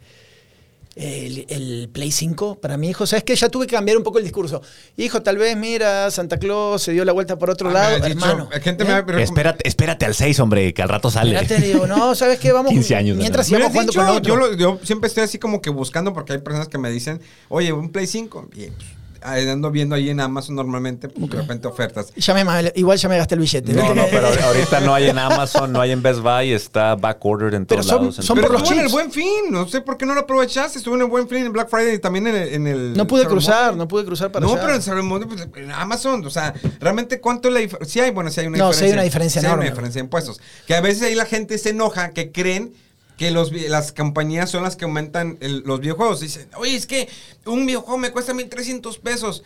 [1.00, 3.06] el, el Play 5 para mi hijo.
[3.06, 3.36] ¿Sabes qué?
[3.36, 4.62] Ya tuve que cambiar un poco el discurso.
[4.98, 8.00] Hijo, tal vez, mira, Santa Claus se dio la vuelta por otro Ah, lado.
[8.00, 8.50] me has dicho, hermano.
[8.62, 8.88] gente ¿eh?
[8.88, 11.36] me ha- pero- Espérate, espérate al 6, hombre, que al rato sale.
[11.40, 12.52] Espérate, digo, no, ¿sabes qué?
[12.52, 12.72] Vamos.
[12.74, 14.58] 15 años, Mientras sigamos hubieras jugando dicho, con lo otro.
[14.58, 17.22] yo, lo- yo siempre estoy así como que buscando porque hay personas que me dicen,
[17.50, 18.50] oye, un Play 5.
[18.56, 22.14] Y pues, ahí ando viendo ahí en Amazon normalmente, pues, de repente ofertas.
[22.16, 23.74] Ya me, igual ya me gasté el billete.
[23.74, 27.54] No, no, pero ahorita no hay en Amazon, no hay en Best Buy, está backordered
[27.54, 28.16] en Pero todos son- lados.
[28.26, 28.94] son por los estuvo en el chips.
[28.94, 30.78] Buen Fin, no sé por qué no lo aprovechaste.
[30.78, 32.54] Estuvo en el Buen Fin, en Black Friday y también en el...
[32.54, 34.62] en el No pude cruzar, no pude cruzar para No, allá.
[34.62, 37.94] pero en pues, en Amazon, o sea, realmente cuánto es la diferencia.
[37.94, 38.86] Sí hay, bueno, sí hay una No, sí diferencia.
[38.88, 39.66] hay una diferencia Sí hay enorme.
[39.66, 40.40] una diferencia de impuestos.
[40.66, 42.74] Que a veces ahí la gente se enoja que creen
[43.18, 46.20] que los, las compañías son las que aumentan los videojuegos.
[46.20, 47.10] Dicen, oye, es que
[47.46, 49.44] un videojuego me cuesta 1.300 pesos.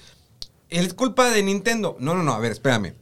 [0.70, 1.96] Es culpa de Nintendo.
[2.00, 2.94] No, no, no, a ver, espérame.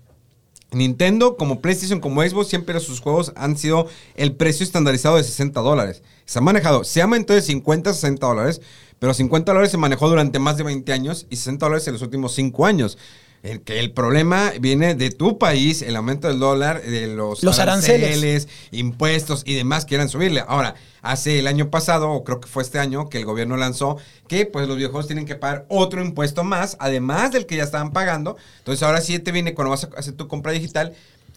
[0.72, 5.60] Nintendo, como PlayStation, como Xbox, siempre sus juegos han sido el precio estandarizado de 60
[5.62, 6.04] dólares.
[6.26, 8.62] Se ha manejado, se aumentó de 50 a 60 dólares,
[9.00, 12.04] pero 50 dólares se manejó durante más de 20 años y 60 dólares en los
[12.04, 13.00] últimos 5 años.
[13.42, 17.60] El, que el problema viene de tu país, el aumento del dólar, de los, Los
[17.60, 18.48] aranceles.
[18.72, 20.44] impuestos y demás quieran subirle.
[20.46, 23.98] Ahora, hace el año pasado, o creo que fue este año, que el gobierno lanzó
[24.28, 27.92] que pues los videojuegos tienen que pagar otro impuesto más, además del que ya estaban
[27.92, 28.38] pagando.
[28.60, 30.94] Entonces ahora sí te viene cuando vas a hacer tu compra digital,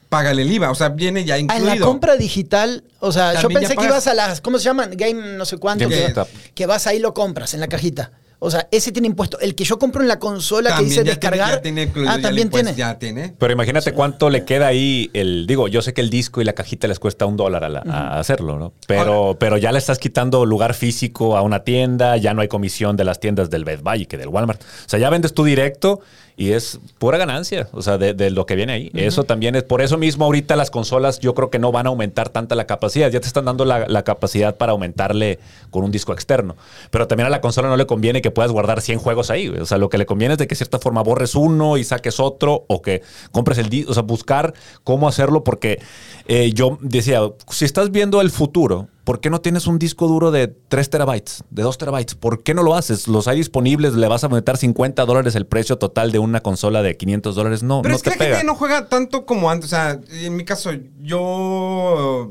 [0.09, 0.71] págale el IVA.
[0.71, 1.73] O sea, viene ya incluido.
[1.73, 4.91] en la compra digital, o sea, yo pensé que ibas a las, ¿cómo se llaman?
[4.95, 6.13] Game no sé cuánto, que,
[6.55, 8.13] que vas ahí y lo compras en la cajita.
[8.45, 9.39] O sea, ese tiene impuesto.
[9.39, 11.51] El que yo compro en la consola que dice ya tiene- descargar.
[11.51, 12.79] ya tiene incluido ah, también impuesto, tiene.
[12.79, 13.35] Ya tiene.
[13.39, 15.47] Pero imagínate cuánto le queda ahí el.
[15.47, 17.85] Digo, yo sé que el disco y la cajita les cuesta un dólar a, la-
[17.87, 18.73] a hacerlo, ¿no?
[18.89, 22.97] Pero, pero ya le estás quitando lugar físico a una tienda, ya no hay comisión
[22.97, 24.61] de las tiendas del Best Buy y que del Walmart.
[24.61, 26.01] O sea, ya vendes tú directo
[26.37, 28.91] y es pura ganancia, o sea, de, de lo que viene ahí.
[28.95, 29.65] Eso también es.
[29.65, 32.67] Por eso mismo, ahorita las consolas yo creo que no van a aumentar tanta la
[32.67, 33.11] capacidad.
[33.11, 35.39] Ya te están dando la, la capacidad para aumentarle
[35.71, 36.57] con un disco externo.
[36.91, 39.49] Pero también a la consola no le conviene que puedas guardar 100 juegos ahí.
[39.49, 41.85] O sea, lo que le conviene es de que de cierta forma borres uno y
[41.85, 43.91] saques otro o que compres el disco.
[43.91, 44.55] O sea, buscar
[44.85, 45.81] cómo hacerlo porque
[46.29, 47.21] eh, yo decía,
[47.51, 51.45] si estás viendo el futuro, ¿por qué no tienes un disco duro de 3 terabytes,
[51.51, 52.15] de 2 terabytes?
[52.15, 53.09] ¿Por qué no lo haces?
[53.09, 56.83] Los hay disponibles, le vas a meter 50 dólares el precio total de una consola
[56.83, 57.63] de 500 dólares.
[57.63, 58.37] No, Pero no es que te la pega.
[58.39, 59.67] gente no juega tanto como antes.
[59.67, 62.31] O sea, en mi caso, yo.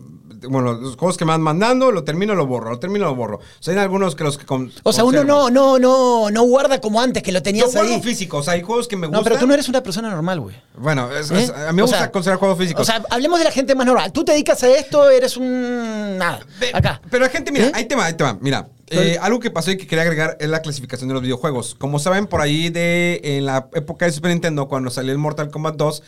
[0.50, 3.38] Bueno, los juegos que me van mandando, lo termino, lo borro, lo termino, lo borro.
[3.38, 4.46] O sea, hay algunos que los que.
[4.46, 7.74] con- O sea, uno no, no, no, no guarda como antes que lo Yo tenías
[7.74, 8.02] guardo ahí.
[8.02, 9.20] físico, o sea, hay juegos que me gustan.
[9.20, 10.56] No, pero tú no eres una persona normal, güey.
[10.78, 11.44] Bueno, es- ¿Eh?
[11.44, 12.82] es- a mí me O gusta sea, considerar juegos físicos.
[12.82, 14.12] O sea, hablemos de la gente más normal.
[14.12, 16.18] Tú te dedicas a esto, eres un.
[16.18, 16.40] Nada.
[16.74, 17.02] Acá.
[17.10, 17.72] Pero la gente, mira, ¿Eh?
[17.76, 18.38] ahí te va, ahí te va.
[18.42, 21.76] Mira, eh, algo que pasó y que quería agregar es la clasificación de los videojuegos.
[21.76, 25.50] Como saben, por ahí de en la época de Super Nintendo, cuando salió el Mortal
[25.52, 26.04] Kombat 2,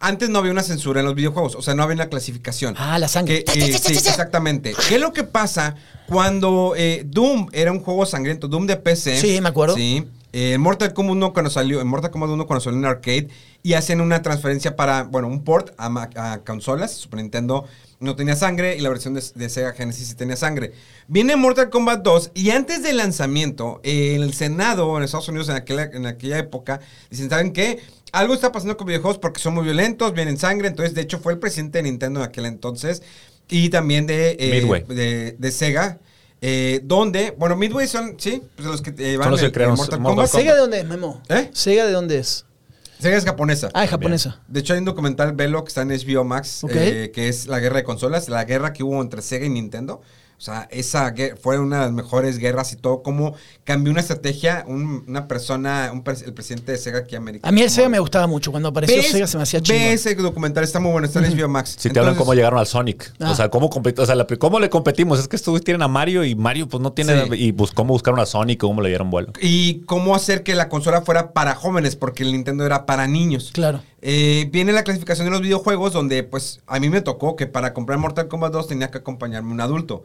[0.00, 2.74] antes no había una censura en los videojuegos, o sea, no había una clasificación.
[2.78, 3.44] Ah, la sangre.
[3.44, 4.74] Que, eh, sí, exactamente.
[4.88, 5.76] ¿Qué es lo que pasa
[6.06, 8.48] cuando eh, Doom era un juego sangriento?
[8.48, 9.20] Doom de PC.
[9.20, 9.74] Sí, me acuerdo.
[9.74, 10.06] Sí.
[10.38, 13.26] Eh, en Mortal Kombat 1 cuando salió, en Mortal Kombat 1 cuando salió en arcade
[13.64, 16.92] y hacen una transferencia para, bueno, un port a, consolas.
[16.92, 17.64] Super Nintendo
[17.98, 20.74] no tenía sangre y la versión de, de Sega Genesis sí tenía sangre.
[21.08, 25.56] Viene Mortal Kombat 2 y antes del lanzamiento, eh, el Senado en Estados Unidos en
[25.56, 26.78] aquella, en aquella época
[27.10, 27.80] dicen, ¿saben qué?
[28.12, 30.68] Algo está pasando con videojuegos porque son muy violentos, vienen sangre.
[30.68, 33.02] Entonces, de hecho, fue el presidente de Nintendo en aquel entonces
[33.48, 35.98] y también de, eh, de Sega.
[36.40, 39.98] Eh, donde, bueno, Midway son, sí, pues los que eh, van los que Mortal Mortal
[39.98, 40.14] Kombat.
[40.14, 40.28] Kombat.
[40.28, 41.22] ¿Sega de dónde es, Memo?
[41.28, 41.50] ¿Eh?
[41.52, 42.44] ¿Sega de dónde es?
[43.00, 43.70] Sega es japonesa.
[43.74, 44.40] Ah, es japonesa.
[44.48, 47.60] De hecho, hay un documental Velo que está en HBO Max, eh, que es la
[47.60, 50.00] guerra de consolas, la guerra que hubo entre Sega y Nintendo.
[50.38, 51.12] O sea, esa
[51.42, 53.34] fue una de las mejores guerras y todo, cómo
[53.64, 57.48] cambió una estrategia un- una persona, un el presidente de Sega aquí América.
[57.48, 58.52] A mí el Sega me gustaba mucho.
[58.52, 59.02] Cuando apareció.
[59.02, 59.78] Sega se me hacía Ve chido.
[59.80, 61.74] ese documental, está muy bueno, está en HBO Max.
[61.76, 63.12] Si te hablan cómo llegaron al Sonic.
[63.18, 63.32] Ah.
[63.32, 65.18] O sea, cómo, o sea, la- cómo le competimos.
[65.18, 67.24] Es que estos tienen a Mario y Mario pues no tiene...
[67.24, 67.30] Sí.
[67.34, 69.32] Y bus- cómo buscaron a Sonic, cómo le dieron vuelo.
[69.40, 73.50] Y cómo hacer que la consola fuera para jóvenes, porque el Nintendo era para niños.
[73.52, 73.82] Claro.
[74.02, 77.74] Eh, viene la clasificación de los videojuegos donde pues a mí me tocó que para
[77.74, 80.04] comprar Mortal Kombat 2 tenía que acompañarme un adulto.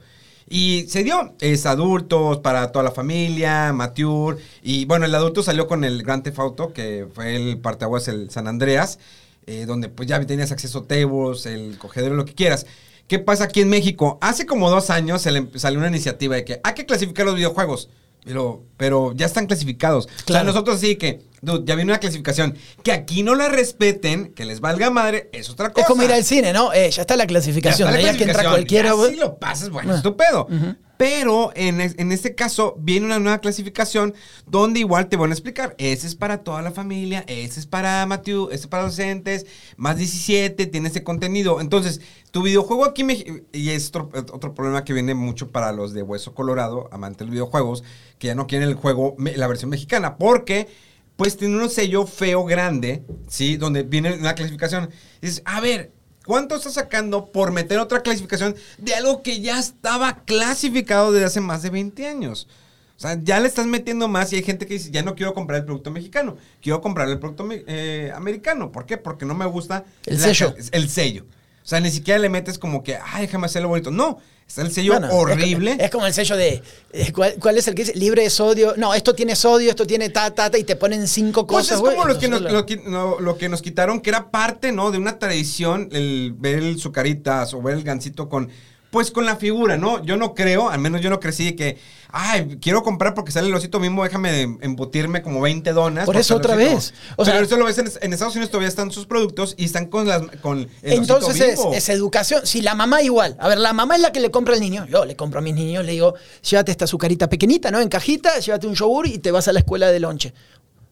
[0.50, 4.38] Y se dio, es adultos, para toda la familia, mature.
[4.62, 8.30] Y bueno, el adulto salió con el Grand Theft Auto, que fue el parteaguas, el
[8.30, 9.00] San Andreas,
[9.48, 12.66] eh, donde pues ya tenías acceso a tables, el cogedero, lo que quieras.
[13.08, 14.18] ¿Qué pasa aquí en México?
[14.22, 17.36] Hace como dos años se le salió una iniciativa de que hay que clasificar los
[17.36, 17.90] videojuegos.
[18.26, 20.06] Pero, pero ya están clasificados.
[20.06, 20.46] O sea, Claro.
[20.46, 22.56] nosotros sí que, dude, ya viene una clasificación.
[22.84, 25.82] Que aquí no la respeten, que les valga madre, es otra cosa.
[25.82, 26.74] Es como ir al cine, ¿no?
[26.74, 27.90] Eh, ya está la Ya clasificación.
[27.90, 29.10] está de la ahí a que entra cualquiera, Ya.
[29.10, 29.98] Si lo pasas, bueno, Ah.
[29.98, 30.48] es tu pedo.
[30.96, 34.14] Pero en, es- en este caso viene una nueva clasificación
[34.46, 35.76] donde igual te van a explicar.
[35.80, 39.98] Ese es para toda la familia, ese es para Matthew, ese es para docentes, más
[39.98, 41.60] 17, tiene ese contenido.
[41.60, 42.00] Entonces,
[42.32, 46.04] tu videojuego aquí, me- y es otro, otro problema que viene mucho para los de
[46.04, 47.84] Hueso Colorado, amantes de los videojuegos,
[48.20, 50.68] que ya no quieren el juego, la versión mexicana, porque
[51.16, 53.58] pues tiene un sello feo grande, ¿sí?
[53.58, 54.90] Donde viene una clasificación.
[55.22, 55.92] Dices, a ver,
[56.26, 61.42] ¿cuánto estás sacando por meter otra clasificación de algo que ya estaba clasificado desde hace
[61.42, 62.48] más de 20 años?
[62.96, 65.34] O sea, ya le estás metiendo más y hay gente que dice, ya no quiero
[65.34, 68.72] comprar el producto mexicano, quiero comprar el producto eh, americano.
[68.72, 68.98] ¿Por qué?
[68.98, 70.56] Porque no me gusta El la- sello.
[70.72, 71.26] El sello.
[71.64, 73.90] O sea, ni siquiera le metes como que, ay, déjame hacerlo bonito.
[73.90, 75.78] No, está el sello Bueno, es- horrible.
[75.80, 76.62] Es, como el sello de.
[76.92, 77.98] eh, ¿cuál, cuál es el que dice?
[77.98, 78.74] Libre de sodio.
[78.78, 81.76] No, esto tiene sodio, esto tiene ta, ta, ta, y te ponen cinco Pues cosas,
[81.78, 81.96] es güey.
[81.98, 84.92] como que nos, lo, que- no, lo que nos quitaron, que era parte, ¿no?
[84.92, 88.50] De una tradición, el ver el Zucaritas o ver el gansito con,
[88.94, 90.04] pues con la figura, ¿no?
[90.06, 91.80] Yo no creo, al menos yo no crecí que,
[92.10, 96.06] ay, quiero comprar porque sale el osito mismo, déjame embutirme como 20 donas.
[96.06, 96.94] Por eso otra vez.
[97.16, 99.66] O Pero sea- eso lo ves en, en Estados Unidos, todavía están sus productos y
[99.66, 102.46] están con, las, con el Entonces osito es, educación.
[102.46, 103.36] Si la mamá igual.
[103.40, 104.86] A ver, la mamá es la que le compra al niño.
[104.88, 106.14] Yo le compro a mis niños, le digo,
[106.48, 107.82] llévate esta azucarita pequeñita, ¿no?
[107.82, 110.36] En cajita, llévate un yogur y te vas a la escuela de lonche.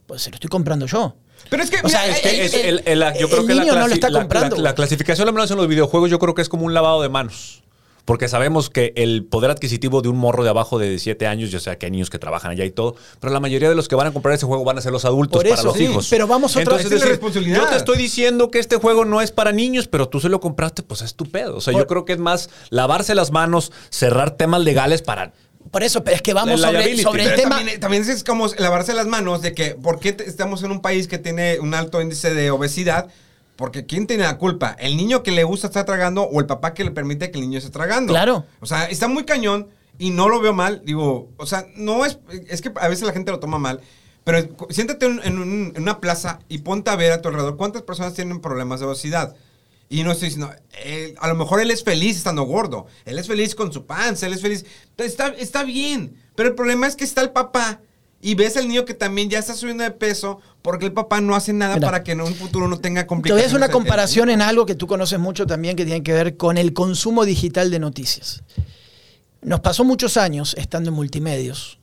[0.08, 1.16] Pues se lo estoy comprando yo.
[1.52, 3.46] Pero es que, O sea, mira, es que- Es- el- el- la- yo el creo
[3.46, 4.76] que la, niño no lo está la- comprando, la- la güey.
[4.78, 7.62] clasificación al menos en los videojuegos yo creo que es como un lavado de manos.
[8.12, 11.62] Porque sabemos que el poder adquisitivo de un morro de abajo de 7 años, ya
[11.62, 13.96] sea que hay niños que trabajan allá y todo, pero la mayoría de los que
[13.96, 16.08] van a comprar ese juego van a ser los adultos Por para los sí, hijos.
[16.10, 17.04] pero vamos otra Entonces, vez.
[17.04, 17.54] es decir.
[17.56, 20.42] Yo te estoy diciendo que este juego no es para niños, pero tú se lo
[20.42, 21.56] compraste, pues es tu pedo.
[21.56, 25.32] O sea, Por- yo creo que es más lavarse las manos, cerrar temas legales para
[25.72, 27.56] Por eso, pero es que vamos sobre, sobre el Pero tema.
[27.58, 30.82] También, también es como lavarse las manos de que, ¿por qué te- estamos en un
[30.82, 33.08] país que tiene un alto índice de obesidad?
[33.62, 34.76] Porque ¿quién tiene la culpa?
[34.78, 37.46] ¿El niño que le gusta estar tragando o el papá que le permite que el
[37.46, 38.12] niño esté tragando?
[38.12, 38.46] Claro.
[38.60, 40.82] O sea, está muy cañón y no lo veo mal.
[40.84, 42.18] Digo, o sea, no es.
[42.50, 43.80] Es que a veces la gente lo toma mal.
[44.26, 47.56] Pero siéntate en, en un- en una plaza y ponte a ver a tu alrededor
[47.56, 49.36] cuántas personas tienen problemas de obesidad.
[49.90, 50.54] Y no estoy diciendo,
[50.86, 52.88] él- a lo mejor él es feliz estando gordo.
[53.06, 54.66] Él es feliz con su panza, él es feliz.
[54.98, 56.16] Está, está bien.
[56.36, 57.80] Pero el problema es que está el papá
[58.22, 61.36] y ves al niño que también ya está subiendo de peso porque el papá no
[61.36, 61.88] hace nada Mira.
[61.88, 63.46] para que en un futuro no tenga Te voy a complicaciones.
[63.48, 66.58] hacer una comparación en algo que tú conoces mucho también que tiene que ver con
[66.58, 68.44] el consumo digital de noticias.
[69.42, 71.80] Nos pasó muchos años estando en multimedios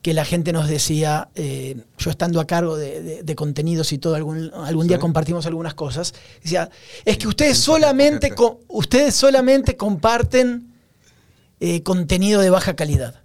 [0.00, 3.98] que la gente nos decía, eh, yo estando a cargo de, de- de contenidos y
[3.98, 5.00] todo, algún, algún día Sí.
[5.00, 6.12] compartimos algunas cosas,
[6.42, 6.68] decía,
[7.06, 8.34] es que ustedes solamente,
[8.68, 10.74] ustedes solamente comparten
[11.60, 13.22] eh, contenido de baja calidad.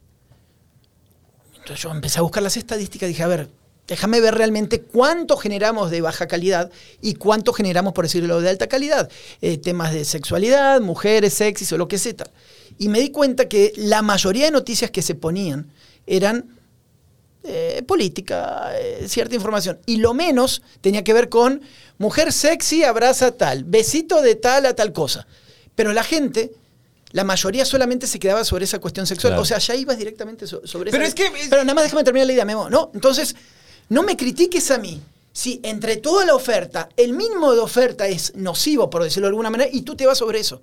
[1.75, 3.49] Yo empecé a buscar las estadísticas y dije, a ver,
[3.87, 6.71] déjame ver realmente cuánto generamos de baja calidad
[7.01, 9.09] y cuánto generamos, por decirlo, de alta calidad.
[9.41, 12.13] Eh, temas de sexualidad, mujeres, sexys o lo que sea.
[12.77, 15.71] Y me di cuenta que la mayoría de noticias que se ponían
[16.05, 16.57] eran
[17.43, 19.79] eh, política, eh, cierta información.
[19.85, 21.61] Y lo menos tenía que ver con
[21.97, 25.25] mujer sexy abraza tal, besito de tal a tal cosa.
[25.75, 26.51] Pero la gente,
[27.11, 29.31] la mayoría solamente se quedaba sobre esa cuestión sexual.
[29.31, 29.41] Claro.
[29.41, 31.83] O sea, ya ibas directamente so- sobre Pero esa- es que es- Pero nada más
[31.85, 32.69] déjame terminar la idea, Memo.
[32.69, 33.35] No, entonces,
[33.89, 35.01] no me critiques a mí.
[35.31, 39.49] Si entre toda la oferta, el mínimo de oferta es nocivo, por decirlo de alguna
[39.49, 40.61] manera, y tú te vas sobre eso.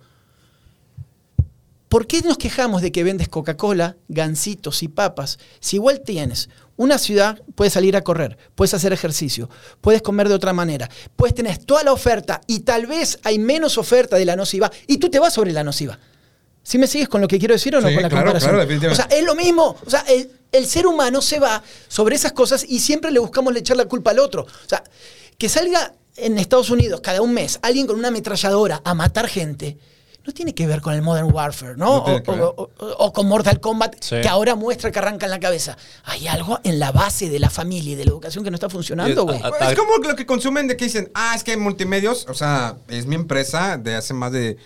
[1.88, 5.38] ¿Por qué nos quejamos de que vendes Coca-Cola, gancitos y papas?
[5.60, 9.48] Si igual tienes una ciudad, puedes salir a correr, puedes hacer ejercicio,
[9.80, 13.78] puedes comer de otra manera, puedes tener toda la oferta y tal vez hay menos
[13.78, 15.98] oferta de la nociva y tú te vas sobre la nociva.
[16.68, 18.50] ¿Sí me sigues con lo que quiero decir o no Sí, con la claro, comparación?
[18.50, 19.02] claro, definitivamente.
[19.04, 19.76] O sea, es lo mismo.
[19.86, 23.52] O sea, el, el ser humano se va sobre esas cosas y siempre le buscamos
[23.52, 24.42] le echar la culpa al otro.
[24.42, 24.82] O sea,
[25.38, 29.76] que salga en Estados Unidos cada un mes alguien con una ametralladora a matar gente.
[30.26, 31.98] No tiene que ver con el Modern Warfare, ¿no?
[31.98, 32.40] O, que ver.
[32.40, 34.16] o- o- o con Mortal Kombat, Sí.
[34.20, 35.76] que ahora muestra que arranca en la cabeza.
[36.02, 38.68] Hay algo en la base de la familia y de la educación que no está
[38.68, 39.40] funcionando, güey.
[39.40, 42.74] a- Es como lo que consumen de que dicen, ah, es que multimedios, o sea,
[42.88, 44.56] es mi empresa de hace más de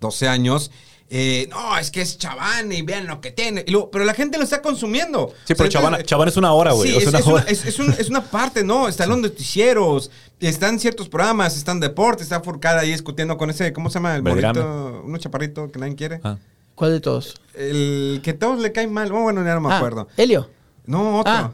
[0.00, 0.70] 12 años.
[1.10, 3.64] Eh, no, es que es Chavana y vean lo que tiene.
[3.66, 5.34] Y luego, pero la gente lo está consumiendo.
[5.44, 6.90] Sí, pero O sea, Chavana- entonces, Chavana es una hora, güey.
[6.92, 7.44] Sí, es, una es una, hora.
[7.48, 8.88] es- es un- es una parte, ¿no?
[8.88, 13.90] Están los noticieros, están ciertos programas, están deportes, está Furcada ahí discutiendo con ese, ¿cómo
[13.90, 14.14] se llama?
[14.16, 16.20] El bonito, uno chaparrito que nadie quiere.
[16.22, 16.36] Ah.
[16.76, 17.34] ¿Cuál de todos?
[17.54, 19.12] El que a todos le cae mal.
[19.12, 20.08] Oh, bueno, ya no me Ah, acuerdo.
[20.16, 20.48] Helio.
[20.86, 21.32] No, otro.
[21.32, 21.52] Ah.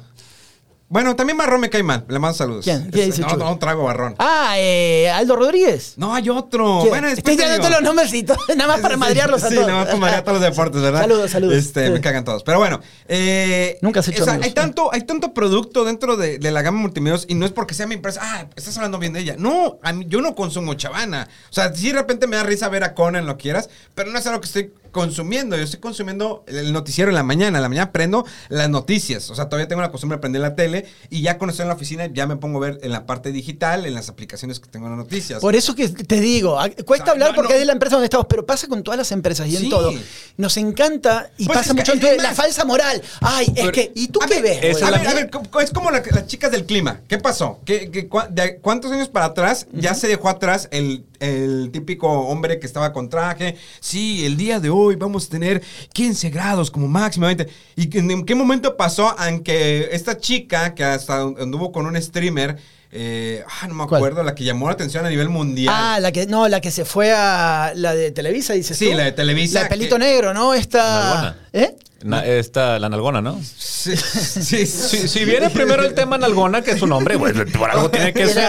[0.88, 2.04] Bueno, también Barrón me cae mal.
[2.08, 2.64] Le mando saludos.
[2.64, 2.90] ¿Quién?
[2.92, 4.14] ¿Qué Es- dice no, no, trago Barrón.
[4.18, 5.94] Ah, eh, Aldo Rodríguez.
[5.96, 6.78] No, hay otro.
[6.82, 6.90] ¿Quién?
[6.90, 9.66] Bueno, Estoy todos los nombrecitos, nada más para Sí, madrearlos a sí, todos.
[9.66, 11.00] nada más para madrear todos los deportes, ¿verdad?
[11.00, 11.54] Saludos, saludos.
[11.56, 12.44] Este, me cagan todos.
[12.44, 12.80] Pero bueno.
[13.08, 14.46] eh, Nunca has hecho o sea, amigos.
[14.46, 17.74] hay tanto, hay tanto producto dentro de, de la gama multimedios y no es porque
[17.74, 18.20] sea mi empresa.
[18.22, 19.34] Ah, estás hablando bien de ella.
[19.38, 21.28] No, a mí- yo no consumo chavana.
[21.50, 24.18] O sea, sí de repente me da risa ver a Conan, lo quieras, pero no
[24.20, 25.56] es algo que estoy consumiendo.
[25.56, 27.58] Yo estoy consumiendo el noticiero en la mañana.
[27.58, 29.28] En la mañana prendo las noticias.
[29.30, 31.68] O sea, todavía tengo la costumbre de prender la tele y ya cuando estoy en
[31.68, 34.68] la oficina ya me pongo a ver en la parte digital, en las aplicaciones que
[34.68, 35.40] tengo las noticias.
[35.40, 37.54] Por eso que te digo, a- cuesta O sea, hablar no, porque no.
[37.56, 39.92] es de la empresa donde estamos, pero pasa con todas las empresas y en todo.
[40.38, 43.02] Nos encanta y Pues pasa es que mucho en la falsa moral.
[43.20, 44.82] Ay, es que, ¿y tú A qué ver, ves?
[44.82, 45.30] a ver, a ver,
[45.62, 47.00] es como la- las chicas del clima.
[47.08, 47.60] ¿Qué pasó?
[47.64, 52.08] ¿Qué, qué- cua- de ¿Cuántos años para atrás ya se dejó atrás el, el típico
[52.08, 53.56] hombre que estaba con traje?
[53.80, 55.60] Sí, el día de hoy vamos a tener
[55.92, 57.48] 15 grados como máximamente.
[57.74, 62.56] ¿Y en qué momento pasó aunque esta chica que hasta anduvo con un streamer,
[62.92, 63.98] eh, ah, no me ¿Cuál?
[63.98, 65.74] acuerdo, la que llamó la atención a nivel mundial?
[65.76, 68.96] Ah, la que, no, la que se fue a la de Televisa, dices Sí, tú.
[68.96, 70.54] la de Televisa, La de Pelito que- Negro, ¿no?
[70.54, 71.36] Esta.
[71.52, 71.74] ¿Eh?
[72.06, 73.40] Na- esta, la nalgona, ¿no?
[73.58, 77.70] Sí, sí, Si, si viene primero el tema nalgona, que es su nombre, pues, por
[77.70, 78.48] algo tiene que ser.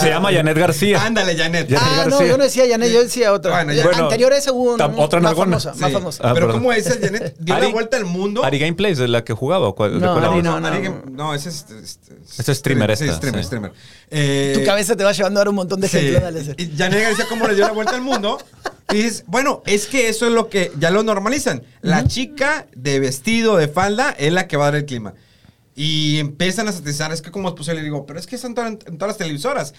[0.00, 1.02] Se llama Janet García.
[1.04, 1.68] Ándale, Janet.
[1.68, 3.52] Ya- Ah, no, yo no decía Janet, yo decía otra.
[3.52, 5.58] Bueno, ya- Bueno, Anterior a esa hubo una otra más nalgona.
[5.60, 5.80] famosa, Sí.
[5.80, 6.22] más famosa.
[6.24, 6.60] Ah, Pero perdón.
[6.62, 8.44] ¿cómo esa Janet dio Ari- la vuelta al mundo?
[8.44, 9.68] Ari Gameplays es la que jugaba.
[9.68, 10.82] ¿o cuál- de No, Ari no, Ari no.
[10.82, 11.66] Game- no, ese es...
[11.82, 13.46] este, Ese es streamer Sí, esta, streamer, sí.
[13.46, 13.72] streamer.
[14.10, 15.86] Eh, Tu cabeza te va llevando ahora un montón de.
[16.58, 18.38] Y Janet García, ¿cómo le dio la vuelta al mundo?
[18.90, 21.62] Y dices, bueno, es que eso es lo que ya lo normalizan.
[21.80, 25.14] La chica de vestido, de falda, es la que va a dar el clima.
[25.74, 28.54] Y empiezan a satisfacer, es que como es posible, Le digo, pero es que están
[28.58, 29.72] en, en todas las televisoras.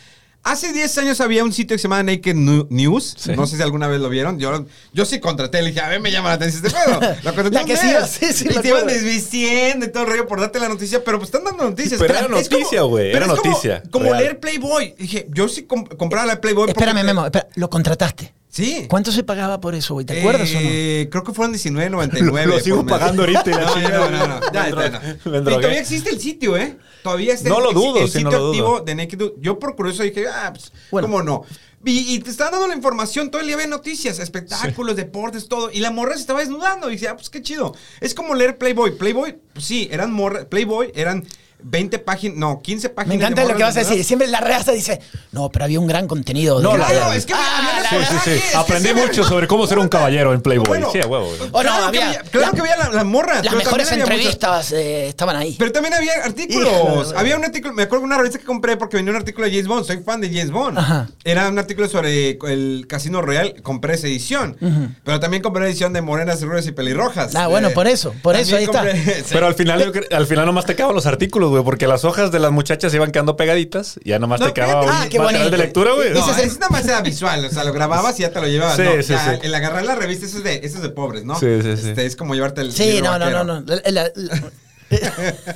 [0.45, 3.15] Hace 10 años había un sitio que se llamaba Naked News.
[3.17, 3.31] Sí.
[3.33, 4.39] No sé si alguna vez lo vieron.
[4.39, 6.99] Yo, yo sí contraté, le dije, a ver, me llama la atención este pedo.
[7.23, 10.27] Lo contraté La que sí sí, sí, Y te iban desvistiendo y todo el rollo
[10.27, 11.97] por darte la noticia, pero pues están dando noticias.
[11.97, 14.95] Pero era noticia, güey, pero era noticia, Como leer Playboy.
[14.99, 16.67] Dije, yo sí comp- compraba la Playboy.
[16.67, 18.33] Espérame, Memo, espera, lo contrataste.
[18.53, 18.85] Sí.
[18.87, 20.05] ¿Cuánto se pagaba por eso, güey?
[20.05, 20.59] ¿Te acuerdas o no?
[20.61, 22.45] Eh, Creo que fueron 19.99.
[22.45, 24.39] Lo- lo sigo pagando ahorita No, no, no, no.
[24.53, 25.39] Ya, no.
[25.39, 26.77] Y todavía existe el sitio, ¿eh?
[27.01, 28.79] Todavía está No el, lo dudo, el sitio no lo activo dudo.
[28.81, 29.33] de Naked Dude.
[29.39, 31.07] Yo por curioso dije, ah, pues, Bueno.
[31.07, 31.41] ¿cómo no?
[31.83, 35.71] Y, y te estaban dando la información, todo el día había noticias, espectáculos, deportes, todo.
[35.71, 36.89] Y la morra se estaba desnudando.
[36.89, 37.75] Y decía, ah, pues qué chido.
[38.01, 38.91] Es como leer Playboy.
[38.97, 40.45] Playboy, pues sí, eran morras.
[40.45, 41.25] Playboy eran
[41.63, 43.09] 20 páginas, no, 15 páginas.
[43.09, 44.05] Me encanta de lo que vas a morras decir.
[44.05, 44.99] Siempre la reaza dice,
[45.31, 46.57] no, pero había un gran contenido.
[46.57, 48.41] de No, la- Claro, es que había la- Sí, sí, sí.
[48.51, 50.67] que Aprendí mucho sobre cómo ser un caballero en Playboy.
[50.67, 51.29] Bueno, sí, huevo.
[51.51, 53.41] Oh, no, claro, había- que había, claro la- que había la, la morra.
[53.43, 55.55] Las mejores entrevistas eh, estaban ahí.
[55.57, 56.69] Pero también había artículos.
[56.71, 59.45] Híjole, había un artículo, me acuerdo de una revista que compré porque venía un artículo
[59.45, 59.85] de James Bond.
[59.85, 60.77] Soy fan de James Bond.
[60.77, 61.07] Ajá.
[61.23, 63.61] Era un artículo sobre el Casino Royal.
[63.61, 64.57] Compré esa edición.
[65.03, 67.35] Pero también compré la edición de Morenas, Rubias y Pelirrojas.
[67.35, 68.83] Ah, bueno, Eh, por eso, por eso, ahí está.
[69.29, 72.39] Pero al final, al final nomás te quedaban los artículos, güey, porque las hojas de
[72.39, 75.19] las muchachas se iban quedando pegaditas y ya nomás No, te quedaba un Ah, qué
[75.19, 76.11] material de lectura, güey.
[76.13, 78.75] No, es nada más era visual, o sea, lo grababas y ya te lo llevabas.
[78.75, 79.39] Sí, no, sí, ya, sí.
[79.43, 81.39] El agarrar la revista, eso es de, eso es de pobres, ¿no?
[81.39, 81.89] Sí, sí, sí.
[81.89, 82.71] Este, es como llevarte el.
[82.73, 83.61] Sí, no, no, no, no.
[83.65, 84.41] La- la- la-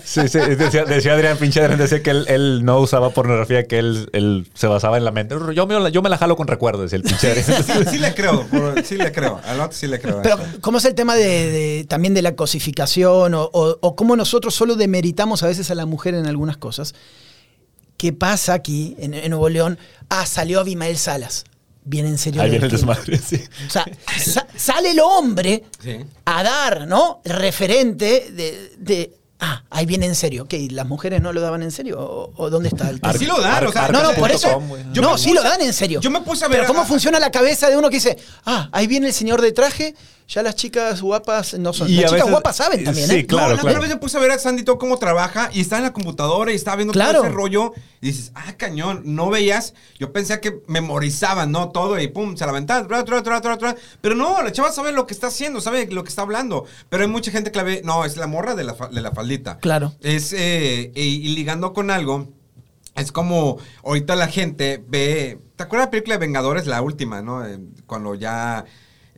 [0.04, 3.80] Sí, sí, decía, decía Adrián, pinche Adrián, decía que él, él no usaba pornografía, que
[3.80, 5.36] él, él se basaba en la mente.
[5.54, 7.64] Yo me, la- yo me la jalo con recuerdos, decía el pinche Adrián.
[7.64, 9.40] Sí, sí le creo, por- sí le creo.
[9.46, 10.22] Al otro sí le creo.
[10.22, 10.38] Pero.
[10.62, 14.56] ¿cómo es el tema de, de- también de la cosificación o, o- o cómo nosotros
[14.56, 16.96] solo demeritamos a veces a la mujer en algunas cosas?
[17.98, 19.80] ¿Qué pasa aquí, en, en Nuevo León?
[20.10, 21.46] Ah, salió Abimael Salas.
[21.90, 22.42] Viene en serio.
[22.42, 23.42] Ahí viene el desmadre, sí.
[23.66, 23.86] O sea,
[24.20, 25.98] sa- sale el hombre Sí.
[26.26, 27.22] a dar, ¿no?
[27.24, 30.44] El referente de, de, Ah, ahí viene en serio.
[30.46, 32.00] Ok, ¿las mujeres no lo daban en serio?
[32.02, 33.14] ¿O, o dónde está el tema?
[33.14, 34.60] Sí lo dan, o sea, No, no, por eso.
[34.92, 36.02] Yo no, sí lo dan en serio.
[36.02, 38.18] yo me puse a ver Pero ¿cómo a- funciona la cabeza de uno que dice,
[38.48, 39.94] ah, ahí viene el señor de traje,
[40.28, 41.88] ya las chicas guapas no son.
[41.90, 43.26] Y las chicas veces- guapas saben también, sí, ¿eh?
[43.26, 43.80] claro, no, la claro.
[43.82, 46.52] vez me puse a ver a Sandy todo cómo trabaja y está en la computadora
[46.52, 47.20] y estaba viendo Claro.
[47.20, 47.74] todo ese rollo.
[48.02, 49.74] Y dices, ah, cañón, no veías.
[49.98, 51.70] Yo pensé que memorizaban, ¿no?
[51.70, 52.88] Todo y pum, se la aventaban.
[54.02, 56.66] Pero no, la chava sabe lo que está haciendo, sabe lo que está hablando.
[56.90, 59.12] Pero hay mucha gente que la ve, no, es la morra de la, de la
[59.12, 59.58] faldita.
[59.60, 59.94] Claro.
[60.02, 62.28] Es, eh, y, y ligando con algo,
[62.96, 65.40] es como ahorita la gente ve.
[65.56, 67.46] ¿Te acuerdas de la película de Vengadores, la última, no?
[67.46, 68.66] Eh, cuando ya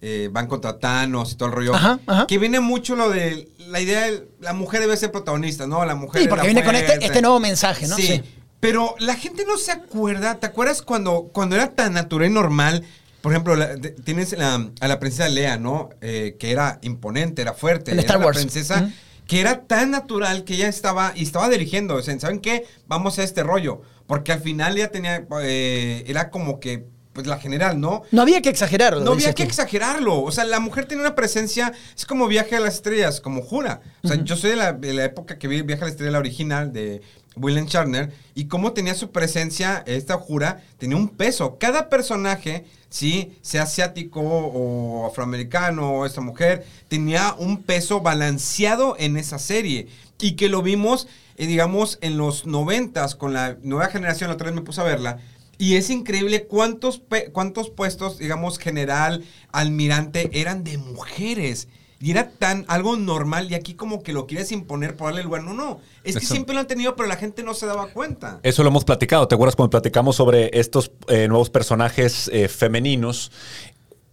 [0.02, 1.76] eh, van contra Thanos y todo el rollo.
[1.76, 2.28] Ajá, ajá.
[2.28, 5.84] Que viene mucho lo de la idea de la mujer debe ser protagonista, ¿no?
[5.86, 6.22] La mujer.
[6.22, 7.96] Sí, porque la viene con este, este nuevo mensaje, ¿no?
[7.96, 8.22] Sí.
[8.60, 10.36] Pero la gente no se acuerda.
[10.40, 12.84] ¿Te acuerdas cuando, cuando era tan natural y normal?
[13.22, 15.90] Por ejemplo, la- de- tienes la- a la princesa Lea, ¿no?
[16.02, 17.92] Eh, que era imponente, era fuerte.
[17.92, 18.38] En era Star la Wars.
[18.38, 18.92] princesa Ujú.
[19.28, 21.96] que era tan natural que ella estaba y estaba dirigiendo.
[21.96, 22.66] O sea, ¿saben qué?
[22.88, 23.82] Vamos a este rollo.
[24.08, 25.26] Porque al final ella tenía.
[25.42, 26.86] eh, era como que.
[27.20, 28.04] Pues la general, ¿no?
[28.12, 29.02] No había que exagerarlo.
[29.02, 29.50] No había que tú.
[29.50, 30.22] exagerarlo.
[30.22, 31.74] O sea, la mujer tiene una presencia.
[31.98, 33.82] Es como Viaje a las Estrellas, como jura.
[34.04, 36.14] O sea, yo soy de la, de la época que vi Viaje a la Estrella,
[36.14, 37.02] la original de
[37.36, 38.14] William Shatner.
[38.36, 41.58] Y cómo tenía su presencia, esta jura, tenía un peso.
[41.60, 49.18] Cada personaje, sí, sea asiático o afroamericano o esta mujer, tenía un peso balanceado en
[49.18, 49.90] esa serie.
[50.22, 54.30] Y que lo vimos, eh, digamos, en los noventas con la nueva generación.
[54.30, 55.20] La otra vez me puse a verla.
[55.60, 57.02] Y es increíble cuántos,
[57.34, 61.68] cuántos puestos, digamos, general, almirante, eran de mujeres.
[62.00, 65.26] Y era tan algo normal y aquí como que lo quieres imponer por darle el
[65.26, 65.44] lugar.
[65.44, 65.82] No, no.
[66.06, 66.34] Es que Eso.
[66.34, 68.40] siempre lo han tenido, pero la gente no se daba cuenta.
[68.42, 69.28] Eso lo hemos platicado.
[69.28, 73.34] ¿Te acuerdas cuando platicamos sobre estos eh, nuevos personajes eh, femeninos?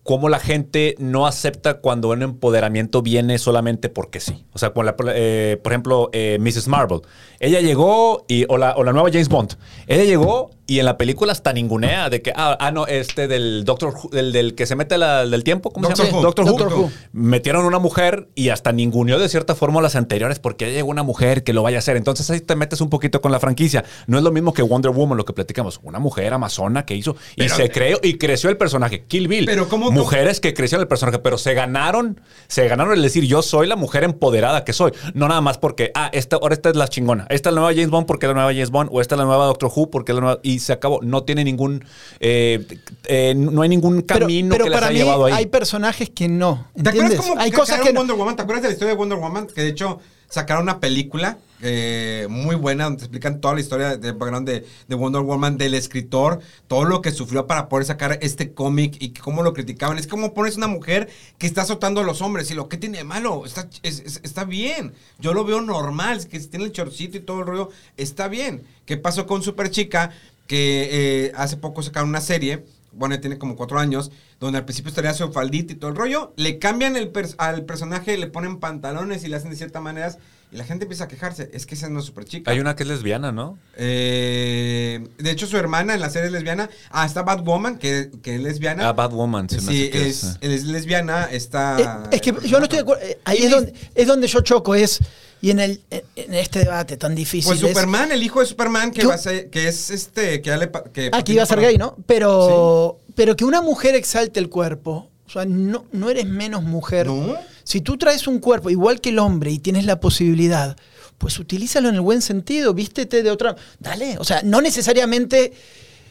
[0.07, 4.45] Cómo la gente no acepta cuando un empoderamiento viene solamente porque sí.
[4.53, 6.69] O sea, con la- eh, por ejemplo, eh, Mrs.
[6.69, 7.01] Marvel.
[7.41, 9.57] Ella llegó y, o la, o la nueva James Bond.
[9.87, 13.65] Ella llegó y en la película hasta ningunea de que, ah, ah, no, este del
[13.65, 16.19] Doctor Who- del, del que se mete la- del tiempo, ¿cómo Doctor se llama?
[16.21, 16.25] Who.
[16.27, 16.51] Doctor Who.
[16.51, 16.91] Doctor Who.
[17.13, 21.03] Metieron una mujer y hasta ninguneó de cierta forma las anteriores porque ya llegó una
[21.03, 21.97] mujer que lo vaya a hacer.
[21.97, 23.85] Entonces ahí te metes un poquito con la franquicia.
[24.07, 25.79] No es lo mismo que Wonder Woman, lo que platicamos.
[25.83, 29.05] Una mujer amazona que hizo y Pero- se creó y creció el personaje.
[29.07, 29.45] Kill Bill.
[29.47, 33.43] Pero ¿cómo mujeres que crecieron el personaje, pero se ganaron, se ganaron el decir yo
[33.43, 34.93] soy la mujer empoderada que soy.
[35.15, 37.27] No nada más porque, ah, esta, ahora esta es la chingona.
[37.31, 39.19] Esta es la nueva James Bond porque es la nueva James Bond, o esta es
[39.19, 40.41] la nueva Doctor Who porque es la nueva.
[40.43, 41.01] Y se acabó.
[41.03, 41.85] No tiene ningún.
[42.21, 42.67] eh,
[43.07, 45.33] eh, no hay ningún camino pero que las para ha mí llevado ahí.
[45.33, 46.67] hay personajes que no.
[46.75, 47.21] ¿Te acuerdas ¿Entiendes?
[47.29, 48.01] cómo Hay cosas que no.
[48.01, 48.37] Wonder Woman?
[48.37, 49.47] ¿Te acuerdas de la historia de Wonder Woman?
[49.47, 49.99] Que de hecho
[50.29, 54.67] sacaron una película eh, muy buena donde te explican toda la historia de background de,
[54.89, 59.15] de Wonder Woman, del escritor, todo lo que sufrió para poder sacar este cómic y
[59.15, 59.97] cómo lo criticaban.
[59.99, 61.09] Es como pones una mujer
[61.39, 64.21] que está azotando a los hombres y lo que tiene de malo, está, es- es-
[64.23, 64.93] está bien.
[65.19, 68.63] Yo lo veo normal, que tiene el chorcito y todo el rollo, está bien.
[68.85, 70.11] ¿Qué pasó con Super Chica?
[70.47, 70.89] Que
[71.27, 74.11] eh, hace poco sacaron una serie bueno, tiene como cuatro años,
[74.41, 77.67] donde al principio estaría su faldita y todo el rollo, le cambian el pers- al
[77.67, 80.17] personaje, le ponen pantalones y le hacen de cierta manera,
[80.51, 82.51] y la gente empieza a quejarse, es que esa no es super chica.
[82.51, 83.59] Hay una que es lesbiana, ¿no?
[83.77, 86.71] Eh, de hecho, su hermana en la serie es lesbiana.
[86.91, 88.89] Ah, está Batwoman, que, que es lesbiana.
[88.89, 89.51] Ah, Batwoman.
[89.51, 92.05] se me sí, hace que es, es lesbiana, está...
[92.11, 93.03] Eh, es que yo no estoy de acuerdo.
[93.05, 95.01] eh, Ahí es donde, es donde yo choco, es.
[95.43, 97.51] Y en, el, en- este debate tan difícil.
[97.51, 100.71] Pues es- Superman, el hijo de Superman, que, va a ser- que es este, que
[100.93, 101.97] Que Ah, que iba a ser gay, ¿no?
[102.07, 107.07] Pero, pero que una mujer exalte el cuerpo, o sea, no, no eres menos mujer.
[107.09, 107.35] No.
[107.65, 110.77] Si tú traes un cuerpo igual que el hombre y tienes la posibilidad,
[111.19, 113.57] pues utilízalo en el buen sentido, vístete de otra.
[113.81, 115.53] Dale, o sea, no necesariamente.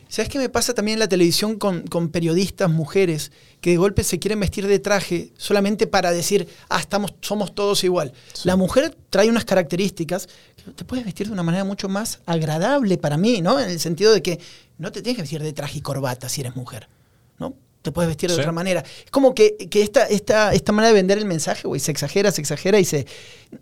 [0.07, 4.03] ¿Sabes qué me pasa también en la televisión con, con periodistas mujeres que de golpe
[4.03, 8.13] se quieren vestir de traje solamente para decir, ah, estamos, somos todos igual?
[8.43, 12.97] La mujer trae unas características que te puedes vestir de una manera mucho más agradable
[12.97, 13.59] para mí, ¿no?
[13.59, 14.39] En el sentido de que
[14.77, 16.87] no te tienes que vestir de traje y corbata si eres mujer,
[17.39, 17.55] ¿no?
[17.81, 18.41] Te puedes vestir de Sí.
[18.41, 18.83] otra manera.
[19.03, 22.31] Es como que, que esta, esta, esta manera de vender el mensaje, güey, se exagera,
[22.31, 23.05] se exagera y se...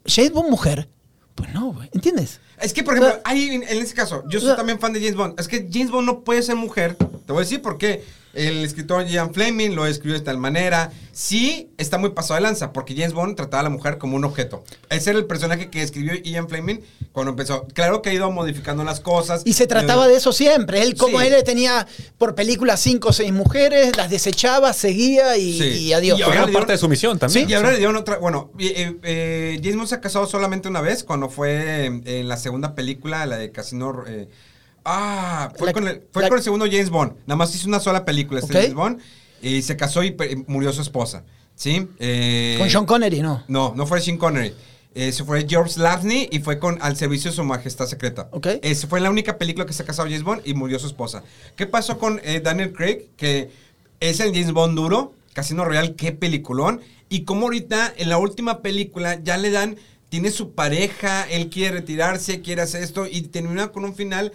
[0.06, 0.88] ¿James Bond mujer?
[1.35, 2.39] Pues no, güey, ¿entiendes?
[2.60, 4.55] Es que, por ejemplo, O sea, hay, en en ese caso, yo o soy sea-
[4.55, 5.39] también fan de James Bond.
[5.39, 6.95] Es que James Bond no puede ser mujer.
[6.95, 8.03] Te voy a decir por qué.
[8.34, 10.91] El escritor Ian Fleming lo escribió de tal manera.
[11.11, 14.26] Sí, está muy pasado de lanza, porque James Bond trataba a la mujer como un
[14.26, 14.64] objeto.
[14.89, 16.77] Ese era el personaje que escribió Ian Fleming
[17.11, 17.68] cuando empezó.
[17.73, 19.43] Claro que ha ido modificando las cosas.
[19.45, 20.81] Y se trataba de eso siempre.
[20.81, 21.27] Él, como Sí.
[21.27, 21.85] él tenía
[22.18, 25.64] por película cinco o seis mujeres, las desechaba, seguía y, Sí.
[25.84, 26.18] y adiós.
[26.18, 27.45] Y ahora era le parte de su misión también.
[27.45, 28.18] Sí, y ahora le dieron otra.
[28.18, 32.27] Bueno, eh, eh, James Bond se ha casado solamente una vez cuando fue en, en
[32.27, 34.03] la segunda película, la de Casino.
[34.07, 34.27] eh,
[34.85, 37.14] ah, fue, La- con el, fue la- con el segundo James Bond.
[37.26, 38.53] Nada más hizo una sola película, este.
[38.53, 38.99] James Bond.
[39.41, 41.23] Y se casó y pe- murió su esposa.
[41.55, 41.88] ¿Sí?
[41.99, 43.43] Eh, Con Sean Connery, ¿no?
[43.47, 44.53] No, no fue Sean Connery.
[44.95, 48.27] Ese fue George Lazenby y fue con Al servicio de su majestad secreta.
[48.31, 48.47] Ok.
[48.61, 51.23] Esa fue la única película que se ha casado James Bond y murió su esposa.
[51.55, 53.07] ¿Qué pasó con eh, Daniel Craig?
[53.18, 53.49] Que
[53.99, 56.81] es el James Bond duro, Casino Royal, qué peliculón.
[57.10, 59.77] Y como ahorita en la última película ya le dan,
[60.10, 64.31] tiene su pareja, él quiere retirarse, quiere hacer esto y termina con un final,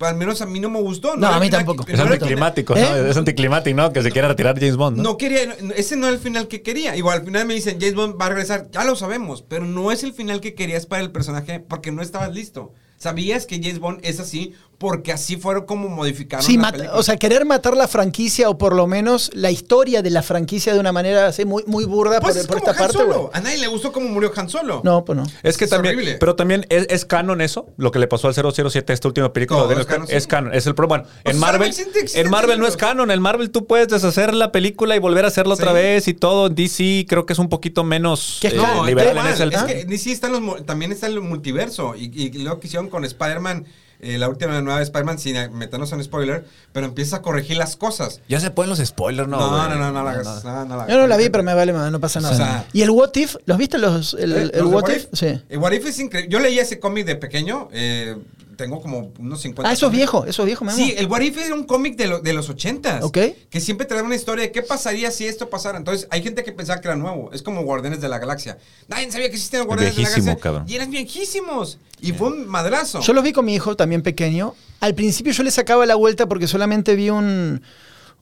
[0.00, 1.16] al menos a mí no me gustó.
[1.16, 1.84] No, era a mí tampoco.
[1.84, 2.80] que- Es no anticlimático, ¿no?
[2.80, 3.10] ¿Eh?
[3.10, 3.92] Es anticlimático, ¿no?
[3.92, 5.02] Que se quiera retirar James Bond, ¿no?
[5.02, 6.94] no quería, no, ese no era el final que quería.
[6.96, 8.68] Igual al final me dicen, James Bond va a regresar.
[8.70, 12.02] Ya lo sabemos, pero no es el final que querías para el personaje porque no
[12.02, 12.72] estabas listo.
[12.98, 16.98] Sabías que James Bond es así porque así fueron como modificaron Sí, la mata- película.
[17.00, 20.72] o sea, querer matar la franquicia o por lo menos la historia de la franquicia
[20.72, 23.12] de una manera así muy, muy burda pues por, es por como esta Han parte.
[23.12, 23.30] Solo.
[23.34, 24.80] A nadie le gustó cómo murió Han Solo.
[24.84, 25.24] No, pues no.
[25.42, 26.16] Es que Es también, horrible.
[26.20, 29.58] pero también es, es canon eso, lo que le pasó al 007, esta última película.
[29.60, 30.14] Todo de es canon, sí.
[30.14, 31.02] es canon, es el problema.
[31.02, 31.74] Bueno, en Marvel,
[32.14, 35.28] en Marvel no es canon, en Marvel tú puedes deshacer la película y volver a
[35.28, 36.46] hacerla otra vez y todo.
[36.46, 39.64] En DC creo que es un poquito menos eh, no, liberal en ese igual.
[39.64, 41.94] el- Es que ni sí están los, también está el multiverso.
[41.96, 43.66] Y, y luego que hicieron con Spider-Man,
[44.00, 47.76] eh, la última nueva de Spider-Man, sin meternos en spoiler, pero empieza a corregir las
[47.76, 48.20] cosas.
[48.28, 49.38] Ya se ponen los spoilers, ¿no?
[49.38, 50.44] No, no, no, no, la hagas.
[50.44, 52.34] No, no la Yo no la vi, pero me vale más, no pasa nada.
[52.34, 53.36] O sea- ¿Y el What If?
[53.46, 54.36] ¿Los viste los, el, ¿Eh?
[54.42, 55.04] el ¿Los de What What If?
[55.12, 55.18] If?
[55.18, 55.42] Sí.
[55.48, 56.30] El What If es increíble.
[56.32, 57.68] Yo leía ese cómic de pequeño.
[57.72, 58.16] eh,
[58.58, 59.70] tengo como unos 50.
[59.70, 60.76] Ah, eso es viejo, eso es viejo, Memo.
[60.76, 63.04] Sí, el What If era un cómic de, lo- de los ochentas.
[63.04, 63.16] Ok.
[63.48, 65.78] Que siempre traía una historia de qué pasaría si esto pasara.
[65.78, 67.30] Entonces, hay gente que pensaba que era nuevo.
[67.32, 68.58] Es como Guardianes de la Galaxia.
[68.88, 70.36] Nadie sabía que existían Guardianes de la Galaxia.
[70.36, 70.64] cabrón.
[70.66, 71.78] Y eran viejísimos.
[72.00, 73.00] Y fue un madrazo.
[73.00, 74.54] Yo los vi con mi hijo también pequeño.
[74.80, 77.62] Al principio yo le sacaba la vuelta porque solamente vi un,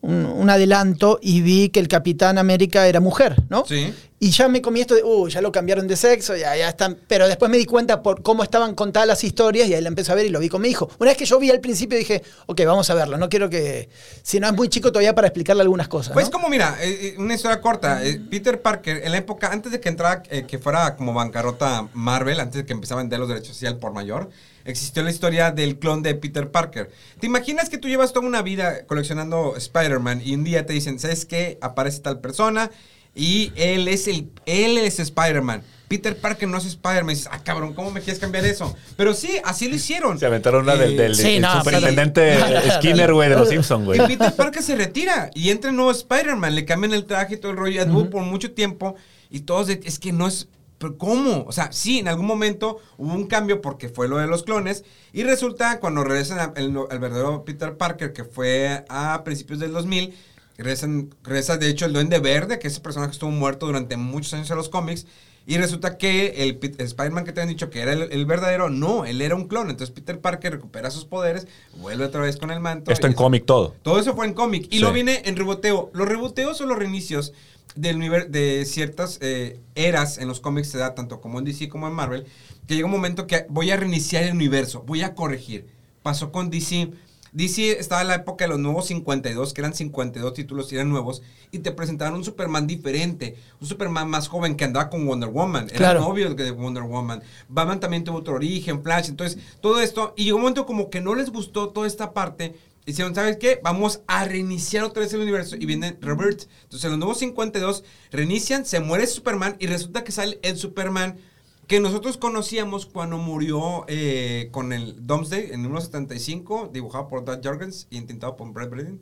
[0.01, 3.65] un, un adelanto y vi que el Capitán América era mujer, ¿no?
[3.65, 3.93] Sí.
[4.19, 6.97] Y ya me comí esto de, uh, ya lo cambiaron de sexo, ya, ya están.
[7.07, 10.11] Pero después me di cuenta por cómo estaban contadas las historias y ahí la empecé
[10.11, 10.89] a ver y lo vi con mi hijo.
[10.97, 13.17] Una vez que yo vi al principio dije, ok, vamos a verlo.
[13.17, 13.89] No quiero que.
[14.23, 16.13] Si no es muy chico todavía para explicarle algunas cosas.
[16.13, 16.31] Pues ¿no?
[16.31, 18.03] como mira, eh, eh, una historia corta.
[18.03, 21.87] eh, Peter Parker, en la época, antes de que entrara, eh, que fuera como bancarrota
[21.93, 24.31] Marvel, antes de que empezaba a vender los derechos al por mayor,
[24.67, 26.91] existió la historia del clon de Peter Parker.
[27.19, 30.99] ¿Te imaginas que tú llevas toda una vida coleccionando Spider-Man y un día te dicen,
[30.99, 31.57] ¿sabes qué?
[31.61, 32.69] Aparece tal persona
[33.15, 35.63] y él es el, él es Spider-Man.
[35.87, 37.15] Peter Parker no es Spider-Man.
[37.15, 38.75] Dices, ah, cabrón, ¿cómo me quieres cambiar eso?
[38.97, 40.19] Pero sí, así lo hicieron.
[40.19, 42.69] Se aventaron una del, Eh, del, Sí, el no, superintendente sí.
[42.77, 44.01] Skinner, güey, de los Simpsons, güey.
[44.03, 47.37] Y Peter Parker se retira y entra el nuevo Spider-Man, le cambian el traje y
[47.37, 48.95] todo el rollo, por mucho tiempo
[49.29, 51.43] y todos, de- es que no es, ¿pero ¿cómo?
[51.47, 54.83] O sea, sí, en algún momento hubo un cambio porque fue lo de los clones
[55.13, 59.73] y resulta cuando regresan a- el, el verdadero Peter Parker, que fue a principios del
[59.73, 60.15] 2000,
[60.57, 64.49] regresan, regresa de hecho el Duende Verde, que ese personaje estuvo muerto durante muchos años
[64.51, 65.05] en los cómics.
[65.49, 69.05] Y resulta que el, Spider-Man que te han dicho que era el, el verdadero, no,
[69.05, 69.69] él era un clon.
[69.69, 71.47] Entonces Peter Parker recupera sus poderes,
[71.77, 72.91] vuelve otra vez con el manto.
[72.91, 73.73] Esto en cómic todo.
[73.81, 74.67] todo eso fue en cómic.
[74.69, 74.79] Y Sí.
[74.79, 75.89] luego viene en reboteo.
[75.93, 77.31] Los reboteos son los reinicios
[77.75, 77.97] del
[78.29, 81.93] de ciertas eh, eras en los cómics, se da tanto como en DC como en
[81.93, 82.25] Marvel,
[82.67, 85.65] que llega un momento que voy a reiniciar el universo, voy a corregir.
[86.03, 86.91] Pasó con DC.
[87.37, 90.89] DC estaba en la época de los nuevos 52, que eran 52 títulos y eran
[90.89, 95.29] nuevos, y te presentaron un Superman diferente, un Superman más joven que andaba con Wonder
[95.29, 95.99] Woman, era Claro.
[95.99, 97.21] novio de Wonder Woman.
[97.47, 100.99] Batman también tuvo otro origen, Flash, entonces todo esto, y llegó un momento como que
[100.99, 102.55] no les gustó toda esta parte,
[102.87, 103.59] y dijeron, ¿sabes qué?
[103.63, 106.47] Vamos a reiniciar otra vez el universo, y viene Rebirth.
[106.63, 111.17] Entonces en los nuevos 52 reinician, se muere Superman, y resulta que sale el Superman
[111.67, 117.87] que nosotros conocíamos cuando murió eh, con el Domesday en 1975, dibujado por Doug Jorgens
[117.89, 119.01] y intentado por Brad Bredin.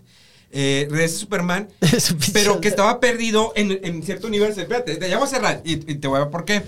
[0.51, 1.67] Eh, regresa Superman,
[2.33, 4.61] pero que estaba perdido en, en cierto universo.
[4.61, 6.63] Espérate, te voy a cerrar y, y te voy a ver por qué.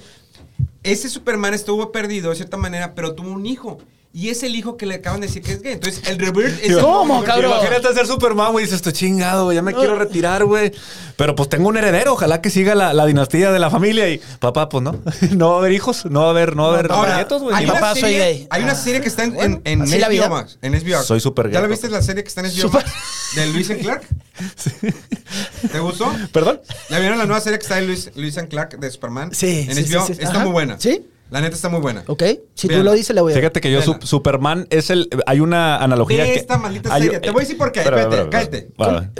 [0.83, 3.79] Ese Superman estuvo perdido de cierta manera, pero tuvo un hijo.
[4.19, 5.73] Y es el hijo que le acaban de decir que es gay.
[5.73, 7.51] Entonces, el Rebirth es ¿Cómo, cabrón?
[7.51, 8.65] Imagínate ser Superman, güey.
[8.65, 9.53] Dices, estoy chingado, güey.
[9.55, 10.71] Ya me quiero retirar, güey.
[11.17, 12.13] Pero pues tengo un heredero.
[12.13, 14.09] Ojalá que siga la, la dinastía de la familia.
[14.09, 14.99] Y papá, pues no.
[15.35, 16.05] No va a haber hijos.
[16.05, 17.55] No va a haber, no va a haber Ahora, nietos, güey.
[17.55, 18.47] hay, una Papá, soy serie, gay.
[18.49, 20.01] hay una Ah, serie que está en, bueno, en, en.
[20.01, 20.57] HBO Max.
[20.63, 21.03] En HBO.
[21.03, 22.91] Soy súper gay, ¿Ya la viste la serie que está en HBO Max?
[23.35, 24.01] ¿De Luis and Clark?
[25.71, 26.11] ¿Te gustó?
[26.31, 26.59] ¿Perdón?
[26.89, 29.29] ¿Ya vieron la nueva serie que está de Luis, Luis and Clark de Superman?
[29.31, 30.07] Sí, En sí, HBO.
[30.07, 30.19] sí, sí.
[30.23, 30.43] Está Ajá.
[30.43, 30.79] muy buena.
[30.79, 31.05] ¿Sí?
[31.29, 32.03] La neta está muy buena.
[32.07, 32.23] Ok,
[32.55, 33.43] si tú lo dices, la voy a ver.
[33.43, 33.81] Fíjate que yo.
[33.81, 35.09] Su- Superman es el.
[35.25, 36.35] Hay una analogía que.
[36.35, 37.19] esta maldita hay- serie.
[37.19, 37.81] Te voy a decir por qué.
[37.81, 38.67] Espérate, cállate.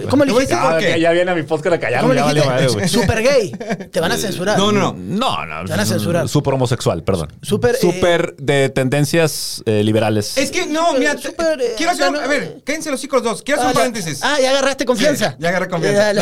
[0.09, 0.55] ¿Cómo Te voy a elegiste?
[0.55, 0.93] decir por Ah, qué.
[0.93, 2.01] que ya viene a mi podcast a callarme.
[2.07, 2.73] ¿Cómo Ya le madre, dijiste?
[2.77, 2.88] güey.
[2.89, 3.51] Super gay.
[3.91, 4.57] Te van a censurar.
[4.57, 4.93] No, no, no.
[4.93, 5.65] No, no.
[5.65, 6.27] Te van a censurar.
[6.29, 7.34] Super homosexual, perdón.
[7.41, 10.38] Súper, eh, Súper de tendencias eh, liberales.
[10.38, 13.41] Es que, no, mira, eh, quiero hacer no- A ver, cállense los chicos dos.
[13.43, 14.19] Quiero hacer Ah, un ya- paréntesis.
[14.23, 15.31] Ah, ya agarraste confianza.
[15.31, 16.13] Sí, ya agarré confianza.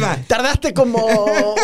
[0.00, 0.18] Va.
[0.26, 1.04] Tardaste como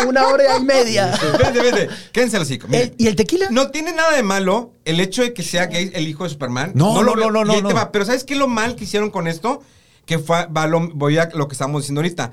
[0.07, 1.13] una hora y media.
[1.39, 1.89] Vete, vete.
[2.13, 2.51] Quédense los.
[2.51, 3.47] El- ¿Y el tequila?
[3.51, 6.73] No tiene nada de malo el hecho de que sea gay el hijo de Superman.
[6.75, 7.93] No, no, no, no, no, no.
[7.93, 9.63] Pero ¿sabes qué es lo mal que hicieron con esto?
[10.07, 12.33] Que fue, va lo- voy a lo que estamos diciendo ahorita.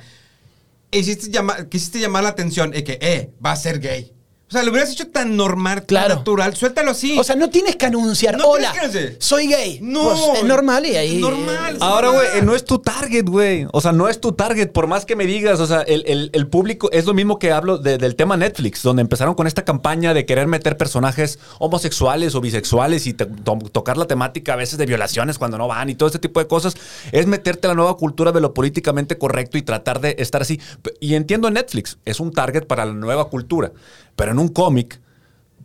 [0.91, 4.13] Hiciste llamar, quisiste llamar la atención de que, eh, va a ser gay.
[4.49, 6.15] O sea, lo hubieras hecho tan normal, tan Claro.
[6.15, 6.55] natural.
[6.55, 7.19] Suéltalo así.
[7.19, 9.79] O sea, no tienes que anunciar, No hola, tienes que soy gay.
[9.81, 11.17] No, Pues, es normal y ahí...
[11.19, 11.75] normal.
[11.75, 13.67] eh, Ahora, güey, eh, no es tu target, güey.
[13.73, 14.71] O sea, no es tu target.
[14.71, 17.51] Por más que me digas, o sea, el, el- el público es lo mismo que
[17.51, 22.33] hablo de- del tema Netflix, donde empezaron con esta campaña de querer meter personajes homosexuales
[22.33, 25.89] o bisexuales y te- to- tocar la temática a veces de violaciones cuando no van
[25.89, 26.75] y todo este tipo de cosas.
[27.11, 30.61] Es meterte a la nueva cultura de lo políticamente correcto y tratar de estar así.
[31.01, 33.73] Y entiendo en Netflix, es un target para la nueva cultura.
[34.17, 34.99] Pero en un cómic,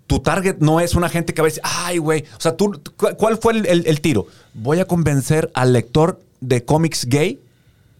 [0.06, 2.22] tu target no es una gente que va a decir, ay, güey.
[2.36, 4.26] O sea, tú, cu- ¿cuál fue el tiro?
[4.54, 7.40] Voy a convencer al lector de cómics gay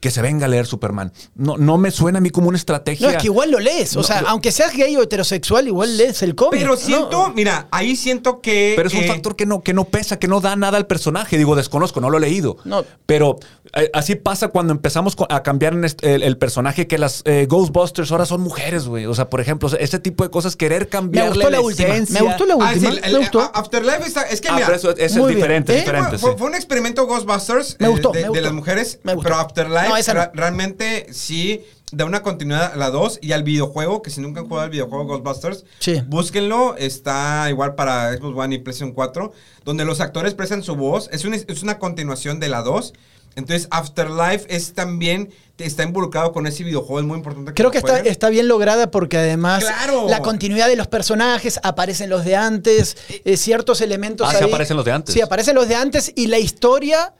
[0.03, 1.13] que se venga a leer Superman.
[1.37, 3.07] No, no me suena a mí como una estrategia.
[3.07, 3.95] No, es que igual lo lees.
[3.97, 6.61] O No, sea, lo- aunque seas gay o heterosexual, igual lees el cómic.
[6.61, 6.77] Pero ¿no?
[6.77, 8.73] siento, mira, ahí siento que.
[8.77, 10.87] Pero es un eh, factor que no, que no pesa, que no da nada al
[10.87, 11.39] personaje.
[11.39, 12.57] Digo, desconozco, no lo he leído.
[12.65, 12.85] No.
[13.07, 13.37] Pero
[13.75, 17.47] eh, así pasa cuando empezamos a cambiar en este- el, el personaje, que las eh,
[17.49, 19.07] Ghostbusters ahora son mujeres, güey.
[19.07, 21.61] O sea, por ejemplo, o sea, ese tipo de cosas, querer Me cambiarle gustó la
[21.61, 21.89] última.
[21.91, 22.21] esencia.
[22.21, 22.91] Me gustó la ah, sí, última.
[22.93, 23.41] el- el- me gustó.
[23.55, 24.23] Afterlife está.
[24.23, 24.67] Es que Ah, mira.
[24.67, 25.29] pero eso, eso es bien.
[25.37, 25.77] diferente, ¿Eh?
[25.77, 26.37] es diferente, fue, sí.
[26.39, 29.29] fue un experimento Ghostbusters Me gustó, de, me las mujeres, Me gustó.
[29.29, 30.21] pero Afterlife No, esa no.
[30.21, 31.63] ra- realmente sí
[31.95, 34.71] da una continuidad a la 2 y al videojuego, que si nunca han jugado al
[34.71, 36.01] videojuego Ghostbusters, Sí.
[36.07, 39.33] búsquenlo, está igual para Xbox One y PlayStation 4,
[39.65, 42.95] donde los actores prestan su voz, es una, es una continuación de la 2.
[43.35, 47.53] Entonces, Afterlife es también, está involucrado con ese videojuego, es muy importante.
[47.55, 50.07] Creo lo que está, está bien lograda porque además ¡Claro!
[50.09, 54.77] la continuidad de los personajes, aparecen los de antes, eh, ciertos elementos Ah, sí aparecen
[54.77, 55.15] los de antes.
[55.15, 57.15] Sí, aparecen los de antes y la historia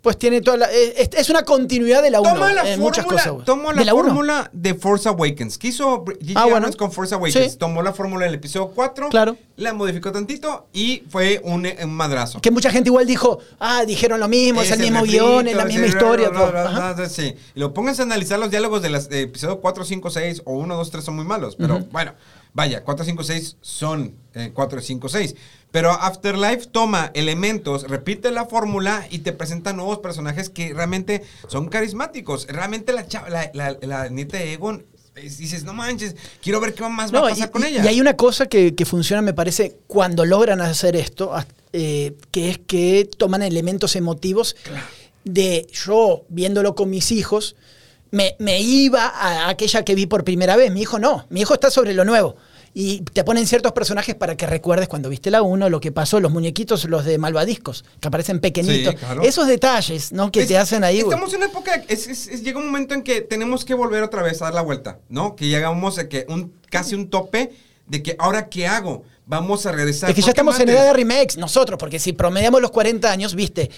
[0.00, 0.66] pues tiene toda la...
[0.70, 3.32] Es, es una continuidad de la 1 Toma la en muchas fórmula, cosas.
[3.34, 3.44] güey.
[3.44, 4.04] toma ¿De la uno?
[4.04, 5.58] fórmula de Force Awakens.
[5.58, 6.32] Que hizo J.J.
[6.36, 6.70] Ah, bueno.
[6.78, 7.52] Con Force Awakens.
[7.52, 7.58] Sí.
[7.58, 9.36] Tomó la fórmula del episodio 4, Claro.
[9.56, 12.40] la modificó tantito y fue un, un madrazo.
[12.40, 15.56] Que mucha gente igual dijo, ah, dijeron lo mismo, es, el mismo refrito, guion, es
[15.56, 17.08] la es misma el- historia.
[17.08, 17.34] Sí.
[17.54, 20.52] Y lo pongas a analizar los diálogos de las de episodio 4, 5, 6 o
[20.54, 21.56] 1, 2, 3 son muy malos.
[21.56, 22.14] Pero bueno,
[22.52, 25.34] vaya, 4, 5, 6 son eh, 4, 5, 6.
[25.70, 31.68] Pero Afterlife toma elementos, repite la fórmula y te presenta nuevos personajes que realmente son
[31.68, 32.46] carismáticos.
[32.48, 36.72] Realmente la, chava- la, la, la nieta de Egon es- dices, no manches, quiero ver
[36.74, 37.84] qué más No, va a y, pasar con ella.
[37.84, 41.34] y hay una cosa que, que funciona, me parece, cuando logran hacer esto,
[41.74, 44.56] eh, que es que toman elementos emotivos
[45.24, 47.56] de yo viéndolo con mis hijos,
[48.10, 50.72] me, me iba a aquella que vi por primera vez.
[50.72, 52.36] Mi hijo no, mi hijo está sobre lo nuevo.
[52.80, 56.20] Y te ponen ciertos personajes para que recuerdes cuando viste la 1, lo que pasó,
[56.20, 58.92] los muñequitos, los de malvadiscos, que aparecen pequeñitos.
[58.94, 59.22] Sí, claro.
[59.22, 60.30] Esos detalles, ¿no?
[60.30, 61.00] Que Es- te hacen ahí.
[61.00, 64.40] Estamos en una época, es- llega un momento en que tenemos que volver otra vez
[64.42, 65.34] a dar la vuelta, ¿no?
[65.34, 67.50] Que llegamos a que un, casi un tope
[67.88, 70.10] de que ahora qué hago, vamos a regresar.
[70.10, 73.34] Es que ya estamos en edad de remakes, nosotros, porque si promediamos los 40 años,
[73.34, 73.70] viste,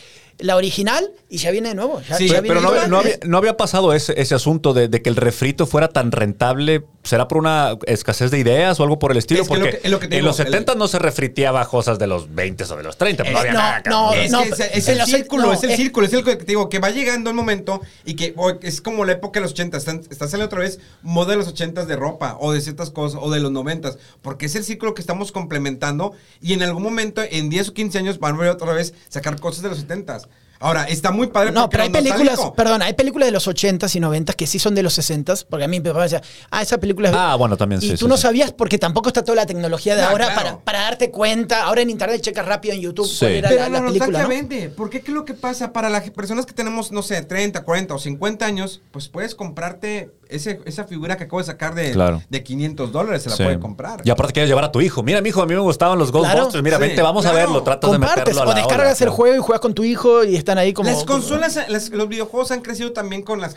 [0.42, 2.00] la original y ya viene de nuevo.
[2.08, 4.34] Ya, Sí, ya Pero, viene pero no, había- no había, no había pasado ese, ese
[4.34, 6.84] asunto de, de que el refrito fuera tan rentable.
[7.02, 9.40] ¿Será por una escasez de ideas o algo por el estilo?
[9.42, 10.98] Es que lo Porque que- es lo que te en los el- 70 no se
[10.98, 13.22] refriteaba cosas de los 20 o de los 30.
[13.24, 13.82] pero no Eh, había no, nada.
[13.86, 14.12] no.
[14.12, 16.36] Es, no, que es, es el círculo, no, es el es- círculo, es el círculo
[16.38, 19.40] que te digo, que va llegando el momento y que oh, es como la época
[19.40, 22.52] de los 80, están, está saliendo otra vez moda de los 80 de ropa o
[22.52, 26.12] de ciertas cosas o de los 90, porque es el círculo que estamos complementando
[26.42, 29.38] y en algún momento, en 10 o 15 años, van a volver otra vez sacar
[29.40, 30.18] cosas de los 70.
[30.62, 32.54] Ahora, está muy padre No, porque pero hay películas, nostálgico.
[32.54, 35.64] perdón, hay películas de los 80s y 90s que sí son de los 60s, porque
[35.64, 36.20] a mí mi papá decía,
[36.50, 37.14] ah, esa película es...
[37.16, 38.22] Ah, bueno, también Y sí, tú sí, no sí.
[38.22, 40.40] sabías porque tampoco está toda la tecnología de Ah, ahora claro.
[40.42, 41.62] para, para darte cuenta.
[41.64, 43.20] Ahora en internet checas rápido en YouTube Sí.
[43.20, 44.74] cuál era Pero la, la la película, nostalgia ¿no?
[44.76, 47.94] Porque qué es lo que pasa para las personas que tenemos, no sé, 30, 40
[47.94, 52.22] o 50 años, pues puedes comprarte ese, esa figura que acabo de sacar de, Claro.
[52.28, 53.42] de 500 dólares, se la Sí.
[53.42, 54.00] puede comprar.
[54.04, 55.02] Y aparte quieres llevar a tu hijo.
[55.02, 56.26] Mira, mi hijo, a mí me gustaban los Claro.
[56.26, 56.62] Ghostbusters.
[56.64, 57.46] Mira, Sí, vente, vamos a claro.
[57.48, 57.62] verlo.
[57.62, 60.24] Tratas de meterlo a o la descargas ola, el juego y juegas con tu hijo
[60.24, 60.90] y están ahí como...
[60.90, 63.54] Las consolas, las- los videojuegos han crecido también con las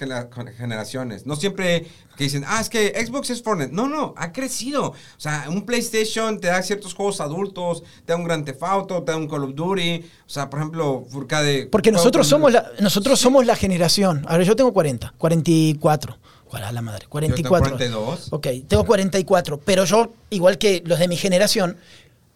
[0.57, 1.25] generaciones.
[1.25, 1.85] No siempre
[2.17, 3.71] que dicen, ah, es que Xbox es Fortnite.
[3.73, 4.87] No, no, ha crecido.
[4.89, 9.01] O sea, un PlayStation te da ciertos juegos adultos, te da un Grand Theft Auto,
[9.03, 10.05] te da un Call of Duty.
[10.25, 11.67] O sea, por ejemplo, Furcade.
[11.71, 14.25] Porque nosotros somos la, nosotros somos la generación.
[14.27, 16.17] Ahora yo tengo 40, 44.
[16.53, 17.07] ¿Cuál es la madre?
[17.07, 17.49] 44.
[17.71, 18.27] 42.
[18.31, 19.57] Ok, tengo 44.
[19.65, 21.77] Pero yo, igual que los de mi generación,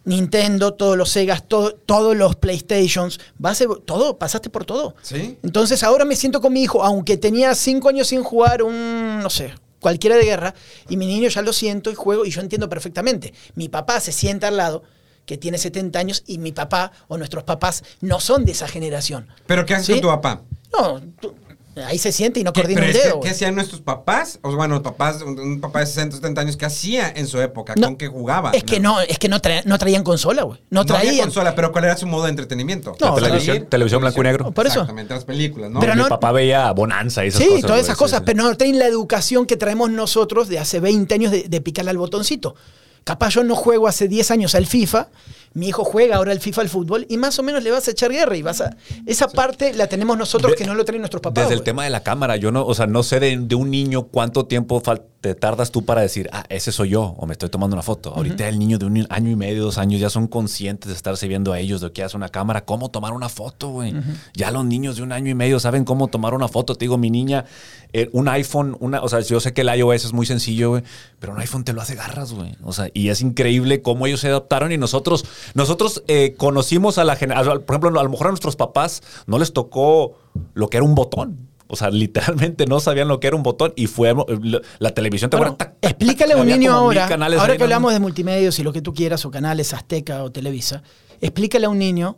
[0.06, 4.96] Nintendo, todos los Segas, todo- todos los PlayStations, base, todo, pasaste por todo.
[5.04, 5.38] Sí.
[5.44, 9.30] Entonces ahora me siento con mi hijo, aunque tenía 5 años sin jugar un, no
[9.30, 10.56] sé, cualquiera de guerra,
[10.90, 13.36] y mi niño ya lo siento y juego y yo entiendo perfectamente.
[13.54, 14.82] Mi papá se sienta al lado
[15.28, 19.28] que tiene 70 años y mi papá o nuestros papás no son de esa generación.
[19.46, 19.92] ¿Pero qué haces ¿Sí?
[19.94, 20.42] con tu papá?
[20.76, 21.36] No, tú-
[21.86, 23.20] ahí se siente y no ¿Qué, coordina un dedo.
[23.20, 24.40] ¿Qué hacían nuestros papás?
[24.42, 27.74] O bueno, papás, un, un papá de 60, 70 años, ¿qué hacía en su época?
[27.78, 28.52] No, ¿Con qué jugaba?
[28.52, 30.60] Es que no, es que no, tra- no traían consola, güey.
[30.70, 31.26] No, No había traían.
[31.26, 32.96] consola, pero ¿cuál era su modo de entretenimiento?
[33.00, 34.52] No, La televisión, televisión blanco y negro.
[34.52, 34.76] Por eso.
[34.82, 35.80] Exactamente, las películas, ¿no?
[35.80, 37.62] Pero Mi no- papá veía Bonanza y esas sí, cosas.
[37.62, 38.24] todas güey, esas sí, cosas, sí.
[38.26, 41.92] pero no tienen la educación que traemos nosotros de hace 20 años de, de picarle
[41.92, 42.56] al botoncito.
[43.08, 45.08] Capaz yo no juego hace 10 años al FIFA,
[45.54, 47.92] mi hijo juega ahora al FIFA al fútbol y más o menos le vas a
[47.92, 48.76] echar guerra y vas a...
[49.06, 51.46] Esa parte la tenemos nosotros De- que no lo traen nuestros papás.
[51.46, 53.72] Desde el tema de la cámara, yo no, o sea, no sé de, de un
[53.72, 54.84] niño cuánto tiempo
[55.22, 58.14] te tardas tú para decir, ah, ese soy yo, o me estoy tomando una foto.
[58.14, 61.28] Ahorita el niño de un año y medio, dos años, ya son conscientes de estarse
[61.30, 63.96] viendo a ellos, de que hace una cámara, cómo tomar una foto, güey.
[64.36, 66.76] Ya los niños de un año y medio saben cómo tomar una foto.
[66.76, 67.46] Te digo, mi niña,
[67.94, 70.84] eh, un iPhone, una, o sea, yo sé que el iOS es muy sencillo, güey,
[71.20, 72.56] pero un iPhone te lo hace garras, güey.
[72.64, 77.04] O sea, y es increíble cómo ellos se adaptaron y nosotros, nosotros eh, conocimos a
[77.04, 80.18] la generación, por ejemplo, a lo mejor a nuestros papás no les tocó
[80.54, 81.48] lo que era un botón.
[81.70, 85.30] O sea, literalmente no sabían lo que era un botón y fue la, la televisión
[85.30, 85.76] te Bueno, acuerdas?
[85.76, 88.82] Tac, tac, explícale a un niño ahora, ahora que hablamos de multimedios y lo que
[88.82, 90.82] tú quieras, o canales Azteca o Televisa,
[91.20, 92.18] explícale a un niño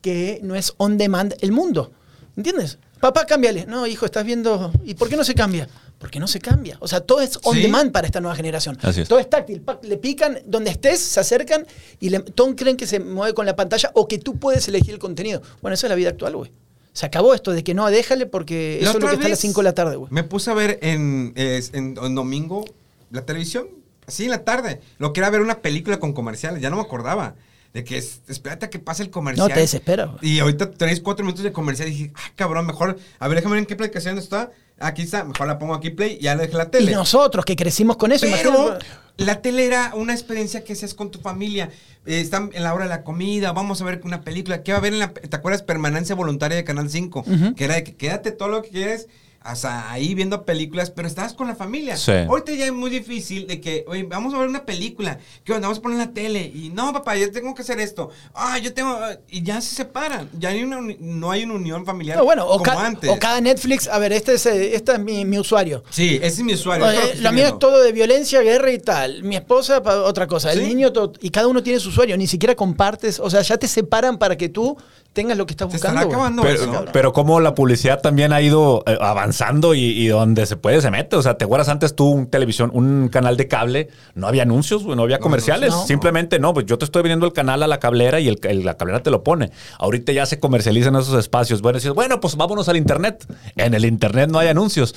[0.00, 1.92] que no es on demand el mundo.
[2.36, 2.78] ¿Entiendes?
[3.02, 3.66] Papá, cámbiale.
[3.66, 4.70] No, hijo, estás viendo.
[4.84, 5.68] ¿Y por qué no se cambia?
[5.98, 6.76] Porque no se cambia.
[6.78, 7.62] O sea, todo es on Sí.
[7.62, 8.78] demand para esta nueva generación.
[8.80, 9.08] Es.
[9.08, 9.60] Todo es táctil.
[9.82, 11.66] Le pican donde estés, se acercan
[11.98, 14.94] y le, todos creen que se mueve con la pantalla o que tú puedes elegir
[14.94, 15.42] el contenido.
[15.60, 16.52] Bueno, esa es la vida actual, güey.
[16.92, 19.30] Se acabó esto de que no, déjale porque La eso es lo que está a
[19.30, 20.12] las vez 5 de la tarde, güey.
[20.12, 22.64] Me puse a ver en, en, en domingo
[23.10, 23.66] la televisión,
[24.06, 24.80] así en la tarde.
[24.98, 27.34] Lo que era ver una película con comerciales, ya no me acordaba.
[27.72, 29.48] De que es, espérate a que pase el comercial.
[29.48, 30.18] No, te desespera, güey.
[30.22, 33.54] Y ahorita tenéis cuatro minutos de comercial y dije, ah, cabrón, mejor, a ver, déjame
[33.54, 34.50] ver en qué aplicación está.
[34.78, 36.92] Aquí está, mejor la pongo aquí play y ya le dejé la Y tele.
[36.92, 38.86] nosotros que crecimos con eso, Pero imagínate.
[39.18, 41.70] la tele era una experiencia que hacías con tu familia.
[42.04, 44.62] Eh, están en la hora de la comida, vamos a ver una película.
[44.62, 45.12] ¿Qué va a ver en la...
[45.14, 45.62] ¿Te acuerdas?
[45.62, 47.24] Permanencia Voluntaria de Canal 5.
[47.56, 49.06] Que era de que quédate todo lo que quieres
[49.44, 51.96] hasta ahí viendo películas, pero estabas con la familia.
[51.96, 52.12] Sí.
[52.12, 55.18] Ahorita ya es muy difícil de que, oye, vamos a ver una película.
[55.44, 55.66] ¿Qué onda?
[55.68, 56.40] Vamos a poner la tele.
[56.54, 58.10] Y no, papá, yo tengo que hacer esto.
[58.34, 58.98] Ah, yo tengo...
[59.28, 60.28] Y ya se separan.
[60.38, 63.10] Ya hay una no hay una unión familiar No, bueno, o, como ca- antes.
[63.10, 65.82] o cada Netflix, a ver, este es, eh, este es mi, mi usuario.
[65.90, 66.86] Sí, ese es mi usuario.
[66.86, 69.22] Oye, es lo que mía es todo de violencia, guerra y tal.
[69.22, 70.52] Mi esposa, otra cosa.
[70.52, 71.12] El niño, todo.
[71.20, 72.16] Y cada uno tiene su usuario.
[72.16, 73.18] Ni siquiera compartes.
[73.20, 74.76] O sea, ya te separan para que tú
[75.12, 76.00] tengas lo que estás buscando.
[76.00, 76.84] acabando Pero, eso.
[76.92, 80.90] pero como la publicidad también ha ido eh, avanzando y, y donde se puede se
[80.90, 81.16] mete.
[81.16, 83.88] O sea, ¿te acuerdas antes tú un televisión, un canal de cable?
[84.14, 85.70] No había anuncios, no había comerciales.
[85.70, 85.86] no.
[85.86, 88.64] Simplemente no, pues yo te estoy vendiendo el canal a la cablera y el, el-
[88.64, 89.50] la cablera te lo pone.
[89.78, 91.62] Ahorita ya se comercializan esos espacios.
[91.62, 93.26] Bueno, dices, bueno, pues vámonos al internet.
[93.56, 94.94] En el internet no hay anuncios.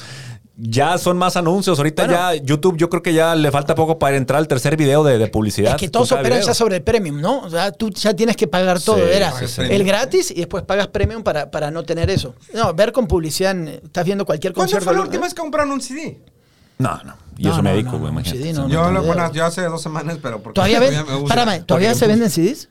[0.57, 1.77] Ya son más anuncios.
[1.80, 2.18] Ahorita Bueno.
[2.18, 5.18] ya YouTube, yo creo que ya le falta poco para entrar al tercer video de,
[5.18, 5.72] de publicidad.
[5.76, 7.40] Es que todos operan ya sobre el premium, ¿no?
[7.40, 8.95] O sea, tú ya tienes que pagar todo.
[8.95, 9.61] Sí, Era sí, sí.
[9.69, 12.36] el gratis y después pagas premium para, para no tener eso.
[12.53, 14.86] No, ver con publicidad, en- estás viendo cualquier ¿Cuándo concierto.
[14.86, 16.19] fue la última vez que compraron un CD?
[16.77, 17.15] No, no.
[17.38, 18.38] Y No, eso no, me dedico, güey, no, imagínate.
[18.41, 19.03] CD no, yo, no, lo- no.
[19.07, 21.36] bueno, yo hace dos semanas, pero porque ¿Todavía, ven, me gusta.
[21.36, 22.69] Párame, ¿todavía Porque- se venden CDs?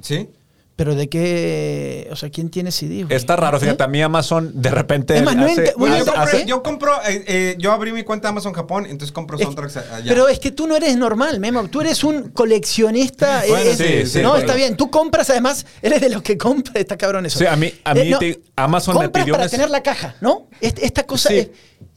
[0.00, 0.28] Sí.
[0.76, 2.08] ¿Pero de qué?
[2.10, 3.04] O sea, ¿quién tiene CDs?
[3.06, 3.16] güey?
[3.16, 3.86] Está raro, fíjate, ¿Eh?
[3.86, 5.16] a mí Amazon de repente.
[5.16, 6.46] Es más, no ente- Bueno, yo, Hace- compré- ¿hace?
[6.46, 10.04] yo compro, eh, eh, yo abrí mi cuenta de Amazon Japón, entonces compro soundtracks allá.
[10.08, 11.68] Pero es que tú no eres normal, Memo.
[11.68, 13.44] Tú eres un coleccionista.
[13.48, 14.40] Bueno, eh, sí, eh, sí, no, bueno.
[14.44, 14.76] está bien.
[14.76, 16.72] Tú compras, además, eres de los que compra.
[16.80, 17.38] Está cabrón eso.
[17.38, 20.16] Eh, Sí, a mí- a mí te- Amazon me compras pidió para tener la caja,
[20.20, 20.48] ¿no?
[20.60, 21.28] Est- Esta cosa.
[21.28, 21.36] Sí.
[21.38, 21.48] es-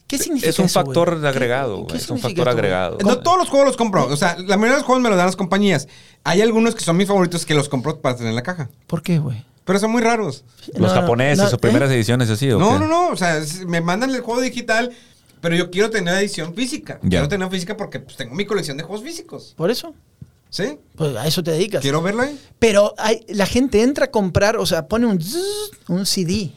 [0.08, 2.98] ¿Qué significa Es un eso, factor agregado, ¿Qué- es un factor esto, agregado.
[3.04, 4.06] No todos los juegos los compro.
[4.06, 5.86] O sea, la mayoría de los juegos me los dan las compañías.
[6.24, 8.70] Hay algunos que son mis favoritos que los compro para tener en la caja.
[8.86, 9.44] ¿Por qué, güey?
[9.64, 10.44] Pero son muy raros.
[10.74, 11.94] Los No, japoneses no, o primeras ¿eh?
[11.96, 12.78] ediciones así, ¿o No, qué?
[12.80, 13.08] no, no.
[13.10, 14.90] O sea, me mandan el juego digital,
[15.42, 16.98] pero yo quiero tener edición física.
[17.02, 17.10] Ya.
[17.10, 19.52] Quiero tener física porque pues, tengo mi colección de juegos físicos.
[19.58, 19.94] ¿Por eso?
[20.50, 20.78] ¿Sí?
[20.96, 21.82] Pues a eso te dedicas.
[21.82, 22.40] Quiero verlo ahí.
[22.58, 25.22] Pero hay, la gente entra a comprar, o sea, pone un,
[25.88, 26.50] un CD.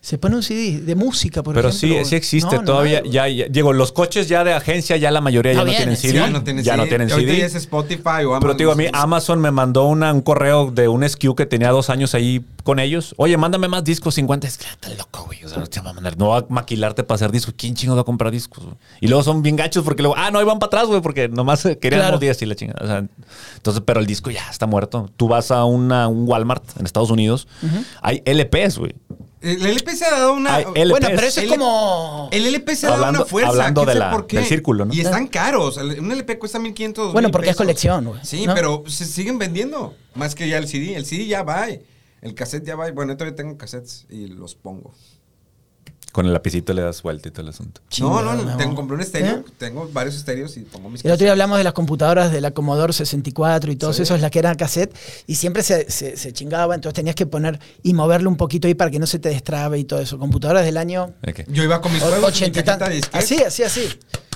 [0.00, 1.98] Se pone un CD de música, por Pero ejemplo.
[2.04, 3.02] sí, sí existe No, no todavía.
[3.04, 5.72] hay, ya, ya- digo, los coches ya de agencia, ya la mayoría ya No no
[5.72, 6.14] tienen sí, CD.
[6.20, 6.88] Ya no tienen ya no CD.
[6.88, 7.40] tienen Ahorita CD.
[7.40, 8.40] ya es Spotify o Amazon.
[8.40, 11.70] Pero digo, a mí Amazon me mandó una- un correo de un SKU que tenía
[11.72, 13.12] dos años ahí con ellos.
[13.18, 14.46] Oye, mándame más discos 50.
[14.46, 15.44] Es que estás loco, güey.
[15.44, 16.16] O sea, no te va a mandar.
[16.16, 17.54] No va a maquilarte para hacer discos.
[17.58, 18.64] ¿Quién chingo va a comprar discos?
[18.64, 18.76] güey?
[19.00, 21.28] Y luego son bien gachos porque luego, ah, no, ahí van para atrás, güey, porque
[21.28, 22.12] nomás querían Claro.
[22.12, 22.84] los 10 y la chingada.
[22.84, 23.04] O sea,
[23.56, 25.10] entonces, pero el disco ya está muerto.
[25.16, 27.48] Tú vas a una, un Walmart en Estados Unidos,
[28.00, 28.94] hay LPs, güey.
[29.40, 30.58] El LP se ha dado una.
[30.60, 30.90] LPs.
[30.90, 32.28] Bueno, pero eso es como...
[32.32, 33.50] El LP se ha dado Hablando- una fuerza.
[33.50, 34.38] hablando de la- por qué.
[34.38, 34.92] del círculo, ¿no?
[34.94, 35.76] Y están caros.
[35.76, 37.12] Un LP cuesta 1500.
[37.12, 38.54] Bueno, 2000 porque es colección, güey, Sí, ¿no?
[38.54, 39.94] pero se siguen vendiendo.
[40.14, 40.96] Más que ya el CD.
[40.96, 41.66] El CD ya va.
[42.20, 42.90] El cassette ya va.
[42.90, 44.92] Bueno, yo todavía tengo cassettes y los pongo.
[46.12, 47.80] Con el lapicito le das vuelta y todo el asunto.
[48.00, 49.36] No, no, tengo, compré un estéreo.
[49.36, 49.44] ¿Eh?
[49.58, 52.50] Tengo varios estéreos y pongo mis El otro día hablamos de las computadoras de la
[52.50, 54.02] Commodore 64 y todos Sí.
[54.02, 57.60] esos, las que eran cassette, y siempre se, se, se chingaba, entonces tenías que poner
[57.82, 60.18] y moverle un poquito ahí para que no se te destrabe y todo eso.
[60.18, 61.12] Computadoras del año.
[61.48, 62.24] Yo iba con mis juegos.
[62.30, 62.62] 80 y
[63.00, 63.00] de.
[63.12, 63.88] Así, así, así.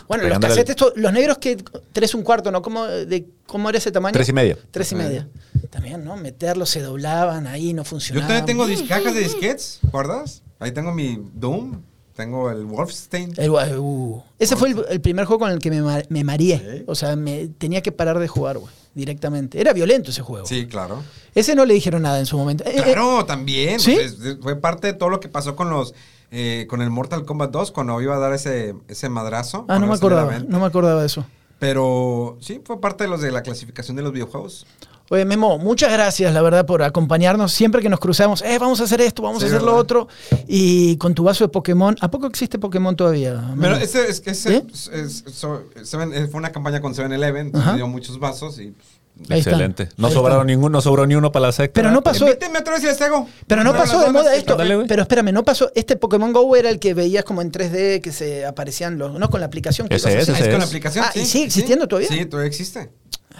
[0.09, 1.57] Bueno, los cassettes, estos- los negros que
[1.93, 2.61] tres un cuarto, ¿no?
[2.61, 4.12] ¿Cómo, de, ¿Cómo era ese tamaño?
[4.12, 4.59] Tres y medio.
[4.70, 5.27] Tres y media.
[5.70, 6.16] También, ¿no?
[6.16, 8.28] Meterlos, se doblaban ahí, no Yo funcionaban.
[8.28, 10.43] también tengo dis- cajas de disquetes, ¿guardas?
[10.62, 11.80] Ahí tengo mi Doom,
[12.14, 13.32] tengo el Wolfenstein.
[13.36, 14.22] El- uh.
[14.39, 16.59] Ese fue el, el primer juego con el que me, me mareé.
[16.78, 16.84] Sí.
[16.86, 19.60] O sea, me tenía que parar de jugar, güey, directamente.
[19.60, 20.47] Era violento ese juego.
[20.47, 21.02] Sí, claro.
[21.34, 22.64] Ese no le dijeron nada en su momento.
[22.64, 23.80] Eh, eh, Claro, también.
[23.80, 23.94] ¿Sí?
[23.94, 25.94] Pues, es- fue parte de todo lo que pasó con los
[26.34, 29.66] eh, con el Mortal Kombat 2 cuando iba a dar ese, ese madrazo.
[29.68, 30.39] ah, no me acordaba.
[30.39, 31.26] No me acordaba de eso.
[31.59, 34.66] Pero sí, fue parte de los de la clasificación de los videojuegos.
[35.12, 37.52] Oye, Memo, muchas gracias, la verdad, por acompañarnos.
[37.52, 40.09] Siempre que nos cruzamos, eh, vamos a hacer esto, vamos Sí, a hacer lo otro.
[40.48, 43.39] Y con tu vaso de Pokémon, ¿a poco existe Pokémon todavía?
[43.60, 44.62] Pero ese, es, ese ¿Sí?
[44.72, 47.72] es- es- so- Seven- eh, fue una campaña con 7-Eleven, Ajá.
[47.72, 48.68] me dio muchos vasos y...
[48.70, 49.02] pues.
[49.28, 49.90] Excelente.
[49.98, 51.74] No Ahí sobraron ninguno, no sobró ni uno para la secta.
[51.74, 52.24] Pero no pasó.
[52.24, 53.26] Otra vez y.
[53.47, 54.56] Pero no pasó de moda esto.
[54.56, 55.70] Pero espérame, no pasó.
[55.74, 59.12] Este Pokémon Go era el que veías como en 3D que se aparecían los.
[59.18, 59.86] No, con la aplicación.
[59.89, 60.34] que Ese ibas a es, hacer.
[60.36, 60.70] Ese es con la es.
[60.70, 61.26] aplicación, Ah, ¿y sí.
[61.26, 61.89] sigue existiendo Sí.
[61.90, 62.09] todavía?
[62.09, 62.90] Sí, todavía existe.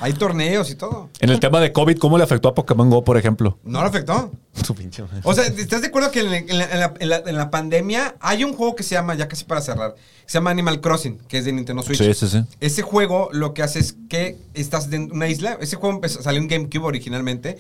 [0.01, 1.11] Hay torneos y todo.
[1.21, 3.59] En el tema de COVID, ¿cómo le afectó a Pokémon Go, por ejemplo?
[3.65, 4.33] No lo afectó.
[4.65, 5.21] Su pinche madre.
[5.25, 7.37] O sea, ¿estás de acuerdo que en la, en la- en la- en la- en
[7.37, 9.95] la pandemia hay un juego que se llama, ya casi para cerrar,
[10.27, 11.99] se llama Animal Crossing, que es de Nintendo Switch?
[11.99, 12.43] Sí, sí, sí.
[12.61, 15.57] Ese juego lo que hace es que estás en una isla.
[15.61, 17.59] Ese juego empezó- salió en GameCube originalmente,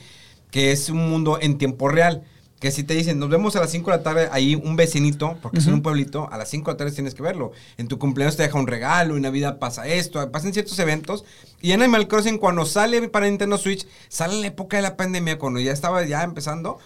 [0.51, 2.23] que es un mundo en tiempo real.
[2.62, 5.36] Que si te dicen, nos vemos a las 5 de la tarde, ahí un vecinito,
[5.43, 7.51] porque es en un pueblito, a las 5 de la tarde tienes que verlo.
[7.76, 11.24] En tu cumpleaños te deja un regalo, en Navidad pasa esto, pasan ciertos eventos.
[11.60, 14.97] Y en Animal Crossing, cuando sale para Nintendo Switch, sale en la época de la
[14.97, 16.78] pandemia, cuando ya estaba ya empezando,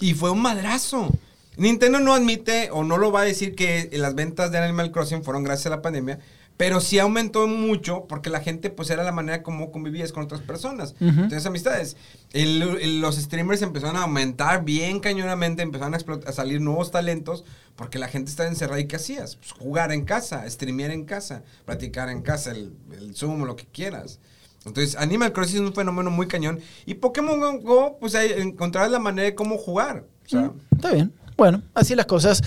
[0.00, 1.10] y fue un madrazo.
[1.58, 5.22] Nintendo no admite o no lo va a decir que las ventas de Animal Crossing
[5.24, 6.20] fueron gracias a la pandemia,
[6.58, 10.42] pero sí aumentó mucho porque la gente pues era la manera como convivías con otras
[10.42, 10.94] personas.
[11.00, 11.96] Entonces amistades.
[12.32, 15.98] El- el- los streamers empezaron a aumentar bien cañonamente, empezaron a,
[16.28, 17.44] a salir nuevos talentos
[17.76, 19.36] porque la gente estaba encerrada y ¿qué hacías?
[19.36, 23.64] Pues jugar en casa, streamear en casa, platicar en casa, el, el Zoom, lo que
[23.66, 24.18] quieras.
[24.66, 26.58] Entonces, Animal Crossing es un fenómeno muy cañón.
[26.84, 30.04] Y Pokémon Go, pues encontrarás la manera de cómo jugar.
[30.26, 31.12] O sea, Está bien.
[31.36, 32.42] Bueno, así las cosas.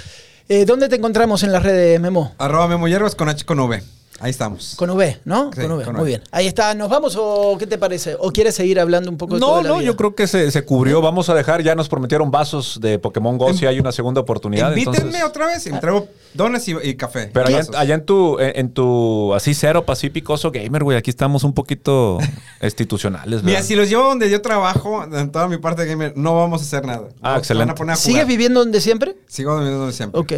[0.50, 2.36] Eh, ¿Dónde te encontramos en las redes, Memo?
[2.38, 3.82] Arroba Memo Hierbas con H con V.
[4.22, 4.76] Ahí estamos.
[4.78, 5.52] Con V, ¿no?
[5.54, 6.22] Sí, con V, con muy bien.
[6.32, 8.16] Ahí está, ¿nos vamos o qué te parece?
[8.20, 9.86] ¿O quieres seguir hablando un poco de No, toda la no, vida?
[9.88, 11.02] yo creo que se, se cubrió.
[11.02, 14.70] Vamos a dejar, ya nos prometieron vasos de Pokémon Go si hay una segunda oportunidad.
[14.70, 17.32] Invítenme entonces- otra vez y me traigo donas y, y café.
[17.34, 21.44] Pero allá, en tu, en, en tu así cero pacífico oso gamer, güey, aquí estamos
[21.44, 22.20] un poquito
[22.62, 23.68] institucionales, Mira, ¿verdad?
[23.68, 26.86] si los llevo donde yo trabajo, en toda mi parte gamer, no vamos a hacer
[26.86, 27.08] nada.
[27.22, 27.46] Ah, No, excelente.
[27.48, 28.06] se van a poner a jugar.
[28.06, 29.16] ¿Sigues viviendo donde siempre?
[29.28, 30.20] Sigo viviendo donde siempre.
[30.22, 30.34] Ok.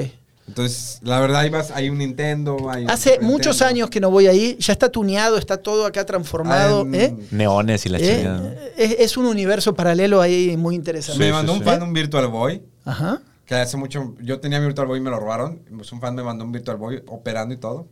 [0.47, 2.69] Entonces, la verdad, hay, vas- hay un Nintendo.
[2.69, 3.65] Hay un Hace muchos Nintendo.
[3.69, 6.79] años que no voy ahí, ya está tuneado, está todo acá transformado.
[6.79, 7.15] Ah, en- ¿eh?
[7.31, 8.15] Neones y la ¿Eh?
[8.17, 8.53] chingada.
[8.77, 11.17] Es, es un universo paralelo ahí muy interesante.
[11.19, 11.69] Me Sí, mandó sí, un sí.
[11.69, 12.61] fan un Virtual Boy.
[12.85, 13.21] Ajá.
[13.45, 14.15] Que hace mucho.
[14.21, 15.59] Yo tenía mi Virtual Boy y me lo robaron.
[15.75, 17.87] Pues un fan me mandó un Virtual Boy operando y todo.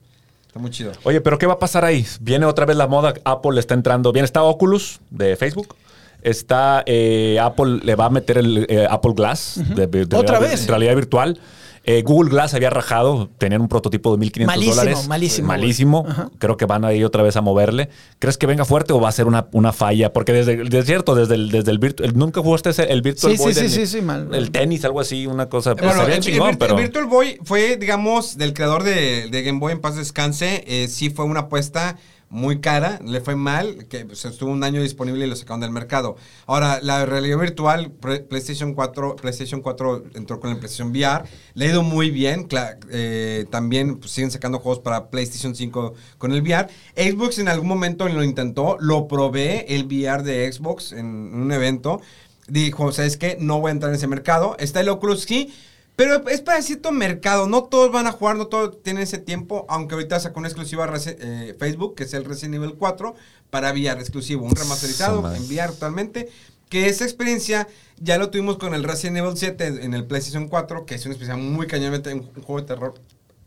[0.48, 0.92] Está muy chido.
[1.04, 2.06] Oye, pero ¿qué va a pasar ahí?
[2.20, 4.12] Viene otra vez la moda, Apple está entrando.
[4.12, 5.76] Bien, está Oculus de Facebook.
[6.22, 10.38] Está eh, Apple, le va a meter el eh, Apple Glass de, de- de ¿Otra
[10.40, 10.68] realidad- vez?
[10.68, 11.40] realidad virtual.
[11.84, 15.08] Eh, Google Glass había rajado, tenían un prototipo de 1.500 Malísimo, dólares.
[15.08, 16.06] malísimo, Malísimo.
[16.38, 17.90] Creo que van a ir otra vez a moverle.
[18.20, 20.14] ¿Crees que venga fuerte o va a ser una, una falla?
[20.14, 23.40] Porque desde, desde cierto, desde el, desde el virtual, nunca jugaste ese- el Virtual Sí,
[23.40, 24.30] Boy sí, del- sí, sí, sí, mal.
[24.32, 25.74] el tenis, algo así, una cosa.
[25.74, 26.76] Pues, Bueno, sería el, el chingón, pero.
[26.78, 30.64] el Virtual Boy fue, digamos, del creador de, de Game Boy en paz descanse.
[30.68, 31.98] eh, sí fue una apuesta
[32.32, 35.72] muy cara, le fue mal, que pues, estuvo un año disponible y lo sacaron del
[35.72, 36.16] mercado.
[36.48, 41.26] Ahora, la realidad virtual, PlayStation 4, PlayStation 4 entró con el PlayStation VR,
[41.56, 42.48] le ha ido muy bien,
[42.90, 46.70] eh, también pues, siguen sacando juegos para PlayStation 5 con el VR.
[46.96, 52.00] Xbox en algún momento lo intentó, lo probé, el VR de Xbox en un evento,
[52.48, 53.36] dijo, ¿sabes qué?
[53.42, 54.56] No voy a entrar en ese mercado.
[54.58, 55.54] Está el Oculus sí,
[56.02, 57.48] pero es para cierto mercado.
[57.48, 59.68] No todos van a jugar, no todos tienen ese tiempo.
[59.70, 63.14] Aunque ahorita sacó una exclusiva eh, Facebook, que es el Resident Evil 4,
[63.52, 64.44] para VR exclusivo.
[64.44, 65.38] Un remasterizado madre.
[65.38, 66.30] en VR totalmente.
[66.70, 67.68] Que esa experiencia
[68.00, 71.14] ya lo tuvimos con el Resident Evil 7 en el PlayStation 4, que es una
[71.14, 72.96] experiencia muy cañonamente un un juego de terror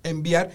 [0.05, 0.51] en VR.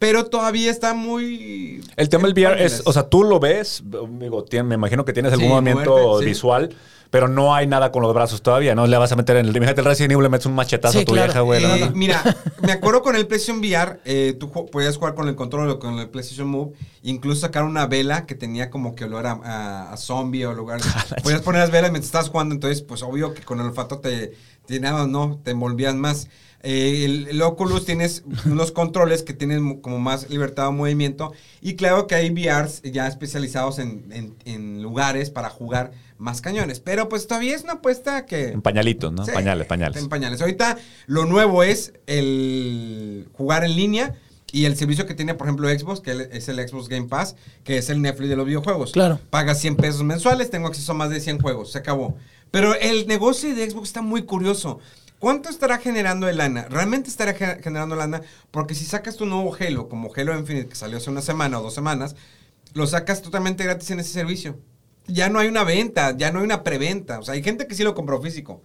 [0.00, 1.82] Pero todavía está muy...
[1.96, 5.30] El tema del VR es, o sea, tú lo ves, digo, me imagino que tienes
[5.32, 6.30] algún Sí, movimiento moverte, sí.
[6.30, 6.74] visual,
[7.10, 8.86] pero no hay nada con los brazos todavía, ¿no?
[8.86, 9.54] Le vas a meter en el...
[9.54, 11.26] Imagínate el Resident Evil, le metes un machetazo Sí, a tu claro.
[11.26, 11.82] vieja, güey.
[11.82, 11.90] Eh.
[11.94, 12.22] Mira,
[12.62, 15.98] me acuerdo con el PlayStation VR, eh, tú podías jugar con el control o con
[15.98, 16.72] el PlayStation Move,
[17.02, 20.80] incluso sacar una vela que tenía como que olor a, a- a zombie o lugar.
[21.22, 24.32] podías poner las velas mientras estabas jugando, entonces, pues obvio que con el olfato te,
[24.64, 26.28] te nada, no, te envolvías más.
[26.62, 31.32] Eh, el, el Oculus tienes unos controles que tienen como más libertad de movimiento
[31.62, 36.78] y claro que hay VRs ya especializados en, en- en lugares para jugar más cañones,
[36.80, 38.48] pero pues todavía es una apuesta que...
[38.48, 39.24] En pañalitos, ¿no?
[39.24, 40.02] Sí, pañales, pañales.
[40.02, 40.40] En pañales.
[40.42, 40.76] Ahorita
[41.06, 44.14] lo nuevo es el jugar en línea
[44.52, 47.78] y el servicio que tiene, por ejemplo, Xbox, que es el Xbox Game Pass, que
[47.78, 48.92] es el Netflix de los videojuegos.
[48.92, 49.18] Claro.
[49.30, 52.16] Pagas 100 pesos mensuales, tengo acceso a más de 100 juegos, se acabó.
[52.50, 54.80] Pero el negocio de Xbox está muy curioso.
[55.20, 56.66] ¿Cuánto estará generando de lana?
[56.68, 58.22] ¿Realmente estará ge- generando lana?
[58.50, 61.62] Porque si sacas tu nuevo Halo, como Halo Infinite, que salió hace una semana o
[61.62, 62.16] dos semanas,
[62.74, 64.58] lo sacas totalmente gratis en ese servicio.
[65.06, 67.18] Ya no hay una venta, ya no hay una preventa.
[67.18, 68.62] O sea, hay gente que sí lo compró físico.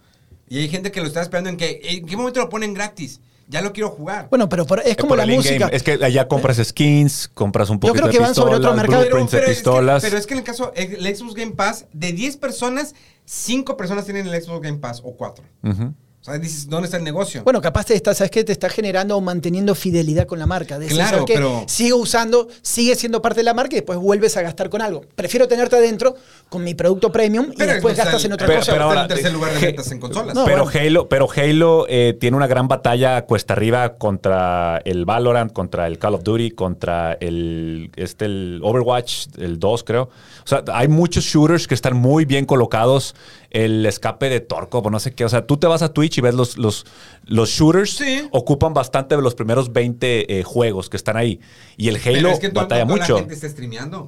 [0.48, 3.20] Y hay gente que lo está esperando en que, ¿en qué momento lo ponen gratis?
[3.48, 4.28] Ya lo quiero jugar.
[4.30, 5.68] Bueno, pero por- es Eh, como por la el música.
[5.68, 8.70] Es que allá compras skins, compras un Yo poquito creo que de van sobre otro
[8.72, 9.02] pistolas, mercado.
[9.04, 10.02] blueprints de es que- pistolas.
[10.02, 12.94] pero es que en el caso, el Xbox Game Pass, de 10 personas,
[13.26, 15.44] 5 personas tienen el Xbox Game Pass o 4.
[15.62, 15.94] Ujú.
[16.20, 17.44] O sea, dices, ¿dónde está el negocio?
[17.44, 18.42] Bueno, capaz te está, ¿sabes qué?
[18.42, 20.76] Te está generando o manteniendo fidelidad con la marca.
[20.76, 21.34] De Claro, ¿sabes qué?
[21.34, 24.82] pero- Sigo usando, sigue siendo parte de la marca y después vuelves a gastar con
[24.82, 25.04] algo.
[25.14, 26.16] Prefiero tenerte adentro
[26.48, 28.72] con mi producto premium y Pero después Xbox gastas está en otra pero- cosa.
[28.72, 30.34] pero ahora- en tercer lugar de ventas en consolas.
[30.34, 30.80] No, pero, bueno.
[30.80, 35.98] Halo, pero Halo eh, tiene una gran batalla cuesta arriba contra el Valorant, contra el
[36.00, 40.02] Call of Duty, contra el, este, el Overwatch, el 2 creo.
[40.44, 43.14] O sea, hay muchos shooters que están muy bien colocados.
[43.50, 45.24] El escape de Torco, no sé qué.
[45.24, 46.86] O sea, tú te vas a Twitch y ves los, los,
[47.24, 48.28] los shooters Sí.
[48.32, 51.40] ocupan bastante de los primeros 20 eh, juegos que están ahí.
[51.76, 53.14] Y el Pero Halo es que batalla mucho.
[53.14, 54.00] la gente está streameando.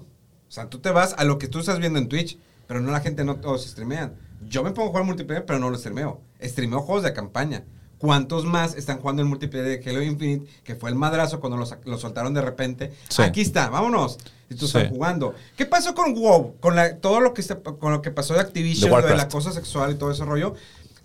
[0.48, 2.90] O sea, tú te vas a lo que tú estás viendo en Twitch, pero no
[2.90, 4.14] la gente no todos streamean.
[4.48, 6.20] Yo me pongo a jugar multiplayer, pero no lo streameo.
[6.42, 7.64] Streameo juegos de campaña.
[7.98, 11.66] ¿Cuántos más están jugando el multiplayer de Halo Infinite, que fue el madrazo cuando lo,
[11.66, 12.92] sa- lo soltaron de repente?
[13.08, 13.22] Sí.
[13.22, 14.18] Aquí está, vámonos.
[14.48, 14.78] Y tú Sí.
[14.78, 15.34] estás jugando.
[15.56, 16.54] ¿Qué pasó con WoW?
[16.60, 17.42] Con la, todo lo que,
[17.80, 20.54] con lo que pasó de Activision, lo de la cosa sexual y todo ese rollo.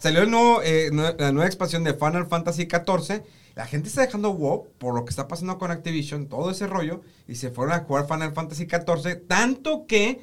[0.04, 3.24] Salió eh, la nueva expansión de Final Fantasy XIV.
[3.56, 7.00] La gente está dejando WoW por lo que está pasando con Activision, todo ese rollo,
[7.26, 10.20] y se fueron a jugar Final Fantasy XIV, tanto que